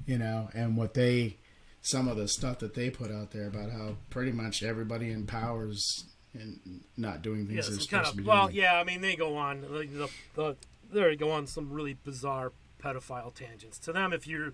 you 0.06 0.18
know, 0.18 0.48
and 0.54 0.76
what 0.76 0.94
they 0.94 1.36
some 1.82 2.08
of 2.08 2.16
the 2.16 2.26
stuff 2.26 2.58
that 2.58 2.74
they 2.74 2.90
put 2.90 3.12
out 3.12 3.30
there 3.30 3.46
about 3.46 3.70
how 3.70 3.96
pretty 4.10 4.32
much 4.32 4.64
everybody 4.64 5.12
in 5.12 5.24
powers 5.24 6.06
and 6.34 6.82
not 6.96 7.22
doing 7.22 7.46
things 7.46 7.56
yeah, 7.56 7.62
they're 7.70 7.80
supposed 7.80 8.08
of, 8.08 8.10
to 8.12 8.16
be 8.18 8.22
well, 8.24 8.46
doing. 8.46 8.56
yeah, 8.56 8.74
I 8.74 8.84
mean 8.84 9.00
they 9.00 9.16
go 9.16 9.36
on 9.36 9.62
the, 9.62 9.68
the, 9.68 10.08
the 10.34 10.56
they 10.92 11.16
go 11.16 11.30
on 11.30 11.46
some 11.46 11.70
really 11.72 11.96
bizarre 12.04 12.52
pedophile 12.82 13.34
tangents. 13.34 13.78
To 13.80 13.92
them, 13.92 14.12
if 14.12 14.26
you're 14.26 14.52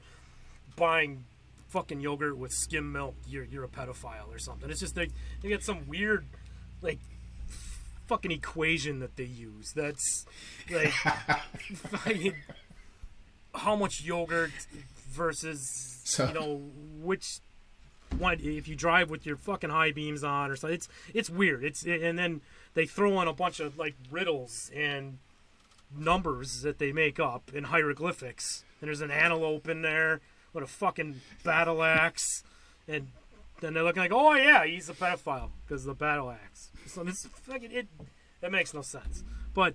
buying 0.77 1.25
fucking 1.69 2.01
yogurt 2.01 2.37
with 2.37 2.53
skim 2.53 2.93
milk, 2.93 3.15
you're 3.27 3.45
you're 3.45 3.65
a 3.65 3.69
pedophile 3.69 4.29
or 4.31 4.39
something. 4.39 4.71
It's 4.71 4.81
just 4.81 4.95
they 4.95 5.09
they 5.43 5.49
get 5.49 5.63
some 5.63 5.89
weird 5.89 6.27
like 6.83 6.99
fucking 8.07 8.31
equation 8.31 9.01
that 9.01 9.17
they 9.17 9.25
use. 9.25 9.73
That's 9.75 10.27
like 10.71 10.93
how 13.55 13.77
much 13.77 14.03
yogurt 14.03 14.53
versus 15.11 16.01
so, 16.05 16.29
you 16.29 16.35
know 16.35 16.63
which 17.03 17.41
one 18.19 18.39
if 18.41 18.69
you 18.69 18.77
drive 18.77 19.11
with 19.11 19.27
your 19.27 19.37
fucking 19.37 19.71
high 19.71 19.93
beams 19.93 20.25
on 20.25 20.51
or 20.51 20.57
something. 20.57 20.75
It's 20.75 20.89
it's 21.13 21.31
weird. 21.31 21.65
It's 21.65 21.85
and 21.85 22.19
then 22.19 22.41
they 22.75 22.87
throw 22.87 23.21
in 23.21 23.29
a 23.29 23.33
bunch 23.33 23.61
of 23.61 23.79
like 23.79 23.95
riddles 24.11 24.71
and 24.75 25.19
numbers 25.97 26.63
that 26.63 26.79
they 26.79 26.93
make 26.93 27.21
up 27.21 27.51
in 27.55 27.65
hieroglyphics. 27.65 28.65
And 28.81 28.89
there's 28.89 29.01
an 29.01 29.11
antelope 29.11 29.69
in 29.69 29.83
there 29.83 30.21
with 30.53 30.65
a 30.65 30.69
fucking 30.69 31.21
battle 31.43 31.83
axe 31.83 32.43
and 32.87 33.09
then 33.61 33.75
they're 33.75 33.83
looking 33.83 34.03
like, 34.03 34.13
oh 34.13 34.35
yeah, 34.35 34.65
he's 34.65 34.89
a 34.89 34.95
pedophile 34.95 35.51
because 35.67 35.83
of 35.83 35.87
the 35.87 36.05
battle 36.05 36.31
axe. 36.31 36.71
So 36.87 37.03
it's 37.03 37.27
fucking 37.27 37.73
it. 37.73 37.89
That 38.41 38.53
makes 38.53 38.75
no 38.75 38.83
sense. 38.83 39.25
But 39.55 39.75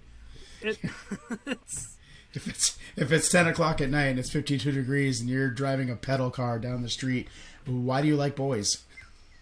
it, 0.62 0.78
it's 1.48 1.98
if 2.34 2.48
it's 2.48 2.78
if 2.96 3.12
it's 3.12 3.30
ten 3.30 3.48
o'clock 3.48 3.82
at 3.82 3.90
night 3.90 4.08
and 4.08 4.20
it's 4.20 4.30
fifty 4.30 4.58
two 4.58 4.72
degrees 4.72 5.22
and 5.22 5.30
you're 5.30 5.50
driving 5.50 5.90
a 5.90 5.96
pedal 5.96 6.30
car 6.30 6.60
down 6.60 6.84
the 6.84 6.90
street, 6.90 7.28
why 7.70 8.01
do 8.01 8.07
you 8.07 8.15
like 8.15 8.36
boys? 8.36 8.84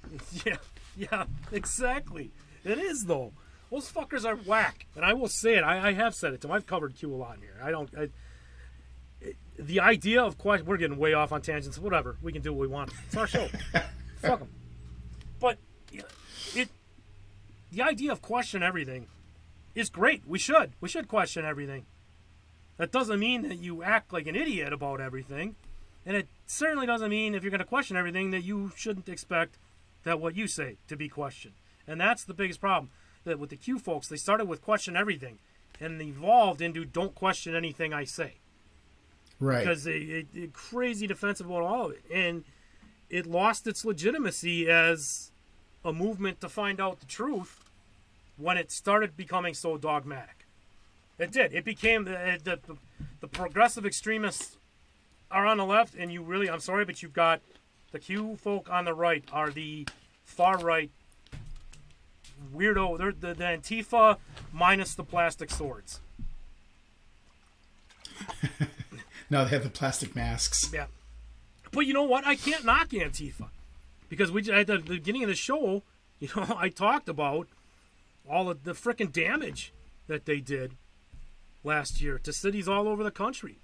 Yeah, 0.46 0.58
yeah, 0.96 1.26
exactly. 1.52 2.32
It 2.64 2.78
is 2.78 3.06
though. 3.06 3.34
Those 3.70 3.92
fuckers 3.92 4.24
are 4.24 4.38
whack, 4.38 4.86
and 4.96 5.04
I 5.04 5.12
will 5.14 5.28
say 5.28 5.56
it. 5.56 5.62
I, 5.64 5.90
I 5.90 5.94
have 5.94 6.16
said 6.16 6.34
it 6.34 6.42
to 6.42 6.48
them. 6.48 6.56
I've 6.56 6.66
covered 6.66 6.96
Q 6.96 7.14
a 7.14 7.18
lot 7.18 7.38
here. 7.42 7.56
I 7.62 7.72
don't. 7.72 7.90
I, 7.98 8.08
the 9.60 9.80
idea 9.82 10.24
of 10.24 10.38
question. 10.38 10.66
We're 10.66 10.78
getting 10.78 10.98
way 10.98 11.14
off 11.14 11.32
on 11.32 11.42
tangents. 11.42 11.78
Whatever. 11.78 12.18
We 12.22 12.32
can 12.32 12.42
do 12.42 12.54
what 12.54 12.62
we 12.62 12.68
want. 12.68 12.92
It's 13.08 13.18
our 13.18 13.28
show. 13.28 13.48
Fuck 14.18 14.40
them. 14.40 14.50
But 15.40 15.58
it. 16.56 16.70
The 17.72 17.82
idea 17.82 18.12
of 18.12 18.22
question 18.22 18.64
everything 18.64 19.08
is 19.76 19.90
great. 19.90 20.24
We 20.26 20.40
should. 20.40 20.72
We 20.80 20.88
should 20.88 21.08
question 21.08 21.44
everything. 21.44 21.86
That 22.78 22.92
doesn't 22.92 23.20
mean 23.20 23.42
that 23.44 23.58
you 23.58 23.84
act 23.84 24.14
like 24.14 24.28
an 24.28 24.36
idiot 24.36 24.72
about 24.72 25.02
everything. 25.02 25.56
And 26.06 26.16
it 26.16 26.28
certainly 26.48 26.88
doesn't 26.88 27.10
mean 27.10 27.36
if 27.36 27.44
you're 27.44 27.52
going 27.52 27.60
to 27.60 27.66
question 27.66 27.98
everything 27.98 28.32
that 28.32 28.44
you 28.44 28.72
shouldn't 28.76 29.10
expect 29.10 29.58
that 30.04 30.20
what 30.20 30.36
you 30.36 30.48
say 30.48 30.78
to 30.88 30.96
be 30.96 31.10
questioned. 31.10 31.54
And 31.88 32.00
that's 32.02 32.24
the 32.24 32.34
biggest 32.34 32.60
problem. 32.60 32.90
That 33.24 33.40
with 33.40 33.50
the 33.50 33.58
Q 33.58 33.78
folks, 33.80 34.08
they 34.08 34.16
started 34.16 34.48
with 34.48 34.62
question 34.62 34.96
everything 34.96 35.40
and 35.80 36.02
evolved 36.02 36.62
into 36.62 36.86
don't 36.86 37.14
question 37.14 37.56
anything 37.56 37.94
I 37.94 38.06
say. 38.06 38.36
Right. 39.40 39.60
Because 39.60 39.84
they, 39.84 40.26
crazy 40.54 41.08
defensive 41.08 41.48
about 41.48 41.62
all 41.62 41.88
of 41.88 41.92
it. 41.92 42.04
And 42.14 42.44
it 43.10 43.26
lost 43.26 43.68
its 43.68 43.86
legitimacy 43.86 44.70
as 44.70 45.32
a 45.86 45.94
movement 45.94 46.42
to 46.42 46.50
find 46.50 46.82
out 46.82 47.00
the 47.00 47.06
truth 47.06 47.64
when 48.38 48.58
it 48.58 48.72
started 48.72 49.16
becoming 49.16 49.54
so 49.54 49.78
dogmatic. 49.78 50.46
It 51.20 51.32
did. 51.32 51.54
It 51.54 51.66
became 51.66 52.06
the, 52.06 52.40
the, 52.44 52.60
the, 52.66 52.78
the 53.22 53.28
progressive 53.28 53.86
extremists 53.86 54.57
are 55.32 55.46
on 55.46 55.58
the 55.58 55.66
left, 55.66 55.96
and 55.96 56.12
you 56.12 56.22
really, 56.22 56.50
I'm 56.50 56.60
sorry, 56.60 56.86
but 56.86 57.02
you've 57.02 57.14
got 57.14 57.42
the 57.92 58.00
Q 58.00 58.38
folk 58.38 58.70
on 58.70 58.86
the 58.86 58.94
right 58.94 59.24
are 59.32 59.50
the 59.50 59.88
far 60.24 60.58
right 60.58 60.92
weirdo. 62.54 62.98
They're 62.98 63.12
the, 63.12 63.34
the 63.34 63.44
Antifa 63.44 64.18
minus 64.52 64.96
the 64.96 65.04
plastic 65.04 65.52
swords. 65.52 66.02
no, 69.30 69.44
they 69.44 69.52
have 69.52 69.64
the 69.64 69.70
plastic 69.70 70.16
masks. 70.16 70.70
Yeah. 70.74 70.88
But 71.72 71.82
you 71.82 71.94
know 71.94 72.04
what? 72.04 72.26
I 72.26 72.36
can't 72.36 72.66
knock 72.66 72.90
Antifa 72.90 73.50
because 74.10 74.32
we 74.32 74.50
at 74.52 74.68
the 74.68 74.80
beginning 74.80 75.24
of 75.24 75.30
the 75.30 75.36
show, 75.36 75.84
you 76.20 76.30
know, 76.36 76.56
I 76.58 76.70
talked 76.70 77.10
about 77.10 77.48
all 78.30 78.50
of 78.50 78.64
the 78.64 78.74
freaking 78.74 79.12
damage 79.12 79.74
that 80.08 80.26
they 80.26 80.40
did 80.40 80.74
last 81.64 82.02
year 82.02 82.18
to 82.20 82.34
cities 82.34 82.68
all 82.68 82.88
over 82.88 83.04
the 83.04 83.12
country. 83.12 83.58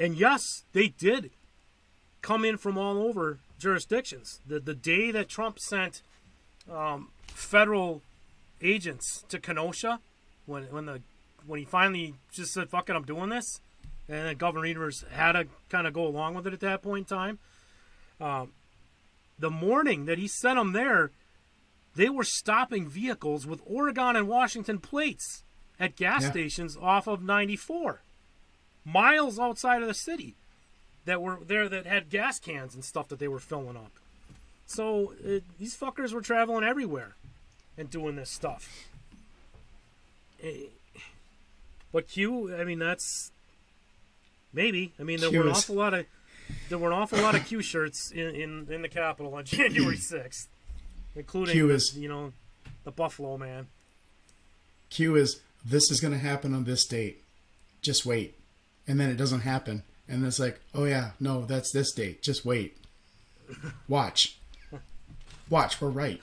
And 0.00 0.16
yes, 0.16 0.64
they 0.72 0.88
did 0.88 1.30
come 2.22 2.44
in 2.44 2.56
from 2.56 2.78
all 2.78 2.96
over 2.96 3.38
jurisdictions. 3.58 4.40
The 4.46 4.58
the 4.58 4.74
day 4.74 5.10
that 5.10 5.28
Trump 5.28 5.58
sent 5.60 6.02
um, 6.72 7.10
federal 7.26 8.02
agents 8.62 9.24
to 9.28 9.38
Kenosha, 9.38 10.00
when 10.46 10.64
when 10.64 10.86
the 10.86 11.02
when 11.46 11.60
he 11.60 11.66
finally 11.66 12.14
just 12.32 12.54
said 12.54 12.70
"fuck 12.70 12.88
it, 12.88 12.96
I'm 12.96 13.04
doing 13.04 13.28
this," 13.28 13.60
and 14.08 14.26
then 14.26 14.36
Governor 14.36 14.66
Evers 14.66 15.04
had 15.12 15.32
to 15.32 15.46
kind 15.68 15.86
of 15.86 15.92
go 15.92 16.06
along 16.06 16.34
with 16.34 16.46
it 16.46 16.54
at 16.54 16.60
that 16.60 16.82
point 16.82 17.10
in 17.10 17.16
time. 17.16 17.38
Um, 18.20 18.52
the 19.38 19.50
morning 19.50 20.06
that 20.06 20.18
he 20.18 20.28
sent 20.28 20.56
them 20.56 20.72
there, 20.72 21.12
they 21.94 22.08
were 22.08 22.24
stopping 22.24 22.88
vehicles 22.88 23.46
with 23.46 23.62
Oregon 23.66 24.16
and 24.16 24.28
Washington 24.28 24.78
plates 24.78 25.44
at 25.78 25.96
gas 25.96 26.22
yeah. 26.22 26.30
stations 26.30 26.76
off 26.80 27.06
of 27.06 27.22
94, 27.22 28.02
miles 28.92 29.38
outside 29.38 29.82
of 29.82 29.88
the 29.88 29.94
city, 29.94 30.34
that 31.04 31.20
were 31.22 31.38
there 31.46 31.68
that 31.68 31.86
had 31.86 32.10
gas 32.10 32.38
cans 32.38 32.74
and 32.74 32.84
stuff 32.84 33.08
that 33.08 33.18
they 33.18 33.28
were 33.28 33.38
filling 33.38 33.76
up. 33.76 33.92
So 34.66 35.14
it, 35.24 35.42
these 35.58 35.76
fuckers 35.76 36.12
were 36.12 36.20
traveling 36.20 36.62
everywhere 36.64 37.14
and 37.76 37.90
doing 37.90 38.16
this 38.16 38.30
stuff. 38.30 38.88
Eh, 40.42 40.66
But 41.92 42.08
Q, 42.08 42.54
I 42.54 42.64
mean, 42.64 42.78
that's 42.78 43.32
maybe. 44.52 44.92
I 44.98 45.02
mean, 45.02 45.20
there 45.20 45.30
were 45.30 45.42
an 45.42 45.48
awful 45.50 45.74
lot 45.76 45.94
of 45.94 46.06
there 46.68 46.78
were 46.78 46.88
an 46.92 46.98
awful 46.98 47.20
lot 47.20 47.34
of 47.34 47.44
Q 47.46 47.62
shirts 47.62 48.10
in, 48.10 48.34
in, 48.34 48.66
in 48.70 48.82
the 48.82 48.88
Capitol 48.88 49.34
on 49.34 49.44
January 49.58 49.96
sixth, 49.96 50.48
including 51.16 51.52
Q 51.54 51.68
the- 51.68 51.74
is- 51.74 51.96
you 51.96 52.08
know 52.08 52.32
the 52.84 52.90
Buffalo 52.90 53.36
Man. 53.36 53.66
Q 54.90 55.16
is 55.16 55.40
this 55.64 55.90
is 55.90 56.00
going 56.00 56.12
to 56.12 56.18
happen 56.18 56.54
on 56.54 56.64
this 56.64 56.84
date. 56.84 57.22
Just 57.82 58.04
wait. 58.06 58.34
And 58.90 58.98
then 58.98 59.08
it 59.08 59.16
doesn't 59.16 59.42
happen. 59.42 59.84
And 60.08 60.26
it's 60.26 60.40
like, 60.40 60.58
oh 60.74 60.84
yeah, 60.84 61.10
no, 61.20 61.44
that's 61.44 61.70
this 61.70 61.92
date. 61.92 62.22
Just 62.22 62.44
wait. 62.44 62.76
Watch. 63.86 64.36
Watch, 65.48 65.80
we're 65.80 65.90
right. 65.90 66.20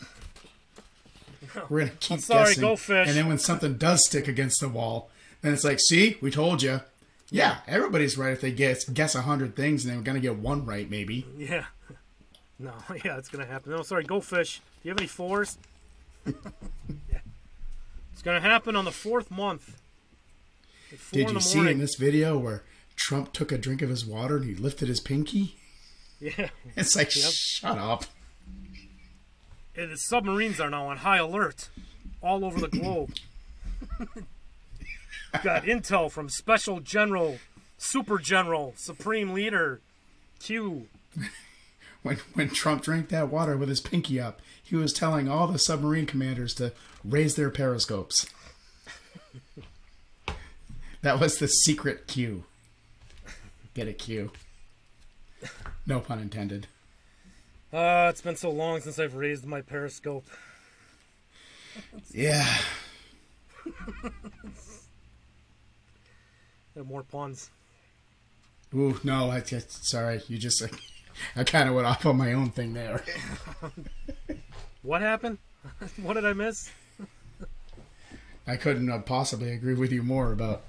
We're 1.69 1.85
to 1.85 1.91
keep 1.91 2.15
I'm 2.15 2.19
sorry, 2.19 2.45
guessing. 2.47 2.61
go 2.61 2.75
fish. 2.75 3.07
And 3.07 3.15
then 3.15 3.29
when 3.29 3.37
something 3.37 3.77
does 3.77 4.05
stick 4.05 4.27
against 4.27 4.59
the 4.59 4.67
wall, 4.67 5.09
then 5.41 5.53
it's 5.53 5.63
like, 5.63 5.79
see, 5.79 6.17
we 6.21 6.29
told 6.29 6.61
you. 6.61 6.81
Yeah, 7.29 7.59
everybody's 7.67 8.17
right 8.17 8.33
if 8.33 8.41
they 8.41 8.51
guess 8.51 8.83
guess 8.83 9.15
a 9.15 9.21
hundred 9.21 9.55
things 9.55 9.85
and 9.85 9.93
they're 9.93 10.01
going 10.01 10.15
to 10.15 10.21
get 10.21 10.35
one 10.37 10.65
right, 10.65 10.89
maybe. 10.89 11.25
Yeah. 11.37 11.65
No, 12.59 12.73
yeah, 13.05 13.19
it's 13.19 13.29
gonna 13.29 13.45
happen. 13.45 13.71
No, 13.71 13.83
sorry, 13.83 14.03
go 14.03 14.19
fish. 14.19 14.61
Do 14.81 14.89
you 14.89 14.89
have 14.89 14.97
any 14.97 15.05
fours? 15.05 15.59
yeah. 16.25 17.19
It's 18.13 18.23
gonna 18.23 18.41
happen 18.41 18.75
on 18.75 18.83
the 18.83 18.91
fourth 18.91 19.29
month. 19.29 19.79
Did 21.11 21.29
you 21.31 21.39
see 21.39 21.57
morning. 21.57 21.73
in 21.75 21.79
this 21.79 21.95
video 21.95 22.37
where 22.37 22.63
Trump 22.95 23.33
took 23.33 23.51
a 23.51 23.57
drink 23.57 23.81
of 23.81 23.89
his 23.89 24.05
water 24.05 24.37
and 24.37 24.45
he 24.45 24.55
lifted 24.55 24.87
his 24.87 24.99
pinky? 24.99 25.57
Yeah. 26.19 26.49
It's 26.75 26.95
like, 26.95 27.15
Yep. 27.15 27.31
shut 27.31 27.77
up. 27.77 28.05
And 29.75 29.91
the 29.91 29.97
submarines 29.97 30.59
are 30.59 30.69
now 30.69 30.87
on 30.87 30.97
high 30.97 31.17
alert 31.17 31.69
all 32.21 32.43
over 32.43 32.59
the 32.59 32.67
globe. 32.67 33.13
Got 35.43 35.63
intel 35.63 36.09
from 36.09 36.29
Special 36.29 36.79
General, 36.79 37.37
Super 37.77 38.17
General, 38.17 38.73
Supreme 38.77 39.33
Leader, 39.33 39.81
Q. 40.39 40.87
When 42.03 42.17
when 42.35 42.49
Trump 42.51 42.83
drank 42.83 43.09
that 43.09 43.29
water 43.29 43.57
with 43.57 43.67
his 43.67 43.81
pinky 43.81 44.19
up, 44.19 44.39
he 44.63 44.75
was 44.77 44.93
telling 44.93 45.27
all 45.27 45.47
the 45.47 45.59
submarine 45.59 46.05
commanders 46.05 46.53
to 46.53 46.71
raise 47.03 47.35
their 47.35 47.49
periscopes. 47.49 48.27
That 51.01 51.19
was 51.19 51.37
the 51.37 51.47
secret 51.47 52.07
cue. 52.07 52.43
Get 53.73 53.87
a 53.87 53.93
cue. 53.93 54.31
No 55.85 55.99
pun 55.99 56.19
intended. 56.19 56.67
Uh, 57.71 58.07
it's 58.09 58.21
been 58.21 58.35
so 58.35 58.49
long 58.49 58.81
since 58.81 58.97
I've 58.97 59.15
raised 59.15 59.45
my 59.45 59.61
periscope. 59.61 60.25
Yeah. 62.11 62.47
Have 66.75 66.87
more 66.87 67.03
puns. 67.03 67.49
Ooh, 68.73 68.99
no, 69.03 69.29
I 69.29 69.41
just 69.41 69.85
sorry. 69.85 70.21
You 70.27 70.37
just 70.37 70.63
I 71.35 71.43
kind 71.43 71.69
of 71.69 71.75
went 71.75 71.87
off 71.87 72.05
on 72.05 72.17
my 72.17 72.33
own 72.33 72.49
thing 72.51 72.73
there. 72.73 73.03
What 74.87 75.01
happened? 75.01 75.37
what 76.01 76.13
did 76.13 76.25
I 76.25 76.31
miss? 76.31 76.71
I 78.47 78.55
couldn't 78.55 79.03
possibly 79.03 79.51
agree 79.51 79.73
with 79.73 79.91
you 79.91 80.01
more 80.01 80.31
about 80.31 80.63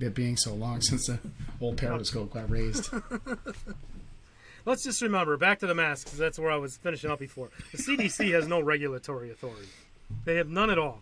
it 0.00 0.14
being 0.14 0.36
so 0.36 0.54
long 0.54 0.80
since 0.80 1.06
the 1.06 1.18
old 1.60 1.76
periscope 1.76 2.32
got 2.32 2.50
raised. 2.50 2.90
Let's 4.66 4.82
just 4.82 5.02
remember 5.02 5.36
back 5.36 5.58
to 5.58 5.66
the 5.66 5.74
masks. 5.74 6.12
That's 6.12 6.38
where 6.38 6.50
I 6.50 6.56
was 6.56 6.78
finishing 6.78 7.10
up 7.10 7.18
before. 7.18 7.50
The 7.72 7.78
CDC 7.78 8.32
has 8.34 8.48
no 8.48 8.60
regulatory 8.60 9.30
authority. 9.30 9.68
They 10.24 10.36
have 10.36 10.48
none 10.48 10.70
at 10.70 10.78
all. 10.78 11.00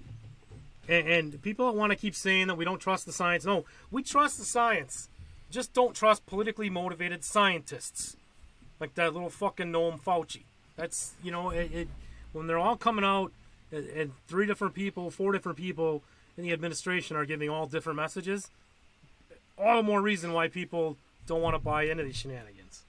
And, 0.88 1.08
and 1.08 1.42
people 1.42 1.66
that 1.66 1.78
want 1.78 1.90
to 1.90 1.96
keep 1.96 2.16
saying 2.16 2.48
that 2.48 2.56
we 2.56 2.64
don't 2.64 2.80
trust 2.80 3.06
the 3.06 3.12
science. 3.12 3.44
No, 3.44 3.64
we 3.90 4.02
trust 4.02 4.38
the 4.38 4.44
science. 4.44 5.08
Just 5.48 5.72
don't 5.74 5.94
trust 5.94 6.26
politically 6.26 6.70
motivated 6.70 7.24
scientists 7.24 8.16
like 8.80 8.94
that 8.96 9.12
little 9.12 9.30
fucking 9.30 9.70
Noam 9.70 10.02
Fauci. 10.02 10.42
That's 10.76 11.12
you 11.22 11.30
know 11.30 11.50
it, 11.50 11.72
it 11.72 11.88
when 12.32 12.48
they're 12.48 12.58
all 12.58 12.76
coming 12.76 13.04
out 13.04 13.30
and, 13.70 13.86
and 13.86 14.12
three 14.26 14.46
different 14.46 14.74
people, 14.74 15.10
four 15.10 15.30
different 15.30 15.58
people 15.58 16.02
in 16.36 16.42
the 16.42 16.52
administration 16.52 17.16
are 17.16 17.26
giving 17.26 17.48
all 17.48 17.66
different 17.66 17.96
messages. 17.96 18.50
All 19.58 19.76
the 19.76 19.82
more 19.82 20.00
reason 20.00 20.32
why 20.32 20.48
people 20.48 20.96
don't 21.26 21.42
want 21.42 21.54
to 21.54 21.58
buy 21.58 21.84
into 21.84 22.04
these 22.04 22.16
shenanigans. 22.16 22.82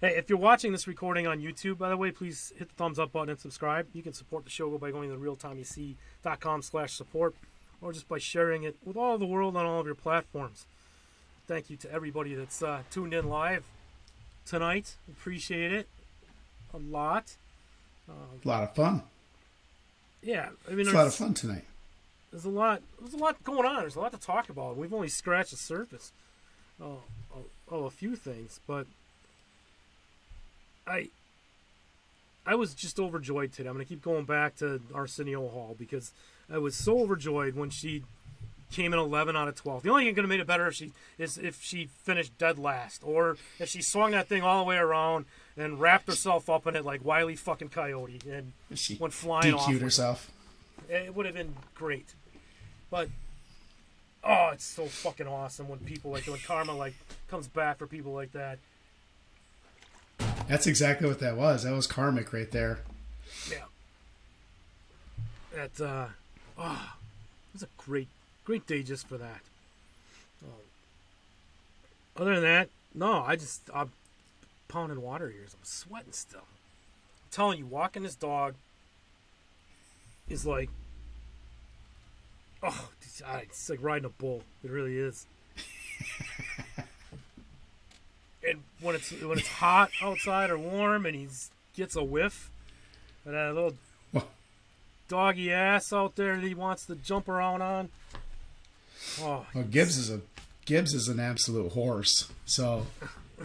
Hey, 0.00 0.16
if 0.16 0.28
you're 0.28 0.38
watching 0.38 0.72
this 0.72 0.88
recording 0.88 1.26
on 1.28 1.40
YouTube, 1.40 1.78
by 1.78 1.88
the 1.88 1.96
way, 1.96 2.10
please 2.10 2.52
hit 2.58 2.68
the 2.68 2.74
thumbs 2.74 2.98
up 2.98 3.12
button 3.12 3.30
and 3.30 3.38
subscribe. 3.38 3.86
You 3.92 4.02
can 4.02 4.12
support 4.12 4.44
the 4.44 4.50
show 4.50 4.76
by 4.76 4.90
going 4.90 5.10
to 5.10 5.16
realtommyc.com 5.16 6.62
slash 6.62 6.92
support 6.92 7.34
or 7.80 7.92
just 7.92 8.08
by 8.08 8.18
sharing 8.18 8.64
it 8.64 8.76
with 8.84 8.96
all 8.96 9.16
the 9.16 9.26
world 9.26 9.56
on 9.56 9.64
all 9.64 9.78
of 9.78 9.86
your 9.86 9.94
platforms. 9.94 10.66
Thank 11.46 11.70
you 11.70 11.76
to 11.76 11.92
everybody 11.92 12.34
that's 12.34 12.62
uh, 12.62 12.82
tuned 12.90 13.14
in 13.14 13.28
live 13.28 13.64
tonight. 14.44 14.96
Appreciate 15.08 15.72
it 15.72 15.88
a 16.74 16.78
lot. 16.78 17.36
a 18.08 18.48
lot 18.48 18.62
of 18.62 18.74
fun. 18.74 19.02
Yeah, 20.22 20.50
I 20.68 20.70
mean, 20.70 20.80
It's 20.80 20.90
a 20.90 20.94
lot 20.96 21.06
of 21.06 21.14
fun 21.14 21.34
tonight. 21.34 21.64
There's 22.32 22.44
a 22.44 22.50
lot. 22.50 22.82
There's 23.00 23.14
a 23.14 23.18
lot 23.18 23.42
going 23.44 23.66
on. 23.66 23.80
There's 23.80 23.96
a 23.96 24.00
lot 24.00 24.12
to 24.12 24.18
talk 24.18 24.48
about. 24.48 24.76
We've 24.76 24.92
only 24.94 25.08
scratched 25.08 25.50
the 25.50 25.56
surface 25.56 26.10
of, 26.80 27.00
of 27.68 27.84
a 27.84 27.90
few 27.90 28.16
things, 28.16 28.58
but 28.66 28.86
I 30.86 31.08
I 32.46 32.54
was 32.54 32.74
just 32.74 32.98
overjoyed 32.98 33.52
today. 33.52 33.68
I'm 33.68 33.74
gonna 33.74 33.84
keep 33.84 34.02
going 34.02 34.24
back 34.24 34.56
to 34.56 34.80
Arsenio 34.94 35.48
Hall 35.48 35.76
because 35.78 36.12
I 36.52 36.58
was 36.58 36.74
so 36.74 37.00
overjoyed 37.00 37.54
when 37.54 37.70
she 37.70 38.02
came 38.72 38.94
in 38.94 38.98
11 38.98 39.36
out 39.36 39.48
of 39.48 39.54
12. 39.54 39.82
The 39.82 39.90
only 39.90 40.04
thing 40.04 40.08
that 40.08 40.14
could 40.14 40.24
have 40.24 40.30
made 40.30 40.40
it 40.40 40.46
better 40.46 40.66
if 40.66 40.74
she 40.74 40.92
is 41.18 41.36
if 41.38 41.62
she 41.62 41.86
finished 42.02 42.36
dead 42.38 42.58
last, 42.58 43.02
or 43.04 43.36
if 43.58 43.68
she 43.68 43.82
swung 43.82 44.12
that 44.12 44.26
thing 44.28 44.42
all 44.42 44.64
the 44.64 44.68
way 44.68 44.76
around 44.76 45.26
and 45.56 45.78
wrapped 45.78 46.06
herself 46.06 46.48
up 46.48 46.66
in 46.66 46.74
it 46.74 46.84
like 46.84 47.04
Wiley 47.04 47.36
fucking 47.36 47.68
Coyote 47.68 48.20
and 48.30 48.52
She 48.74 48.96
went 48.96 49.12
flying 49.12 49.54
off. 49.54 49.66
DQ'd 49.68 49.76
it. 49.76 49.82
herself. 49.82 50.30
It 50.88 51.14
would 51.14 51.26
have 51.26 51.34
been 51.34 51.54
great, 51.74 52.14
but 52.92 53.08
oh, 54.22 54.50
it's 54.52 54.64
so 54.64 54.84
fucking 54.84 55.26
awesome 55.26 55.66
when 55.66 55.78
people 55.80 56.12
like 56.12 56.26
when 56.26 56.38
karma 56.38 56.76
like 56.76 56.92
comes 57.28 57.48
back 57.48 57.78
for 57.78 57.86
people 57.86 58.12
like 58.12 58.32
that. 58.32 58.58
That's 60.46 60.66
exactly 60.66 61.08
what 61.08 61.18
that 61.20 61.36
was. 61.36 61.62
That 61.64 61.72
was 61.72 61.86
karmic 61.86 62.32
right 62.34 62.50
there. 62.50 62.80
Yeah. 63.50 63.64
That 65.54 65.80
uh 65.80 66.06
oh, 66.58 66.94
it 67.48 67.54
was 67.54 67.62
a 67.62 67.68
great 67.78 68.08
great 68.44 68.66
day 68.66 68.82
just 68.82 69.08
for 69.08 69.16
that. 69.16 69.40
Um, 70.44 70.50
other 72.18 72.34
than 72.34 72.44
that, 72.44 72.68
no, 72.94 73.24
I 73.26 73.36
just 73.36 73.62
I'm 73.74 73.90
pounding 74.68 75.00
water 75.00 75.30
ears. 75.30 75.56
I'm 75.58 75.64
sweating 75.64 76.12
still. 76.12 76.40
I'm 76.40 77.30
telling 77.30 77.58
you, 77.58 77.64
walking 77.64 78.02
this 78.02 78.14
dog 78.14 78.54
is 80.28 80.44
like 80.44 80.68
oh, 82.62 82.88
it's, 83.00 83.22
uh, 83.22 83.40
it's 83.42 83.68
like 83.70 83.82
riding 83.82 84.04
a 84.04 84.10
bull. 84.10 84.42
It 84.64 84.70
really 84.70 84.96
is. 84.96 85.26
and 88.48 88.62
when 88.80 88.94
it's 88.94 89.10
when 89.22 89.38
it's 89.38 89.48
hot 89.48 89.90
outside 90.00 90.50
or 90.50 90.58
warm, 90.58 91.06
and 91.06 91.14
he 91.14 91.28
gets 91.74 91.96
a 91.96 92.04
whiff, 92.04 92.50
and 93.24 93.34
that 93.34 93.54
little 93.54 93.74
doggy 95.08 95.52
ass 95.52 95.92
out 95.92 96.16
there 96.16 96.36
that 96.36 96.46
he 96.46 96.54
wants 96.54 96.86
to 96.86 96.94
jump 96.94 97.28
around 97.28 97.60
on. 97.60 97.90
Oh, 99.20 99.46
Well, 99.54 99.64
Gibbs 99.64 99.98
is 99.98 100.10
a 100.10 100.20
Gibbs 100.64 100.94
is 100.94 101.08
an 101.08 101.20
absolute 101.20 101.72
horse. 101.72 102.30
So 102.46 102.86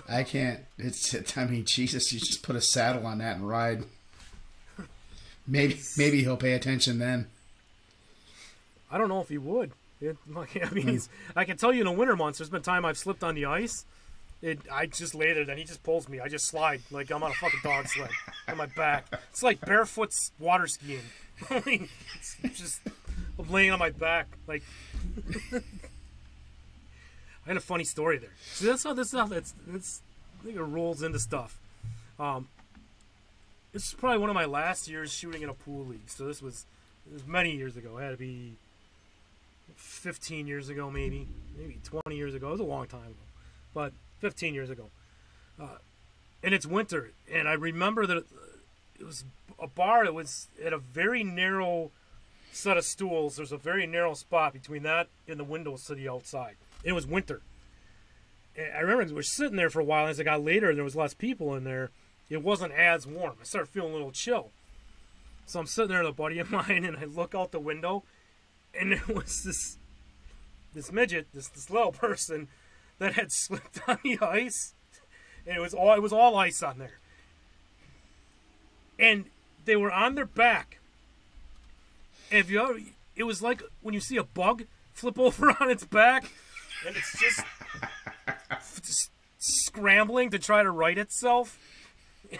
I 0.08 0.24
can't. 0.24 0.62
It's. 0.78 1.14
I 1.38 1.46
mean, 1.46 1.66
Jesus, 1.66 2.14
you 2.14 2.20
just 2.20 2.44
put 2.44 2.56
a 2.56 2.62
saddle 2.62 3.06
on 3.06 3.18
that 3.20 3.38
and 3.38 3.48
ride. 3.48 3.84
Maybe 5.46 5.80
maybe 5.98 6.24
he'll 6.24 6.38
pay 6.38 6.54
attention 6.54 7.00
then. 7.00 7.28
I 8.92 8.98
don't 8.98 9.10
know 9.10 9.22
if 9.22 9.30
he 9.30 9.38
would. 9.38 9.72
It, 10.02 10.18
like, 10.28 10.58
I 10.64 10.70
mean, 10.74 10.88
he's, 10.88 11.10
I 11.36 11.46
can 11.46 11.58
tell 11.58 11.74
you 11.74 11.82
in 11.82 11.86
the 11.86 11.92
winter 11.92 12.16
months, 12.16 12.40
there's 12.40 12.50
been 12.50 12.62
time 12.62 12.86
I've 12.86 12.98
slipped 12.98 13.24
on 13.24 13.36
the 13.36 13.46
ice. 13.46 13.86
It, 14.42 14.60
I 14.72 14.86
just 14.86 15.16
lay 15.16 15.34
there, 15.34 15.46
then 15.46 15.58
he 15.58 15.64
just 15.64 15.82
pulls 15.82 16.08
me. 16.08 16.20
I 16.20 16.28
just 16.28 16.46
slide 16.46 16.82
like 16.92 17.10
I'm 17.10 17.24
on 17.24 17.32
a 17.32 17.34
fucking 17.34 17.62
dog 17.64 17.88
sled 17.88 18.12
on 18.48 18.58
my 18.58 18.68
back. 18.68 19.08
It's 19.32 19.42
like 19.42 19.60
barefoot 19.62 20.14
water 20.40 20.68
skiing. 20.68 21.02
It's 21.50 22.60
just 22.60 22.82
I'm 23.38 23.50
laying 23.52 23.72
on 23.72 23.80
my 23.80 23.90
back. 23.90 24.28
Like 24.48 24.64
I 25.54 25.62
had 27.48 27.58
a 27.58 27.62
funny 27.62 27.84
story 27.84 28.20
there. 28.20 28.34
See, 28.54 28.68
that's 28.68 28.84
how 28.84 28.94
this 28.94 29.10
stuff. 29.10 29.32
It's 29.32 29.56
it's 29.74 30.02
I 30.40 30.46
think 30.46 30.58
it 30.58 30.62
rolls 30.62 31.02
into 31.02 31.20
stuff. 31.20 31.60
Um, 32.20 32.48
this 33.74 33.88
is 33.88 33.94
probably 33.94 34.20
one 34.20 34.30
of 34.30 34.36
my 34.36 34.46
last 34.46 34.88
years 34.88 35.12
shooting 35.12 35.42
in 35.42 35.50
a 35.50 35.54
pool 35.54 35.86
league. 35.86 36.08
So 36.10 36.26
this 36.26 36.42
was, 36.42 36.66
it 37.10 37.14
was 37.14 37.28
many 37.28 37.56
years 37.56 37.78
ago. 37.78 37.98
It 37.98 38.02
had 38.02 38.12
to 38.12 38.18
be 38.18 38.54
15 39.78 40.48
years 40.48 40.70
ago, 40.70 40.92
maybe, 40.92 41.28
maybe 41.58 41.80
20 41.84 42.16
years 42.16 42.34
ago. 42.36 42.50
It 42.50 42.52
was 42.52 42.60
a 42.60 42.64
long 42.64 42.88
time 42.88 43.02
ago, 43.02 43.26
but 43.74 43.94
15 44.20 44.54
years 44.54 44.70
ago. 44.70 44.90
Uh, 45.60 45.78
and 46.44 46.54
it's 46.54 46.66
winter, 46.66 47.12
and 47.32 47.48
I 47.48 47.54
remember 47.54 48.06
that 48.06 48.18
it 49.00 49.04
was 49.04 49.24
a 49.60 49.68
bar. 49.68 50.06
It 50.06 50.14
was 50.14 50.50
at 50.64 50.74
a 50.74 50.78
very 50.78 51.24
narrow 51.24 51.92
set 52.52 52.78
of 52.78 52.86
stools. 52.86 53.36
There's 53.36 53.52
a 53.52 53.58
very 53.58 53.88
narrow 53.88 54.14
spot 54.14 54.54
between 54.54 54.84
that 54.84 55.08
and 55.28 55.40
the 55.40 55.44
windows 55.44 55.86
to 55.86 55.96
the 55.96 56.10
outside. 56.10 56.56
It 56.84 56.94
was 56.94 57.08
winter. 57.08 57.42
And 58.56 58.74
I 58.76 58.80
remember 58.80 59.06
we 59.06 59.14
were 59.14 59.24
sitting 59.24 59.58
there 59.58 59.70
for 59.70 59.80
a 59.80 59.84
while. 59.84 60.08
As 60.08 60.20
it 60.20 60.26
got 60.26 60.44
later, 60.44 60.70
and 60.70 60.78
there 60.78 60.84
was 60.84 60.96
less 60.96 61.14
people 61.14 61.54
in 61.56 61.64
there. 61.64 61.92
It 62.30 62.44
wasn't 62.44 62.74
as 62.74 63.08
warm. 63.08 63.36
I 63.40 63.46
started 63.46 63.70
feeling 63.70 63.92
a 63.92 63.94
little 63.94 64.12
chill. 64.12 64.50
So 65.46 65.60
I'm 65.60 65.68
sitting 65.68 65.90
there 65.90 66.04
with 66.04 66.12
a 66.12 66.16
buddy 66.16 66.40
of 66.40 66.52
mine, 66.52 66.84
and 66.84 66.98
I 66.98 67.06
look 67.06 67.34
out 67.34 67.52
the 67.52 67.60
window, 67.60 68.04
and 68.74 68.94
it 68.94 69.08
was 69.08 69.44
this 69.44 69.78
this 70.74 70.92
midget, 70.92 71.28
this 71.34 71.48
this 71.50 71.70
little 71.70 71.92
person, 71.92 72.48
that 73.00 73.14
had 73.14 73.32
slipped 73.32 73.80
on 73.88 74.00
the 74.04 74.20
ice, 74.20 74.74
and 75.46 75.58
it 75.58 75.60
was 75.60 75.74
all 75.74 75.94
it 75.94 76.02
was 76.02 76.14
all 76.14 76.36
ice 76.38 76.62
on 76.64 76.78
there, 76.78 77.00
and 79.00 79.26
they 79.66 79.76
were 79.76 79.92
on 79.92 80.16
their 80.16 80.26
back. 80.26 80.80
If 82.32 82.50
you 82.50 82.62
ever, 82.62 82.80
it 83.16 83.24
was 83.24 83.42
like 83.42 83.62
when 83.82 83.94
you 83.94 84.00
see 84.00 84.18
a 84.18 84.24
bug 84.24 84.66
flip 84.94 85.20
over 85.20 85.56
on 85.60 85.70
its 85.70 85.86
back, 85.86 86.32
and 86.86 86.96
it's 86.96 87.20
just, 87.20 87.42
just 88.82 89.12
scrambling 89.38 90.30
to 90.32 90.40
try 90.40 90.64
to 90.64 90.72
right 90.72 90.98
itself. 90.98 91.60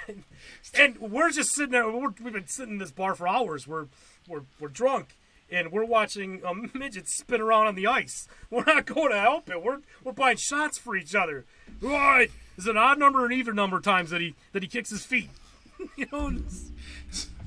And, 0.08 0.24
and 0.74 0.98
we're 0.98 1.32
just 1.32 1.54
sitting 1.54 1.72
there. 1.72 1.90
We're, 1.90 2.14
we've 2.22 2.34
been 2.34 2.48
sitting 2.48 2.74
in 2.74 2.80
this 2.80 2.92
bar 2.92 3.16
for 3.16 3.28
hours. 3.28 3.68
We're 3.68 3.88
we're 4.28 4.44
we're 4.60 4.70
drunk, 4.70 5.17
and 5.52 5.72
we're 5.72 5.86
watching 5.86 6.42
um, 6.46 6.72
a 6.76 6.78
midget 6.78 7.08
spin 7.08 7.42
around 7.42 7.68
on 7.68 7.76
the 7.76 7.88
ice. 7.88 8.28
We're 8.50 8.66
not 8.66 8.86
going 8.86 9.12
to 9.12 9.20
help 9.20 9.50
it. 9.50 9.62
We're 9.64 9.80
we're 10.04 10.14
buying 10.14 10.38
shots 10.38 10.78
for 10.78 10.96
each 10.96 11.16
other. 11.16 11.46
Right? 11.82 12.30
Is 12.58 12.68
an 12.68 12.78
odd 12.78 12.98
number 12.98 13.24
or 13.24 13.26
an 13.28 13.34
even 13.34 13.56
number 13.56 13.80
times 13.80 14.10
that 14.10 14.22
he 14.22 14.36
that 14.54 14.64
he 14.64 14.70
kicks 14.70 14.90
his 14.90 15.06
feet? 15.06 15.30
you 15.96 16.08
know. 16.12 16.38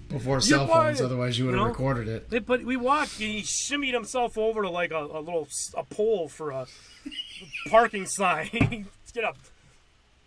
Before 0.09 0.41
cell 0.41 0.67
phones, 0.67 1.01
it, 1.01 1.05
otherwise 1.05 1.39
you 1.39 1.45
would 1.45 1.55
have 1.55 1.61
you 1.61 1.65
know? 1.67 1.71
recorded 1.71 2.09
it. 2.09 2.31
They, 2.31 2.41
but 2.41 2.65
we 2.65 2.77
walked, 2.77 3.21
and 3.21 3.31
he 3.31 3.43
shimmied 3.43 3.93
himself 3.93 4.37
over 4.37 4.63
to 4.63 4.69
like 4.69 4.91
a, 4.91 4.99
a 4.99 5.21
little 5.21 5.47
a 5.77 5.85
pole 5.85 6.29
for 6.29 6.51
a 6.51 6.67
parking 7.69 8.07
sign. 8.07 8.47
he 8.53 8.87
get 9.15 9.25
up, 9.25 9.37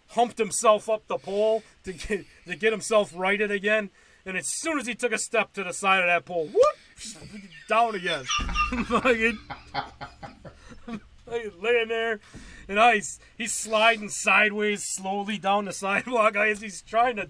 humped 0.10 0.38
himself 0.38 0.90
up 0.90 1.06
the 1.08 1.18
pole 1.18 1.64
to 1.84 1.92
get 1.92 2.26
to 2.48 2.56
get 2.56 2.72
himself 2.72 3.12
righted 3.14 3.52
again. 3.52 3.90
And 4.26 4.38
as 4.38 4.48
soon 4.48 4.80
as 4.80 4.88
he 4.88 4.96
took 4.96 5.12
a 5.12 5.18
step 5.18 5.52
to 5.54 5.66
the 5.66 5.74
side 5.74 6.00
of 6.00 6.08
that 6.08 6.24
pole, 6.24 6.48
whoop, 6.48 6.78
down 7.70 7.96
again. 7.96 8.24
Fucking- 8.86 9.40
fucking 11.26 11.52
laying 11.62 11.88
there, 11.88 12.20
and 12.68 12.80
I, 12.80 13.02
he's 13.38 13.54
sliding 13.54 14.10
sideways 14.10 14.84
slowly 14.84 15.38
down 15.38 15.66
the 15.66 15.74
sidewalk 15.74 16.36
as 16.36 16.62
he's 16.62 16.82
trying 16.82 17.16
to 17.18 17.30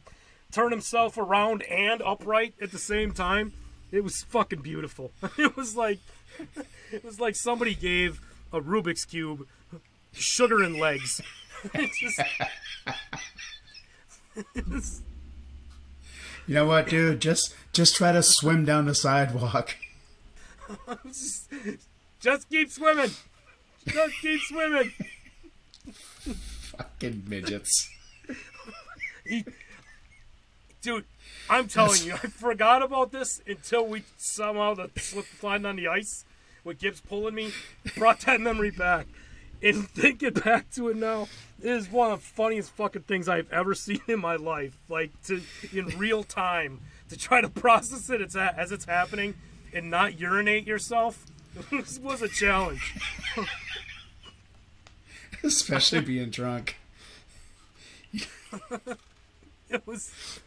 turn 0.52 0.72
himself 0.72 1.18
around 1.18 1.64
and 1.64 2.02
upright 2.02 2.54
at 2.62 2.72
the 2.72 2.78
same 2.78 3.12
time. 3.12 3.54
It 3.92 4.04
was 4.04 4.24
fucking 4.24 4.62
beautiful. 4.62 5.12
It 5.38 5.56
was 5.56 5.76
like 5.76 6.00
it 6.92 7.04
was 7.04 7.20
like 7.20 7.36
somebody 7.36 7.76
gave 7.76 8.20
a 8.52 8.60
Rubik's 8.60 9.06
cube 9.06 9.48
sugar 10.12 10.64
and 10.64 10.78
legs. 10.78 11.22
Just, 12.00 12.20
You 16.48 16.56
know 16.56 16.66
what, 16.66 16.90
dude? 16.90 17.22
Just 17.22 17.56
just 17.72 17.96
try 17.96 18.12
to 18.12 18.22
swim 18.22 18.66
down 18.66 18.86
the 18.86 18.96
sidewalk. 18.96 19.76
just, 21.06 21.50
just 22.20 22.50
keep 22.50 22.70
swimming. 22.70 23.12
Just 23.88 24.14
keep 24.22 24.42
swimming. 24.42 24.92
Fucking 26.76 27.24
midgets. 27.28 27.90
He, 29.26 29.46
dude, 30.82 31.06
I'm 31.50 31.68
telling 31.68 32.04
you, 32.04 32.14
I 32.14 32.28
forgot 32.28 32.84
about 32.84 33.12
this 33.12 33.42
until 33.48 33.88
we 33.88 34.04
somehow 34.18 34.74
the 34.74 34.90
slip 34.98 35.26
sliding 35.40 35.66
on 35.66 35.78
the 35.78 35.88
ice 35.88 36.26
with 36.64 36.80
Gibbs 36.80 37.02
pulling 37.02 37.36
me 37.36 37.52
brought 37.98 38.22
that 38.22 38.42
memory 38.42 38.72
back. 38.72 39.08
And 39.64 39.88
thinking 39.96 40.34
back 40.34 40.70
to 40.72 40.90
it 40.90 40.98
now, 40.98 41.28
it 41.62 41.72
is 41.72 41.90
one 41.90 42.12
of 42.12 42.20
the 42.20 42.26
funniest 42.26 42.72
fucking 42.72 43.04
things 43.04 43.30
I've 43.30 43.52
ever 43.52 43.74
seen 43.74 44.02
in 44.08 44.20
my 44.20 44.36
life. 44.36 44.78
Like 44.90 45.12
to 45.24 45.42
in 45.72 45.88
real 45.98 46.24
time 46.24 46.82
to 47.10 47.18
try 47.18 47.42
to 47.42 47.50
process 47.64 48.10
it 48.10 48.22
as, 48.22 48.36
as 48.36 48.72
it's 48.72 48.86
happening 48.86 49.36
and 49.74 49.90
not 49.90 50.20
urinate 50.20 50.68
yourself 50.68 51.26
this 51.72 52.00
was 52.00 52.22
a 52.22 52.28
challenge. 52.28 52.96
Especially 55.44 56.02
being 56.02 56.30
drunk. 56.30 56.78
It 59.70 59.86
was 59.86 60.40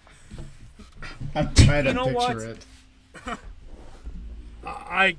I'm 1.35 1.55
trying 1.55 1.85
to 1.85 1.91
You 1.91 1.95
know 1.95 2.05
picture 2.07 2.57
what? 3.25 3.37
it. 3.37 3.39
I 4.65 5.17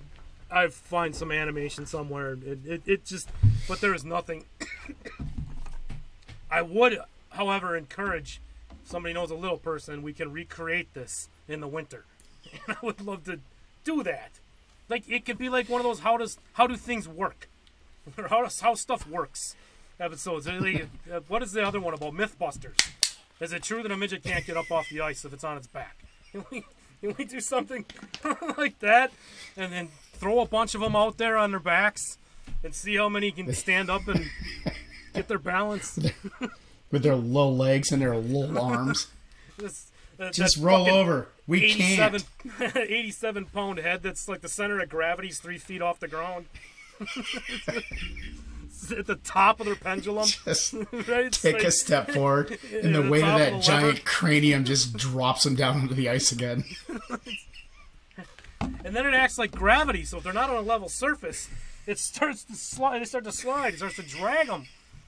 I 0.49 0.67
find 0.67 1.15
some 1.15 1.31
animation 1.31 1.85
somewhere. 1.85 2.33
It, 2.33 2.59
it, 2.65 2.81
it 2.85 3.05
just, 3.05 3.29
but 3.67 3.81
there 3.81 3.93
is 3.93 4.05
nothing. 4.05 4.45
I 6.51 6.61
would, 6.61 6.99
however, 7.31 7.75
encourage 7.75 8.41
somebody 8.83 9.13
knows 9.13 9.31
a 9.31 9.35
little 9.35 9.57
person. 9.57 10.01
We 10.01 10.13
can 10.13 10.31
recreate 10.31 10.93
this 10.93 11.29
in 11.47 11.59
the 11.59 11.67
winter, 11.67 12.05
and 12.67 12.77
I 12.81 12.85
would 12.85 13.01
love 13.01 13.25
to 13.25 13.39
do 13.83 14.03
that. 14.03 14.39
Like 14.89 15.09
it 15.09 15.25
could 15.25 15.37
be 15.37 15.49
like 15.49 15.69
one 15.69 15.81
of 15.81 15.85
those 15.85 15.99
how 15.99 16.17
does 16.17 16.37
how 16.53 16.67
do 16.67 16.77
things 16.77 17.07
work, 17.07 17.49
or 18.17 18.27
how 18.29 18.43
does 18.43 18.61
how 18.61 18.73
stuff 18.73 19.07
works 19.07 19.55
episodes. 19.99 20.47
Uh, 20.47 20.85
what 21.27 21.43
is 21.43 21.51
the 21.51 21.65
other 21.65 21.79
one 21.79 21.93
about 21.93 22.13
MythBusters? 22.13 22.91
Is 23.39 23.53
it 23.53 23.63
true 23.63 23.83
that 23.83 23.91
a 23.91 23.97
midget 23.97 24.23
can't 24.23 24.45
get 24.45 24.57
up 24.57 24.71
off 24.71 24.89
the 24.89 25.01
ice 25.01 25.25
if 25.25 25.33
it's 25.33 25.43
on 25.43 25.57
its 25.57 25.67
back? 25.67 25.97
Can 27.01 27.15
we, 27.17 27.25
do 27.25 27.39
something 27.39 27.85
like 28.57 28.79
that, 28.79 29.11
and 29.55 29.71
then 29.71 29.89
throw 30.13 30.39
a 30.39 30.45
bunch 30.47 30.73
of 30.75 30.81
them 30.81 30.95
out 30.95 31.17
there 31.17 31.37
on 31.37 31.51
their 31.51 31.59
backs, 31.59 32.17
and 32.63 32.73
see 32.73 32.95
how 32.95 33.07
many 33.09 33.31
can 33.31 33.53
stand 33.53 33.89
up 33.89 34.07
and 34.07 34.25
get 35.13 35.27
their 35.27 35.37
balance? 35.39 35.99
With 36.91 37.03
their 37.03 37.15
low 37.15 37.49
legs 37.51 37.91
and 37.91 38.01
their 38.01 38.15
little 38.17 38.57
arms. 38.59 39.07
This- 39.57 39.91
that- 40.17 40.27
uh, 40.29 40.31
Just 40.31 40.55
that 40.57 40.63
roll 40.63 40.89
over. 40.89 41.27
We 41.45 41.63
87, 41.65 42.21
can't. 42.57 42.75
87 42.75 43.45
pound 43.45 43.77
head 43.77 44.01
that's 44.01 44.27
like 44.27 44.41
the 44.41 44.49
center 44.49 44.79
of 44.81 44.89
gravity's 44.89 45.39
three 45.39 45.59
feet 45.59 45.79
off 45.81 45.99
the 45.99 46.07
ground. 46.07 46.47
At 48.97 49.07
the 49.07 49.15
top 49.15 49.59
of 49.59 49.65
their 49.65 49.75
pendulum. 49.75 50.28
Just 50.45 50.73
right? 51.07 51.32
Take 51.32 51.55
like- 51.55 51.63
a 51.63 51.71
step 51.71 52.11
forward, 52.11 52.57
and 52.71 52.93
the 52.93 53.01
the 53.01 53.09
weight 53.09 53.23
of 53.23 53.30
top 53.30 53.41
of 53.41 53.53
that 53.53 53.61
giant 53.61 53.88
lever. 53.88 54.01
cranium 54.05 54.63
just 54.65 54.95
drops 54.95 55.43
them 55.43 55.55
down 55.55 55.82
onto 55.82 55.93
the 55.95 56.09
ice 56.09 56.32
again. 56.32 56.63
and 58.84 58.95
then 58.95 59.05
it 59.05 59.13
acts 59.13 59.38
like 59.38 59.51
gravity. 59.51 60.03
So 60.03 60.17
if 60.17 60.23
they're 60.23 60.34
not 60.34 60.49
on 60.49 60.57
a 60.57 60.61
level 60.61 60.89
surface, 60.89 61.49
it 61.86 61.99
starts 61.99 62.43
to 62.45 62.55
slide. 62.55 62.99
They 62.99 63.05
start 63.05 63.23
to 63.25 63.32
slide. 63.32 63.73
It 63.73 63.78
starts 63.78 63.95
to 63.97 64.03
drag 64.03 64.47
them. 64.47 64.65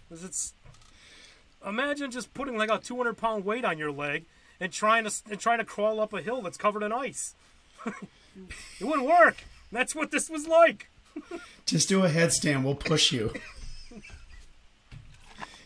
Because 0.08 0.24
it's 0.24 0.54
imagine 1.66 2.10
just 2.12 2.34
putting 2.34 2.58
like 2.58 2.70
a 2.72 2.78
200 2.80 3.18
pound 3.18 3.46
weight 3.46 3.66
on 3.66 3.78
your 3.78 3.92
leg 3.92 4.26
and 4.60 4.72
trying 4.72 5.04
to 5.04 5.12
and 5.30 5.40
trying 5.40 5.60
to 5.60 5.66
crawl 5.66 6.00
up 6.00 6.14
a 6.14 6.22
hill 6.22 6.42
that's 6.42 6.58
covered 6.58 6.84
in 6.84 6.92
ice. 6.92 7.36
it 7.86 8.84
wouldn't 8.86 9.08
work. 9.08 9.44
That's 9.72 9.94
what 9.94 10.12
this 10.12 10.30
was 10.30 10.48
like. 10.48 10.90
Just 11.66 11.90
do 11.90 12.04
a 12.04 12.10
headstand. 12.10 12.64
We'll 12.64 12.76
push 12.76 13.12
you. 13.12 13.34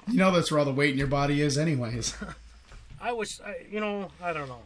You 0.08 0.18
know 0.18 0.32
that's 0.32 0.52
where 0.52 0.60
all 0.60 0.66
the 0.66 0.72
weight 0.74 0.92
in 0.92 0.98
your 0.98 1.08
body 1.08 1.42
is, 1.42 1.58
anyways. 1.58 2.16
I 3.02 3.12
wish, 3.14 3.40
I, 3.42 3.56
you 3.72 3.80
know, 3.80 4.10
I 4.22 4.32
don't 4.34 4.48
know. 4.48 4.62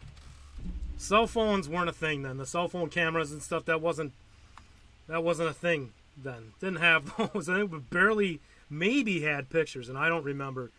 Cell 0.97 1.27
phones 1.27 1.69
weren't 1.69 1.89
a 1.89 1.93
thing 1.93 2.23
then. 2.23 2.37
The 2.37 2.45
cell 2.45 2.67
phone 2.67 2.89
cameras 2.89 3.31
and 3.31 3.41
stuff 3.41 3.65
that 3.65 3.81
wasn't 3.81 4.13
that 5.07 5.23
wasn't 5.23 5.49
a 5.49 5.53
thing 5.53 5.93
then. 6.21 6.53
Didn't 6.59 6.77
have 6.79 7.13
those. 7.33 7.49
I 7.49 7.57
think 7.59 7.71
we 7.71 7.79
barely, 7.79 8.39
maybe 8.69 9.21
had 9.21 9.49
pictures, 9.49 9.89
and 9.89 9.97
I 9.97 10.09
don't 10.09 10.23
remember 10.23 10.71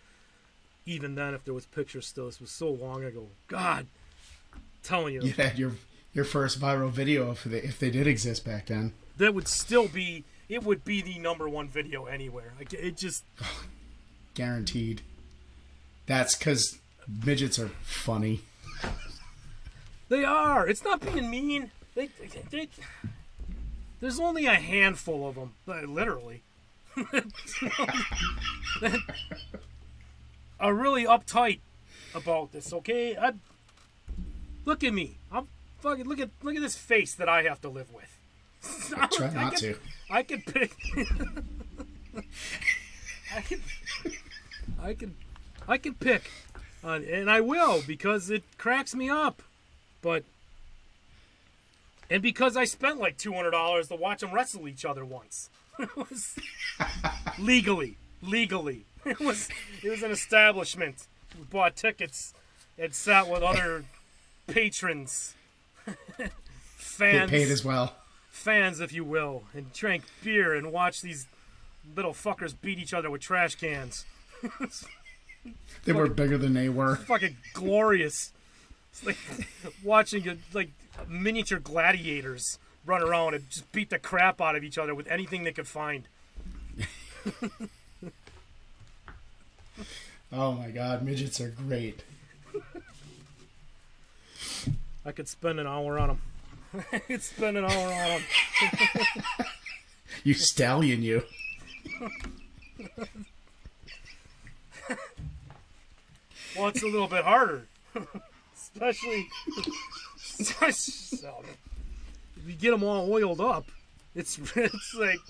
even 0.87 1.15
then 1.15 1.35
if 1.35 1.45
there 1.45 1.55
was 1.55 1.67
pictures 1.67 2.07
still. 2.07 2.27
This 2.27 2.41
was 2.41 2.51
so 2.51 2.69
long 2.71 3.05
ago. 3.05 3.29
God, 3.47 3.87
telling 4.83 5.15
you, 5.15 5.23
You 5.23 5.33
had 5.33 5.59
your 5.59 5.73
your 6.13 6.25
first 6.25 6.61
viral 6.61 6.91
video 6.91 7.31
if 7.31 7.45
they 7.45 7.59
if 7.59 7.79
they 7.79 7.91
did 7.91 8.07
exist 8.07 8.45
back 8.45 8.67
then. 8.67 8.93
that 9.19 9.35
would 9.35 9.49
still 9.49 9.89
be. 9.89 10.25
It 10.49 10.65
would 10.65 10.83
be 10.85 11.03
the 11.03 11.19
number 11.19 11.47
one 11.49 11.69
video 11.69 12.07
anywhere. 12.07 12.55
Like 12.59 12.73
it 12.73 12.97
just. 12.97 13.25
Guaranteed. 14.39 15.03
That's 16.07 16.37
because 16.37 16.79
midgets 17.25 17.59
are 17.59 17.67
funny. 17.83 18.41
They 20.09 20.23
are. 20.25 20.65
It's 20.69 20.85
not 20.85 21.01
being 21.01 21.29
mean. 21.29 21.73
They, 21.97 22.07
they, 22.07 22.29
they- 22.51 22.69
there's 24.01 24.21
only 24.21 24.47
a 24.47 24.55
handful 24.55 25.29
of 25.29 25.35
them, 25.35 25.55
literally. 25.67 26.43
are 30.61 30.73
really 30.73 31.05
uptight 31.05 31.59
about 32.15 32.53
this. 32.53 32.73
Okay, 32.73 33.17
I 33.17 33.33
look 34.65 34.85
at 34.85 34.95
me. 34.95 35.17
I'm 35.33 35.49
fucking 35.81 36.05
look 36.07 36.21
at 36.21 36.31
look 36.45 36.55
at 36.55 36.63
this 36.63 36.77
face 36.77 37.13
that 37.17 37.29
I 37.29 37.43
have 37.43 37.61
to 37.63 37.69
live 37.69 37.93
with. 37.93 38.17
I, 38.97 39.07
Try 39.09 39.31
not 39.35 39.55
could, 39.57 39.61
to. 39.63 39.77
I 40.11 40.23
could 40.23 40.47
pick. 40.47 40.77
I 43.35 43.41
can. 43.43 43.61
I 44.83 44.95
can. 44.95 45.17
I 45.67 45.77
can 45.77 45.95
pick, 45.95 46.31
uh, 46.83 47.01
and 47.11 47.31
I 47.31 47.41
will 47.41 47.83
because 47.87 48.31
it 48.31 48.43
cracks 48.57 48.95
me 48.95 49.11
up. 49.11 49.43
But 50.01 50.25
and 52.11 52.23
because 52.23 52.57
I 52.57 52.65
spent 52.65 52.99
like 52.99 53.19
two 53.19 53.33
hundred 53.35 53.51
dollars 53.51 53.89
to 53.89 53.97
watch 53.97 54.21
them 54.21 54.33
wrestle 54.33 54.67
each 54.69 54.85
other 54.85 55.05
once, 55.05 55.51
it 55.79 55.95
was 55.97 56.37
legally, 57.39 57.97
legally. 58.23 58.85
It 59.05 59.21
was 59.21 59.49
it 59.83 59.89
was 59.89 60.03
an 60.03 60.11
establishment. 60.11 61.07
We 61.39 61.45
bought 61.45 61.77
tickets 61.77 62.35
and 62.77 62.93
sat 62.95 63.29
with 63.29 63.43
other 63.43 63.85
patrons, 64.49 65.35
Get 66.19 66.33
fans, 66.77 67.31
paid 67.31 67.49
as 67.51 67.65
well. 67.65 67.95
fans, 68.29 68.81
if 68.81 68.93
you 68.93 69.05
will, 69.05 69.45
and 69.55 69.73
drank 69.73 70.03
beer 70.23 70.55
and 70.55 70.73
watched 70.73 71.03
these 71.03 71.27
little 71.97 72.13
fuckers 72.13 72.55
beat 72.61 72.79
each 72.79 72.93
other 72.93 73.09
with 73.09 73.23
trash 73.23 73.55
cans. 73.55 74.05
They 75.85 75.93
were 75.95 76.09
bigger 76.09 76.37
than 76.37 76.53
they 76.53 76.69
were. 76.69 76.97
Fucking 76.97 77.37
glorious. 77.55 78.33
It's 78.93 79.07
like 79.07 79.17
watching 79.83 80.29
a, 80.29 80.37
like 80.53 80.71
miniature 81.09 81.59
gladiators 81.59 82.59
run 82.85 83.03
around 83.03 83.35
and 83.35 83.49
just 83.49 83.71
beat 83.73 83.89
the 83.89 83.99
crap 83.99 84.41
out 84.41 84.55
of 84.55 84.65
each 84.65 84.77
other 84.77 84.95
with 84.95 85.07
anything 85.09 85.45
they 85.45 85.53
could 85.53 85.69
find. 85.69 86.09
Oh 90.31 90.53
my 90.53 90.69
god, 90.69 91.03
midgets 91.03 91.41
are 91.41 91.49
great. 91.49 92.03
I 95.07 95.13
could 95.13 95.27
spend 95.27 95.59
an 95.59 95.67
hour 95.67 95.99
on 95.99 96.09
them. 96.09 96.21
I 96.93 96.99
could 96.99 97.23
spend 97.23 97.57
an 97.57 97.65
hour 97.65 97.93
on 97.93 98.09
them. 98.11 98.23
You 100.25 100.35
stallion, 100.35 101.03
you. 101.03 101.23
Well, 106.57 106.69
it's 106.69 106.83
a 106.83 106.87
little 106.87 107.09
bit 107.09 107.25
harder, 107.25 107.67
especially 108.55 109.29
so, 110.29 110.67
if 112.37 112.47
you 112.47 112.55
get 112.55 112.71
them 112.71 112.83
all 112.83 113.11
oiled 113.13 113.41
up. 113.41 113.67
It's 114.15 114.39
it's 114.57 114.95
like 114.95 115.21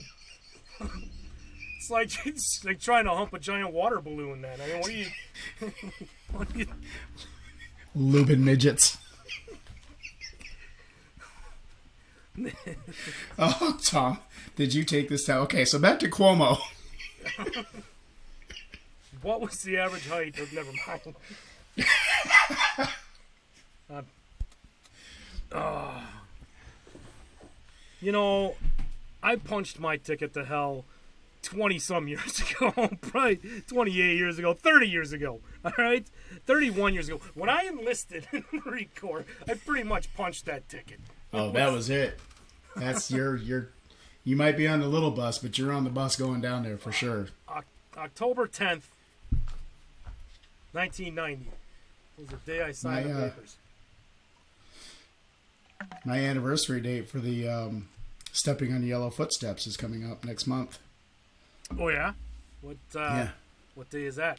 it's 1.77 1.91
like 1.91 2.27
it's 2.27 2.65
like 2.65 2.81
trying 2.81 3.05
to 3.05 3.11
hump 3.11 3.33
a 3.35 3.39
giant 3.39 3.73
water 3.73 4.01
balloon. 4.01 4.43
Then 4.43 4.59
I 4.61 4.67
mean, 4.67 4.81
what 4.81 4.87
do 4.87 4.93
you? 4.93 5.07
what 6.33 6.53
do 6.53 6.59
you 6.61 6.67
Lubin 7.95 8.45
midgets. 8.45 8.99
oh, 13.39 13.79
Tom, 13.83 14.19
did 14.55 14.73
you 14.73 14.85
take 14.85 15.09
this 15.09 15.25
down? 15.25 15.43
Okay, 15.43 15.65
so 15.65 15.79
back 15.79 15.99
to 15.99 16.09
Cuomo. 16.09 16.59
What 19.23 19.41
was 19.41 19.63
the 19.63 19.79
average 19.79 20.09
height 20.09 20.39
of? 20.39 20.53
Never 20.53 20.71
mind. 20.87 21.15
Um, 23.91 24.05
ah. 25.55 26.23
you 28.03 28.13
know, 28.13 28.55
I 29.23 29.37
punched 29.37 29.81
my 29.81 29.97
ticket 29.97 30.35
to 30.35 30.45
hell 30.45 30.85
20 31.43 31.79
some 31.79 32.09
years 32.09 32.41
ago, 32.61 32.91
probably 33.01 33.41
28 33.67 34.17
years 34.17 34.39
ago, 34.39 34.53
30 34.53 34.89
years 34.89 35.13
ago, 35.13 35.41
all 35.65 35.73
right? 35.79 36.07
31 36.47 36.95
years 36.95 37.09
ago. 37.09 37.21
When 37.35 37.49
I 37.49 37.63
enlisted 37.63 38.29
in 38.33 38.45
the 38.53 38.61
Marine 38.65 38.91
Corps, 38.99 39.25
I 39.49 39.55
pretty 39.55 39.85
much 39.89 40.13
punched 40.15 40.47
that 40.47 40.69
ticket. 40.69 41.01
Oh, 41.33 41.51
that 41.53 41.73
was 41.73 41.91
it. 41.91 42.19
That's 42.77 43.11
your 43.11 43.37
your. 43.37 43.71
You 44.25 44.37
might 44.37 44.57
be 44.57 44.67
on 44.67 44.81
the 44.81 44.89
little 44.89 45.11
bus, 45.11 45.39
but 45.39 45.57
you're 45.59 45.73
on 45.73 45.85
the 45.85 45.91
bus 45.91 46.17
going 46.17 46.41
down 46.41 46.63
there 46.63 46.77
for 46.77 46.93
sure. 46.93 47.29
October 47.97 48.47
10th, 48.47 48.83
1990 50.79 51.51
it 52.19 52.23
was 52.23 52.41
the 52.41 52.53
day 52.53 52.63
I 52.63 52.73
signed 52.73 53.07
My, 53.07 53.13
the 53.13 53.19
uh, 53.19 53.29
papers. 53.31 53.57
My 56.05 56.19
anniversary 56.19 56.81
date 56.81 57.09
for 57.09 57.21
the 57.21 57.49
um, 57.49 57.89
stepping 58.33 58.73
on 58.73 58.81
the 58.81 58.89
yellow 58.89 59.11
footsteps 59.11 59.67
is 59.67 59.77
coming 59.77 60.11
up 60.11 60.25
next 60.25 60.47
month. 60.47 60.79
Oh, 61.79 61.89
yeah? 61.89 62.15
What, 62.61 62.77
uh, 62.97 62.99
yeah, 62.99 63.29
what 63.75 63.91
day 63.91 64.05
is 64.05 64.17
that? 64.17 64.39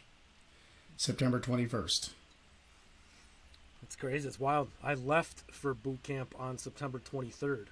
September 0.98 1.40
21st. 1.40 2.10
It's 3.82 3.96
crazy. 3.96 4.28
It's 4.28 4.38
wild. 4.38 4.68
I 4.84 4.94
left 4.94 5.50
for 5.50 5.72
boot 5.72 6.02
camp 6.02 6.34
on 6.38 6.58
September 6.58 6.98
23rd, 6.98 7.66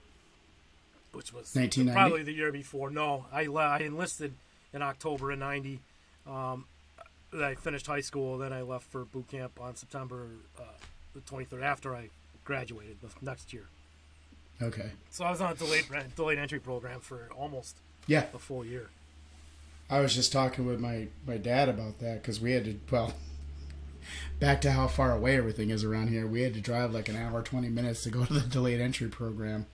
which 1.13 1.35
was 1.35 1.55
1990? 1.55 1.93
probably 1.93 2.23
the 2.23 2.33
year 2.33 2.51
before. 2.51 2.91
No, 2.91 3.27
I 3.31 3.47
le- 3.47 3.61
I 3.61 3.79
enlisted 3.81 4.33
in 4.73 4.81
October 4.81 5.31
of 5.31 5.39
'90. 5.39 5.81
Um, 6.27 6.65
I 7.33 7.55
finished 7.55 7.87
high 7.87 8.01
school. 8.01 8.39
Then 8.39 8.53
I 8.53 8.63
left 8.63 8.85
for 8.85 9.05
boot 9.05 9.29
camp 9.29 9.61
on 9.61 9.77
September 9.77 10.29
uh, 10.59 10.63
the 11.15 11.21
23rd 11.21 11.63
after 11.63 11.95
I 11.95 12.09
graduated 12.45 12.99
the 13.01 13.09
next 13.21 13.53
year. 13.53 13.65
Okay. 14.61 14.91
So 15.11 15.25
I 15.25 15.31
was 15.31 15.41
on 15.41 15.53
a 15.53 15.55
delayed 15.55 15.85
delayed 16.17 16.39
entry 16.39 16.59
program 16.59 17.01
for 17.01 17.29
almost 17.37 17.77
Yeah, 18.07 18.25
a 18.35 18.39
full 18.39 18.65
year. 18.65 18.91
I 19.91 20.01
was 20.01 20.15
just 20.15 20.33
talking 20.33 20.67
with 20.67 20.81
my 20.81 21.09
my 21.27 21.37
dad 21.37 21.69
about 21.69 21.99
that 22.01 22.23
because 22.23 22.41
we 22.41 22.53
had 22.53 22.65
to 22.65 22.77
well. 22.91 23.15
Back 24.41 24.63
to 24.63 24.73
how 24.73 24.89
far 24.89 25.13
away 25.13 25.37
everything 25.37 25.69
is 25.69 25.85
around 25.85 26.09
here. 26.09 26.27
We 26.27 26.41
had 26.41 26.55
to 26.55 26.61
drive 26.63 26.95
like 26.95 27.09
an 27.11 27.17
hour, 27.17 27.43
twenty 27.43 27.69
minutes 27.69 28.03
to 28.05 28.11
go 28.11 28.25
to 28.25 28.33
the 28.33 28.41
delayed 28.41 28.81
entry 28.81 29.09
program, 29.09 29.67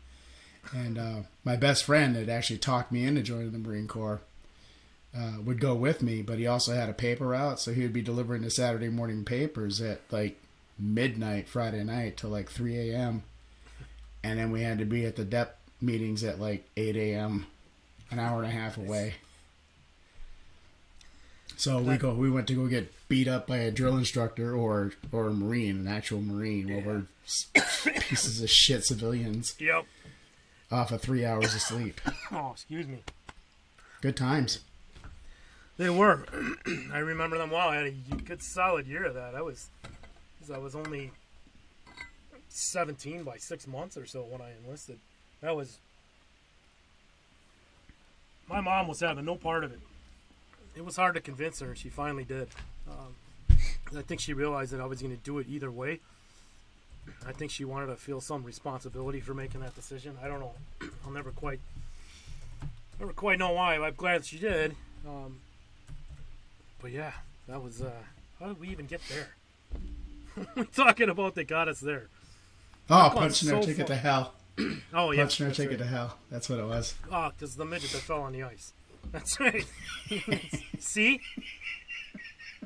and 0.74 0.98
uh, 0.98 1.16
my 1.44 1.54
best 1.54 1.84
friend 1.84 2.16
had 2.16 2.28
actually 2.28 2.58
talked 2.58 2.90
me 2.90 3.04
into 3.04 3.22
joining 3.22 3.52
the 3.52 3.58
Marine 3.58 3.86
Corps. 3.86 4.22
Uh, 5.16 5.40
would 5.44 5.60
go 5.60 5.74
with 5.76 6.02
me, 6.02 6.22
but 6.22 6.38
he 6.38 6.46
also 6.46 6.74
had 6.74 6.88
a 6.88 6.92
paper 6.92 7.28
route, 7.28 7.60
so 7.60 7.72
he 7.72 7.82
would 7.82 7.92
be 7.92 8.02
delivering 8.02 8.42
the 8.42 8.50
Saturday 8.50 8.88
morning 8.88 9.24
papers 9.24 9.80
at 9.80 10.00
like 10.10 10.40
midnight 10.76 11.48
Friday 11.48 11.84
night 11.84 12.16
till 12.16 12.30
like 12.30 12.50
three 12.50 12.90
a.m. 12.90 13.22
And 14.24 14.40
then 14.40 14.50
we 14.50 14.62
had 14.62 14.78
to 14.80 14.84
be 14.84 15.06
at 15.06 15.14
the 15.14 15.24
DEP 15.24 15.56
meetings 15.80 16.24
at 16.24 16.40
like 16.40 16.68
eight 16.76 16.96
a.m. 16.96 17.46
an 18.10 18.18
hour 18.18 18.42
and 18.42 18.46
a 18.50 18.54
half 18.54 18.76
away. 18.76 19.14
So 21.56 21.78
we 21.78 21.96
go. 21.96 22.12
We 22.14 22.28
went 22.30 22.48
to 22.48 22.54
go 22.54 22.66
get 22.66 22.92
beat 23.08 23.28
up 23.28 23.46
by 23.46 23.58
a 23.58 23.70
drill 23.70 23.96
instructor 23.96 24.54
or 24.56 24.92
or 25.12 25.28
a 25.28 25.32
marine, 25.32 25.76
an 25.76 25.86
actual 25.88 26.20
marine, 26.20 26.72
while 26.74 26.82
we're 26.84 27.02
pieces 28.00 28.42
of 28.42 28.50
shit 28.50 28.84
civilians 28.84 29.54
Yep. 29.60 29.84
off 30.72 30.90
of 30.90 31.00
three 31.00 31.24
hours 31.24 31.54
of 31.54 31.60
sleep. 31.60 32.00
Oh, 32.32 32.50
excuse 32.52 32.88
me. 32.88 32.98
Good 34.00 34.16
times. 34.16 34.58
They 35.76 35.90
were. 35.90 36.24
I 36.92 36.98
remember 36.98 37.38
them 37.38 37.50
well. 37.50 37.68
I 37.68 37.76
had 37.76 37.86
a 37.86 38.14
good 38.24 38.42
solid 38.42 38.86
year 38.86 39.04
of 39.04 39.14
that. 39.14 39.34
I 39.34 39.42
was, 39.42 39.70
I 40.52 40.58
was 40.58 40.74
only 40.74 41.10
seventeen 42.48 43.24
by 43.24 43.36
six 43.38 43.66
months 43.66 43.96
or 43.96 44.06
so 44.06 44.22
when 44.22 44.40
I 44.40 44.52
enlisted. 44.64 44.98
That 45.40 45.56
was. 45.56 45.78
My 48.48 48.60
mom 48.60 48.88
was 48.88 49.00
having 49.00 49.24
no 49.24 49.36
part 49.36 49.64
of 49.64 49.72
it. 49.72 49.80
It 50.76 50.84
was 50.84 50.96
hard 50.96 51.14
to 51.14 51.20
convince 51.20 51.60
her, 51.60 51.74
she 51.74 51.88
finally 51.88 52.24
did. 52.24 52.48
Um, 52.88 53.14
I 53.96 54.02
think 54.02 54.20
she 54.20 54.32
realized 54.32 54.72
that 54.72 54.80
I 54.80 54.86
was 54.86 55.00
going 55.00 55.16
to 55.16 55.22
do 55.22 55.38
it 55.38 55.46
either 55.48 55.70
way. 55.70 56.00
I 57.26 57.32
think 57.32 57.50
she 57.50 57.64
wanted 57.64 57.86
to 57.86 57.96
feel 57.96 58.20
some 58.20 58.42
responsibility 58.42 59.20
for 59.20 59.34
making 59.34 59.60
that 59.60 59.74
decision. 59.74 60.16
I 60.22 60.28
don't 60.28 60.40
know. 60.40 60.52
I'll 61.06 61.12
never 61.12 61.30
quite, 61.30 61.60
never 62.98 63.12
quite 63.12 63.38
know 63.38 63.52
why. 63.52 63.76
I'm 63.76 63.94
glad 63.94 64.24
she 64.24 64.38
did. 64.38 64.74
Um, 65.06 65.40
but 66.84 66.92
yeah, 66.92 67.12
that 67.48 67.62
was. 67.62 67.80
Uh, 67.80 67.90
how 68.38 68.48
did 68.48 68.60
we 68.60 68.68
even 68.68 68.84
get 68.84 69.00
there? 69.08 69.28
We're 70.54 70.64
talking 70.64 71.08
about 71.08 71.34
they 71.34 71.44
got 71.44 71.66
us 71.66 71.80
there. 71.80 72.08
Oh, 72.90 73.10
our 73.16 73.30
so 73.30 73.62
ticket 73.62 73.78
far. 73.78 73.86
to 73.86 73.96
hell. 73.96 74.34
Oh 74.92 75.10
yeah, 75.10 75.22
that's 75.22 75.36
ticket 75.38 75.58
right. 75.58 75.78
to 75.78 75.86
hell. 75.86 76.18
That's 76.30 76.50
what 76.50 76.58
it 76.58 76.66
was. 76.66 76.94
Oh, 77.10 77.30
because 77.30 77.56
the 77.56 77.64
midget 77.64 77.90
that 77.92 78.02
fell 78.02 78.20
on 78.20 78.32
the 78.32 78.42
ice. 78.42 78.74
That's 79.10 79.40
right. 79.40 79.64
See? 80.78 81.20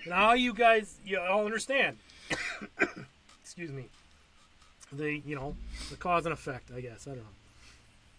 Now 0.06 0.32
you 0.32 0.52
guys, 0.52 0.98
you 1.06 1.18
all 1.20 1.46
understand. 1.46 1.96
Excuse 3.40 3.70
me. 3.70 3.84
The, 4.92 5.22
you 5.24 5.36
know, 5.36 5.54
the 5.90 5.96
cause 5.96 6.26
and 6.26 6.32
effect, 6.32 6.70
I 6.76 6.80
guess. 6.80 7.06
I 7.06 7.10
don't 7.10 7.20
know. 7.20 7.24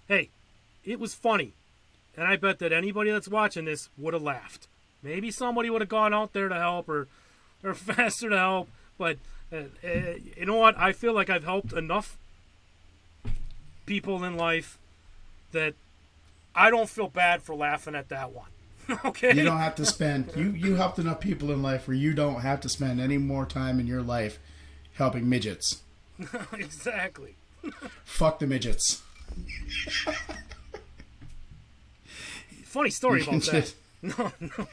Hey, 0.08 0.30
it 0.86 1.00
was 1.00 1.14
funny. 1.14 1.54
And 2.18 2.26
I 2.26 2.38
bet 2.38 2.58
that 2.60 2.72
anybody 2.72 3.12
that's 3.12 3.28
watching 3.28 3.66
this 3.66 3.90
would 3.98 4.14
have 4.16 4.24
laughed. 4.24 4.68
Maybe 5.02 5.32
somebody 5.32 5.70
would 5.70 5.82
have 5.82 5.90
gone 5.90 6.14
out 6.14 6.34
there 6.34 6.50
to 6.50 6.56
help 6.56 6.90
or, 6.90 7.08
or 7.64 7.74
faster 7.76 8.30
to 8.30 8.38
help. 8.38 8.70
But 8.98 9.18
uh, 9.52 9.64
uh, 9.84 9.90
you 10.38 10.46
know 10.46 10.58
what? 10.58 10.78
I 10.78 10.92
feel 10.92 11.14
like 11.14 11.30
I've 11.30 11.46
helped 11.46 11.74
enough 11.74 12.18
people 13.86 14.24
in 14.24 14.38
life 14.38 14.78
that 15.52 15.74
I 16.54 16.70
don't 16.70 16.90
feel 16.90 17.08
bad 17.08 17.42
for 17.42 17.56
laughing 17.56 17.96
at 17.96 18.10
that 18.10 18.32
one. 18.32 18.50
okay? 19.06 19.34
You 19.34 19.44
don't 19.44 19.58
have 19.58 19.76
to 19.76 19.86
spend. 19.86 20.32
You 20.36 20.52
you 20.52 20.76
helped 20.76 21.00
enough 21.00 21.20
people 21.20 21.52
in 21.52 21.62
life 21.62 21.88
where 21.88 21.96
you 21.96 22.14
don't 22.14 22.42
have 22.42 22.60
to 22.62 22.70
spend 22.70 23.00
any 23.00 23.18
more 23.18 23.46
time 23.46 23.80
in 23.80 23.88
your 23.88 24.02
life 24.02 24.40
helping 24.94 25.30
midgets. 25.30 25.82
exactly. 26.54 27.36
Fuck 28.04 28.40
the 28.40 28.48
midgets. 28.48 29.02
Funny 32.64 32.90
story 32.90 33.22
about 33.22 33.42
that. 33.44 33.74
No, 34.18 34.32
no. 34.40 34.50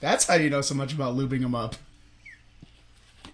That's 0.00 0.26
how 0.26 0.34
you 0.34 0.50
know 0.50 0.60
so 0.60 0.74
much 0.74 0.92
about 0.92 1.16
lubing 1.16 1.40
them 1.40 1.54
up. 1.54 1.74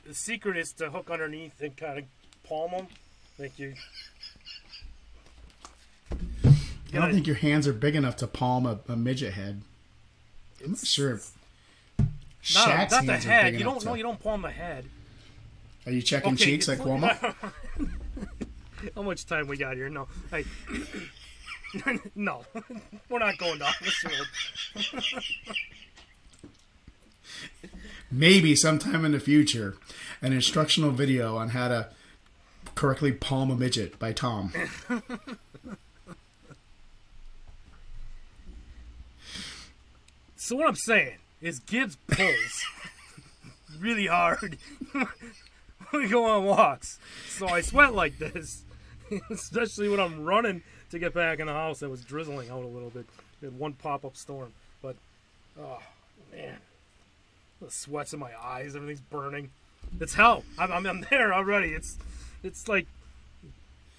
the 0.06 0.14
secret 0.14 0.56
is 0.56 0.72
to 0.72 0.90
hook 0.90 1.10
underneath 1.10 1.60
and 1.60 1.76
kind 1.76 1.98
of 1.98 2.04
palm 2.48 2.70
them. 2.70 2.86
Thank 3.36 3.58
you. 3.58 3.74
I 6.12 6.98
don't 6.98 7.12
think 7.12 7.26
your 7.26 7.36
hands 7.36 7.66
are 7.66 7.72
big 7.72 7.96
enough 7.96 8.16
to 8.16 8.26
palm 8.26 8.66
a, 8.66 8.78
a 8.88 8.96
midget 8.96 9.34
head. 9.34 9.62
I'm 10.64 10.70
not 10.72 10.86
sure. 10.86 11.14
If 11.14 11.32
Shaq's 12.42 12.92
not 12.92 13.04
the 13.04 13.12
hands 13.12 13.26
are 13.26 13.28
head. 13.28 13.54
You 13.54 13.64
don't 13.64 13.80
to- 13.80 13.86
know. 13.86 13.94
You 13.94 14.02
don't 14.04 14.22
palm 14.22 14.42
the 14.42 14.50
head. 14.50 14.84
Are 15.86 15.92
you 15.92 16.00
checking 16.00 16.32
Okay, 16.34 16.44
cheeks 16.44 16.68
like 16.68 16.78
Cuomo? 16.78 17.14
How 18.94 19.02
much 19.02 19.26
time 19.26 19.48
we 19.48 19.56
got 19.58 19.76
here? 19.76 19.90
No, 19.90 20.08
hey, 20.30 20.44
no, 22.14 22.44
we're 23.08 23.18
not 23.18 23.38
going 23.38 23.58
down 23.58 23.72
this 23.82 24.04
road. 24.04 25.22
Maybe 28.10 28.54
sometime 28.54 29.04
in 29.04 29.12
the 29.12 29.20
future, 29.20 29.76
an 30.22 30.32
instructional 30.32 30.90
video 30.90 31.36
on 31.36 31.50
how 31.50 31.68
to 31.68 31.88
correctly 32.74 33.12
palm 33.12 33.50
a 33.50 33.56
midget 33.56 33.98
by 33.98 34.12
Tom. 34.12 34.52
So 40.44 40.56
what 40.56 40.68
I'm 40.68 40.76
saying 40.76 41.16
is 41.40 41.58
Gibbs 41.58 41.96
pulls 42.06 42.66
really 43.80 44.08
hard 44.08 44.58
when 44.92 45.06
we 46.02 46.06
go 46.06 46.26
on 46.26 46.44
walks. 46.44 46.98
So 47.28 47.48
I 47.48 47.62
sweat 47.62 47.94
like 47.94 48.18
this, 48.18 48.62
especially 49.30 49.88
when 49.88 50.00
I'm 50.00 50.22
running 50.22 50.62
to 50.90 50.98
get 50.98 51.14
back 51.14 51.38
in 51.40 51.46
the 51.46 51.52
house. 51.52 51.82
It 51.82 51.90
was 51.90 52.02
drizzling 52.02 52.50
out 52.50 52.62
a 52.62 52.66
little 52.66 52.90
bit. 52.90 53.06
We 53.40 53.46
had 53.46 53.58
one 53.58 53.72
pop-up 53.74 54.16
storm, 54.16 54.52
but 54.82 54.96
oh 55.60 55.80
man, 56.32 56.56
the 57.60 57.70
sweats 57.70 58.12
in 58.12 58.20
my 58.20 58.32
eyes. 58.42 58.76
Everything's 58.76 59.00
burning. 59.00 59.50
It's 60.00 60.14
hell. 60.14 60.44
I'm, 60.58 60.72
I'm, 60.72 60.86
I'm 60.86 61.06
there 61.10 61.34
already. 61.34 61.68
It's 61.68 61.98
it's 62.42 62.68
like 62.68 62.86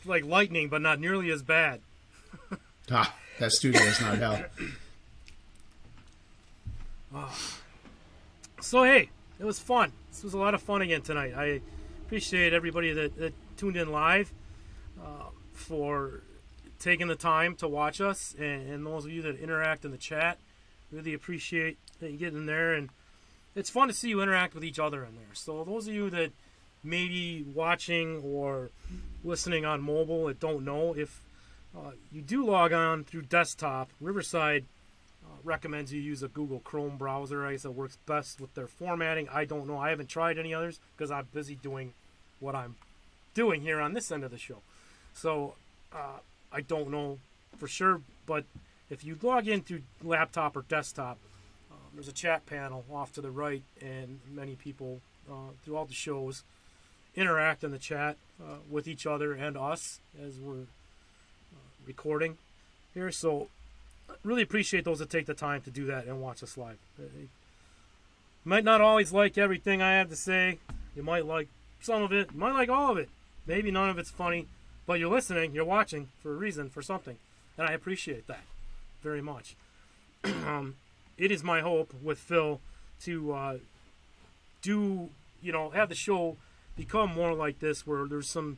like 0.06 0.26
lightning, 0.26 0.70
but 0.70 0.82
not 0.82 1.00
nearly 1.00 1.30
as 1.32 1.42
bad. 1.42 1.82
Ah, 2.92 3.16
that 3.40 3.52
studio 3.52 3.82
is 3.82 4.00
not 4.00 4.20
hell. 4.20 4.46
So 8.62 8.84
hey, 8.84 9.10
it 9.40 9.44
was 9.44 9.60
fun. 9.60 9.92
This 10.12 10.24
was 10.24 10.34
a 10.34 10.38
lot 10.38 10.54
of 10.54 10.62
fun 10.62 10.82
again 10.82 11.02
tonight. 11.02 11.34
I 11.36 11.62
appreciate 12.06 12.54
everybody 12.54 12.94
that, 12.94 13.18
that 13.18 13.34
tuned 13.58 13.76
in 13.76 13.92
live 13.92 14.32
uh, 15.00 15.30
for 15.54 16.22
taking 16.80 17.08
the 17.08 17.16
time 17.16 17.56
to 17.56 17.68
watch 17.68 18.02
us, 18.02 18.36
and, 18.38 18.70
and 18.70 18.86
those 18.86 19.06
of 19.06 19.12
you 19.12 19.22
that 19.24 19.40
interact 19.40 19.86
in 19.86 19.92
the 19.92 19.98
chat. 19.98 20.38
Really 20.92 21.14
appreciate 21.14 21.78
that 22.00 22.12
you 22.12 22.18
get 22.18 22.34
in 22.34 22.46
there, 22.46 22.74
and 22.74 22.90
it's 23.56 23.70
fun 23.70 23.88
to 23.88 23.94
see 23.94 24.10
you 24.10 24.22
interact 24.22 24.54
with 24.54 24.64
each 24.64 24.80
other 24.80 25.04
in 25.04 25.16
there. 25.16 25.34
So 25.34 25.64
those 25.64 25.88
of 25.88 25.94
you 25.94 26.10
that 26.12 26.32
maybe 26.84 27.44
watching 27.54 28.22
or 28.24 28.70
listening 29.24 29.66
on 29.66 29.82
mobile 29.82 30.28
that 30.28 30.40
don't 30.40 30.64
know, 30.64 30.94
if 30.96 31.22
uh, 31.76 31.92
you 32.12 32.22
do 32.22 32.46
log 32.46 32.72
on 32.72 33.04
through 33.04 33.24
desktop, 33.24 33.90
Riverside 34.00 34.66
uh, 35.26 35.36
recommends 35.44 35.92
you 35.92 36.00
use 36.00 36.22
a 36.22 36.28
Google 36.28 36.60
Chrome 36.60 36.98
browser. 36.98 37.46
I 37.46 37.54
guess 37.54 37.66
it 37.66 37.74
works 37.74 37.98
best 38.06 38.40
with 38.40 38.54
their 38.54 38.68
formatting. 38.68 39.28
I 39.30 39.46
don't 39.46 39.68
know. 39.68 39.78
I 39.78 39.90
haven't 39.90 40.10
tried 40.10 40.38
any 40.38 40.54
others 40.54 40.80
because 40.96 41.12
I'm 41.12 41.28
busy 41.34 41.56
doing 41.56 41.94
what 42.40 42.56
I'm 42.56 42.76
doing 43.34 43.62
here 43.62 43.82
on 43.82 43.94
this 43.94 44.12
end 44.12 44.24
of 44.24 44.32
the 44.32 44.38
show. 44.38 44.58
So 45.14 45.56
uh, 45.92 46.20
I 46.56 46.62
don't 46.62 46.90
know 46.90 47.20
for 47.58 47.68
sure. 47.68 48.02
But 48.26 48.46
if 48.90 49.04
you 49.04 49.18
log 49.22 49.48
in 49.48 49.62
through 49.62 49.82
laptop 50.04 50.56
or 50.56 50.62
desktop, 50.64 51.18
uh, 51.72 51.76
there's 51.94 52.08
a 52.08 52.14
chat 52.14 52.46
panel 52.46 52.86
off 52.92 53.12
to 53.14 53.22
the 53.22 53.30
right, 53.30 53.64
and 53.82 54.20
many 54.32 54.56
people 54.56 55.02
uh, 55.30 55.52
throughout 55.64 55.90
the 55.90 55.94
shows 55.94 56.44
interact 57.16 57.64
in 57.64 57.72
the 57.72 57.78
chat 57.78 58.18
uh, 58.42 58.58
with 58.70 58.88
each 58.88 59.06
other 59.06 59.34
and 59.34 59.58
us 59.58 60.00
as 60.24 60.40
we're 60.40 60.62
uh, 60.62 61.70
recording 61.86 62.38
here. 62.94 63.12
So 63.12 63.48
really 64.24 64.42
appreciate 64.42 64.86
those 64.86 65.00
that 65.00 65.10
take 65.10 65.26
the 65.26 65.34
time 65.34 65.62
to 65.62 65.72
do 65.72 65.86
that 65.86 66.06
and 66.06 66.22
watch 66.22 66.44
us 66.44 66.58
live. 66.58 66.78
You 66.98 67.30
might 68.44 68.64
not 68.64 68.82
always 68.82 69.12
like 69.12 69.38
everything 69.38 69.82
I 69.82 69.94
have 69.94 70.10
to 70.10 70.16
say. 70.16 70.60
You 70.96 71.04
might 71.04 71.26
like 71.26 71.48
some 71.82 72.04
of 72.04 72.12
it. 72.12 72.30
You 72.34 72.40
might 72.40 72.54
like 72.54 72.70
all 72.70 72.92
of 72.92 72.98
it. 72.98 73.10
Maybe 73.48 73.72
none 73.72 73.90
of 73.90 73.98
it's 73.98 74.10
funny, 74.12 74.48
but 74.86 75.00
you're 75.00 75.12
listening. 75.12 75.54
You're 75.54 75.66
watching 75.66 76.10
for 76.22 76.34
a 76.34 76.36
reason, 76.36 76.70
for 76.70 76.82
something, 76.82 77.18
and 77.58 77.68
I 77.68 77.74
appreciate 77.74 78.28
that 78.28 78.44
very 79.02 79.22
much. 79.22 79.56
um, 80.24 80.76
it 81.18 81.32
is 81.32 81.44
my 81.44 81.62
hope 81.62 81.94
with 82.04 82.20
Phil 82.20 82.60
to 83.02 83.34
uh, 83.34 83.58
do 84.62 85.10
you 85.42 85.52
know 85.52 85.70
have 85.72 85.90
the 85.90 85.96
show 85.96 86.38
become 86.76 87.14
more 87.14 87.34
like 87.34 87.60
this, 87.60 87.86
where 87.86 88.08
there's 88.08 88.30
some 88.30 88.58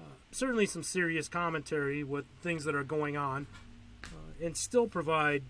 uh, 0.00 0.14
certainly 0.30 0.66
some 0.66 0.82
serious 0.82 1.28
commentary 1.28 2.02
with 2.02 2.24
things 2.42 2.64
that 2.64 2.74
are 2.74 2.84
going 2.84 3.16
on 3.16 3.46
and 4.42 4.56
still 4.56 4.86
provide 4.86 5.42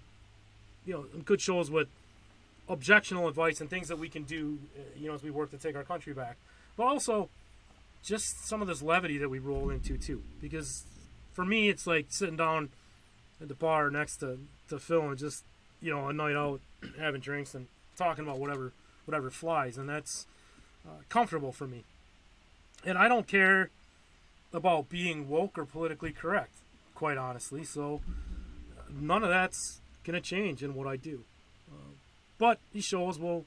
you 0.85 0.95
know 0.95 1.05
good 1.25 1.41
shows 1.41 1.70
with 1.70 1.89
objectional 2.68 3.29
advice 3.29 3.61
and 3.61 3.70
things 3.70 3.89
that 3.89 3.99
we 3.99 4.09
can 4.09 4.23
do 4.23 4.59
uh, 4.77 4.83
you 4.97 5.09
know 5.09 5.14
as 5.14 5.23
we 5.23 5.31
work 5.31 5.51
to 5.51 5.57
take 5.57 5.75
our 5.75 5.83
country 5.83 6.12
back 6.12 6.37
but 6.77 6.85
also 6.85 7.29
just 8.03 8.46
some 8.46 8.62
of 8.62 8.68
this 8.68 8.82
levity 8.82 9.18
that 9.18 9.28
we 9.28 9.38
roll 9.38 9.70
into 9.70 9.96
too. 9.96 10.22
Because 10.40 10.84
for 11.32 11.44
me 11.44 11.68
it's 11.68 11.86
like 11.86 12.07
sitting 12.09 12.36
down 12.36 12.70
at 13.40 13.48
the 13.48 13.55
bar 13.55 13.90
next 13.90 14.18
to, 14.18 14.38
to 14.68 14.78
phil 14.78 15.09
and 15.09 15.18
just 15.18 15.44
you 15.80 15.90
know 15.90 16.09
a 16.09 16.12
night 16.12 16.36
out 16.36 16.61
having 16.98 17.20
drinks 17.20 17.55
and 17.55 17.66
talking 17.96 18.24
about 18.24 18.38
whatever 18.38 18.72
whatever 19.05 19.30
flies. 19.30 19.78
And 19.78 19.88
that's 19.88 20.26
uh, 20.86 21.03
comfortable 21.09 21.53
for 21.53 21.66
me. 21.66 21.84
And 22.84 22.98
i 22.98 23.07
don't 23.07 23.28
care 23.28 23.70
about 24.53 24.88
being 24.88 25.28
woke 25.28 25.57
or 25.57 25.64
politically 25.64 26.12
correct 26.12 26.55
quite 26.94 27.16
honestly. 27.16 27.64
So 27.64 28.00
none 28.90 29.22
of 29.22 29.30
that's 29.30 29.80
to 30.05 30.20
change 30.20 30.62
in 30.62 30.74
what 30.74 30.86
I 30.86 30.96
do. 30.96 31.24
Uh, 31.70 31.94
but 32.38 32.59
these 32.72 32.84
shows 32.84 33.18
will 33.18 33.44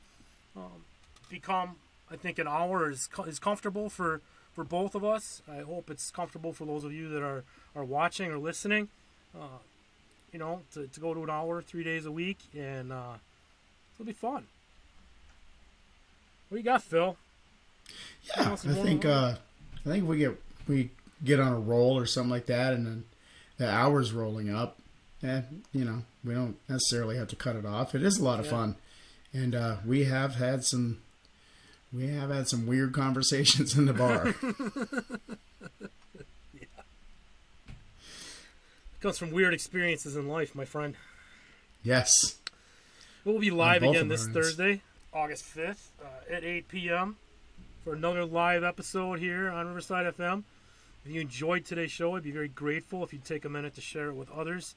um, 0.55 0.83
become, 1.29 1.75
I 2.09 2.15
think, 2.15 2.39
an 2.39 2.47
hour 2.47 2.89
is, 2.89 3.07
co- 3.07 3.23
is 3.23 3.39
comfortable 3.39 3.89
for, 3.89 4.21
for 4.55 4.63
both 4.63 4.95
of 4.95 5.03
us. 5.03 5.41
I 5.51 5.57
hope 5.59 5.89
it's 5.91 6.09
comfortable 6.09 6.53
for 6.53 6.65
those 6.65 6.83
of 6.83 6.91
you 6.93 7.09
that 7.09 7.21
are, 7.21 7.43
are 7.75 7.83
watching 7.83 8.31
or 8.31 8.37
listening. 8.39 8.87
Uh, 9.37 9.59
you 10.31 10.39
know, 10.39 10.61
to, 10.73 10.87
to 10.87 10.99
go 10.99 11.13
to 11.13 11.23
an 11.23 11.29
hour 11.29 11.61
three 11.61 11.83
days 11.83 12.05
a 12.05 12.11
week, 12.11 12.39
and 12.57 12.91
uh, 12.91 13.13
it'll 13.95 14.05
be 14.05 14.13
fun. 14.13 14.45
What 16.49 16.57
you 16.57 16.63
got, 16.63 16.83
Phil? 16.83 17.17
Yeah, 18.23 18.43
I 18.43 18.47
want 18.49 18.59
some 18.59 18.73
more? 18.73 18.83
think 18.83 19.05
uh, 19.05 19.35
I 19.85 19.89
think 19.89 20.07
we 20.07 20.17
get 20.17 20.41
we 20.67 20.89
get 21.23 21.39
on 21.39 21.53
a 21.53 21.59
roll 21.59 21.97
or 21.97 22.05
something 22.05 22.29
like 22.31 22.45
that, 22.47 22.73
and 22.73 22.85
then 22.85 23.03
the 23.57 23.69
hours 23.69 24.11
rolling 24.13 24.53
up. 24.53 24.77
Eh, 25.23 25.41
you 25.73 25.85
know, 25.85 26.03
we 26.23 26.33
don't 26.33 26.57
necessarily 26.67 27.17
have 27.17 27.27
to 27.29 27.35
cut 27.35 27.55
it 27.55 27.65
off. 27.65 27.95
It 27.95 28.03
is 28.03 28.17
a 28.19 28.23
lot 28.23 28.39
of 28.39 28.45
Yeah. 28.45 28.51
fun, 28.51 28.75
and 29.33 29.55
uh, 29.55 29.75
we 29.85 30.03
have 30.05 30.35
had 30.35 30.63
some 30.63 30.99
we 31.95 32.07
have 32.07 32.29
had 32.29 32.47
some 32.47 32.65
weird 32.67 32.93
conversations 32.93 33.77
in 33.77 33.85
the 33.85 33.93
bar. 33.93 34.35
comes 38.99 39.17
from 39.19 39.31
weird 39.31 39.53
experiences 39.53 40.15
in 40.15 40.27
life, 40.27 40.55
my 40.55 40.65
friend. 40.65 40.95
yes, 41.83 42.37
We'll 43.23 43.39
be 43.39 43.51
live 43.51 43.83
again 43.83 44.07
this. 44.07 44.27
Thursday, 44.27 44.81
August 45.13 45.45
5th 45.55 45.87
uh, 46.03 46.07
at 46.31 46.43
8 46.43 46.67
p.m. 46.67 47.17
for 47.83 47.93
another 47.93 48.25
live 48.25 48.63
episode 48.63 49.19
here 49.19 49.49
on 49.49 49.67
Riverside 49.67 50.13
FM. 50.15 50.43
If 51.05 51.11
you 51.11 51.21
enjoyed 51.21 51.65
today's 51.65 51.91
show, 51.91 52.15
I'd 52.15 52.23
be 52.23 52.31
very 52.31 52.47
grateful 52.47 53.03
if 53.03 53.13
you'd 53.13 53.25
take 53.25 53.45
a 53.45 53.49
minute 53.49 53.75
to 53.75 53.81
share 53.81 54.09
it 54.09 54.15
with 54.15 54.29
others. 54.31 54.75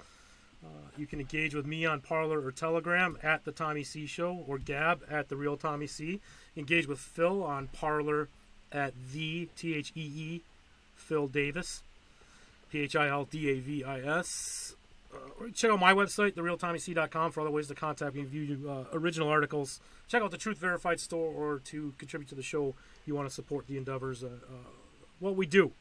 Uh, 0.65 0.69
you 0.97 1.07
can 1.07 1.21
engage 1.21 1.55
with 1.55 1.67
me 1.67 1.87
on 1.87 2.01
Parler 2.01 2.45
or 2.45 2.51
Telegram 2.51 3.17
at 3.23 3.45
The 3.45 3.53
Tommy 3.53 3.85
C 3.85 4.07
Show 4.07 4.45
or 4.47 4.59
Gab 4.59 5.03
at 5.09 5.29
The 5.29 5.37
Real 5.37 5.57
Tommy 5.57 5.87
C. 5.87 6.21
Engage 6.57 6.89
with 6.89 6.99
Phil 6.99 7.43
on 7.43 7.69
Parler 7.69 8.29
at 8.73 8.93
The 9.13 9.49
T 9.57 9.75
H 9.75 9.93
E 9.95 10.01
E 10.01 10.43
Phil 10.97 11.29
Davis. 11.29 11.83
P 12.71 12.81
H 12.81 12.97
I 12.97 13.09
L 13.09 13.25
D 13.25 13.49
A 13.51 13.61
V 13.61 13.85
I 13.85 14.01
S. 14.01 14.75
Uh, 15.13 15.49
check 15.55 15.71
out 15.71 15.81
my 15.81 15.95
website, 15.95 16.33
therealtommyc.com, 16.33 17.33
for 17.33 17.41
other 17.41 17.51
ways 17.51 17.69
to 17.69 17.75
contact 17.75 18.15
me, 18.15 18.21
and 18.21 18.29
view 18.29 18.69
uh, 18.69 18.85
original 18.93 19.29
articles. 19.29 19.81
Check 20.07 20.23
out 20.23 20.31
the 20.31 20.37
Truth 20.37 20.59
Verified 20.59 21.01
store 21.01 21.33
or 21.33 21.61
to 21.61 21.95
contribute 21.99 22.29
to 22.29 22.35
the 22.35 22.43
show. 22.43 22.75
You 23.07 23.15
want 23.15 23.29
to 23.29 23.35
support 23.35 23.67
the 23.67 23.79
endeavors, 23.79 24.23
uh, 24.23 24.27
uh, 24.27 24.69
what 25.19 25.35
we 25.35 25.47
do. 25.47 25.73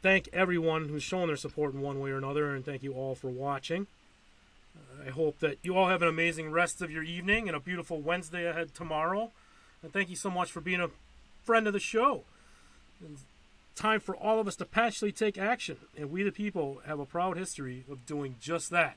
Thank 0.00 0.28
everyone 0.32 0.88
who's 0.88 1.02
shown 1.02 1.26
their 1.26 1.36
support 1.36 1.74
in 1.74 1.80
one 1.80 2.00
way 2.00 2.10
or 2.10 2.18
another, 2.18 2.54
and 2.54 2.64
thank 2.64 2.82
you 2.82 2.92
all 2.92 3.14
for 3.14 3.28
watching. 3.28 3.88
Uh, 4.76 5.08
I 5.08 5.10
hope 5.10 5.40
that 5.40 5.58
you 5.62 5.76
all 5.76 5.88
have 5.88 6.02
an 6.02 6.08
amazing 6.08 6.52
rest 6.52 6.80
of 6.80 6.90
your 6.90 7.02
evening 7.02 7.48
and 7.48 7.56
a 7.56 7.60
beautiful 7.60 8.00
Wednesday 8.00 8.46
ahead 8.46 8.74
tomorrow. 8.74 9.32
And 9.82 9.92
thank 9.92 10.08
you 10.08 10.16
so 10.16 10.30
much 10.30 10.52
for 10.52 10.60
being 10.60 10.80
a 10.80 10.90
friend 11.44 11.66
of 11.66 11.72
the 11.72 11.80
show. 11.80 12.22
It's 13.04 13.22
time 13.74 14.00
for 14.00 14.16
all 14.16 14.38
of 14.38 14.46
us 14.46 14.56
to 14.56 14.64
passionately 14.64 15.12
take 15.12 15.38
action, 15.38 15.78
and 15.96 16.10
we 16.10 16.22
the 16.22 16.32
people 16.32 16.80
have 16.86 17.00
a 17.00 17.06
proud 17.06 17.36
history 17.36 17.84
of 17.90 18.06
doing 18.06 18.36
just 18.40 18.70
that. 18.70 18.96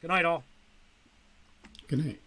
Good 0.00 0.08
night, 0.08 0.24
all. 0.24 0.44
good 1.88 2.04
night. 2.04 2.20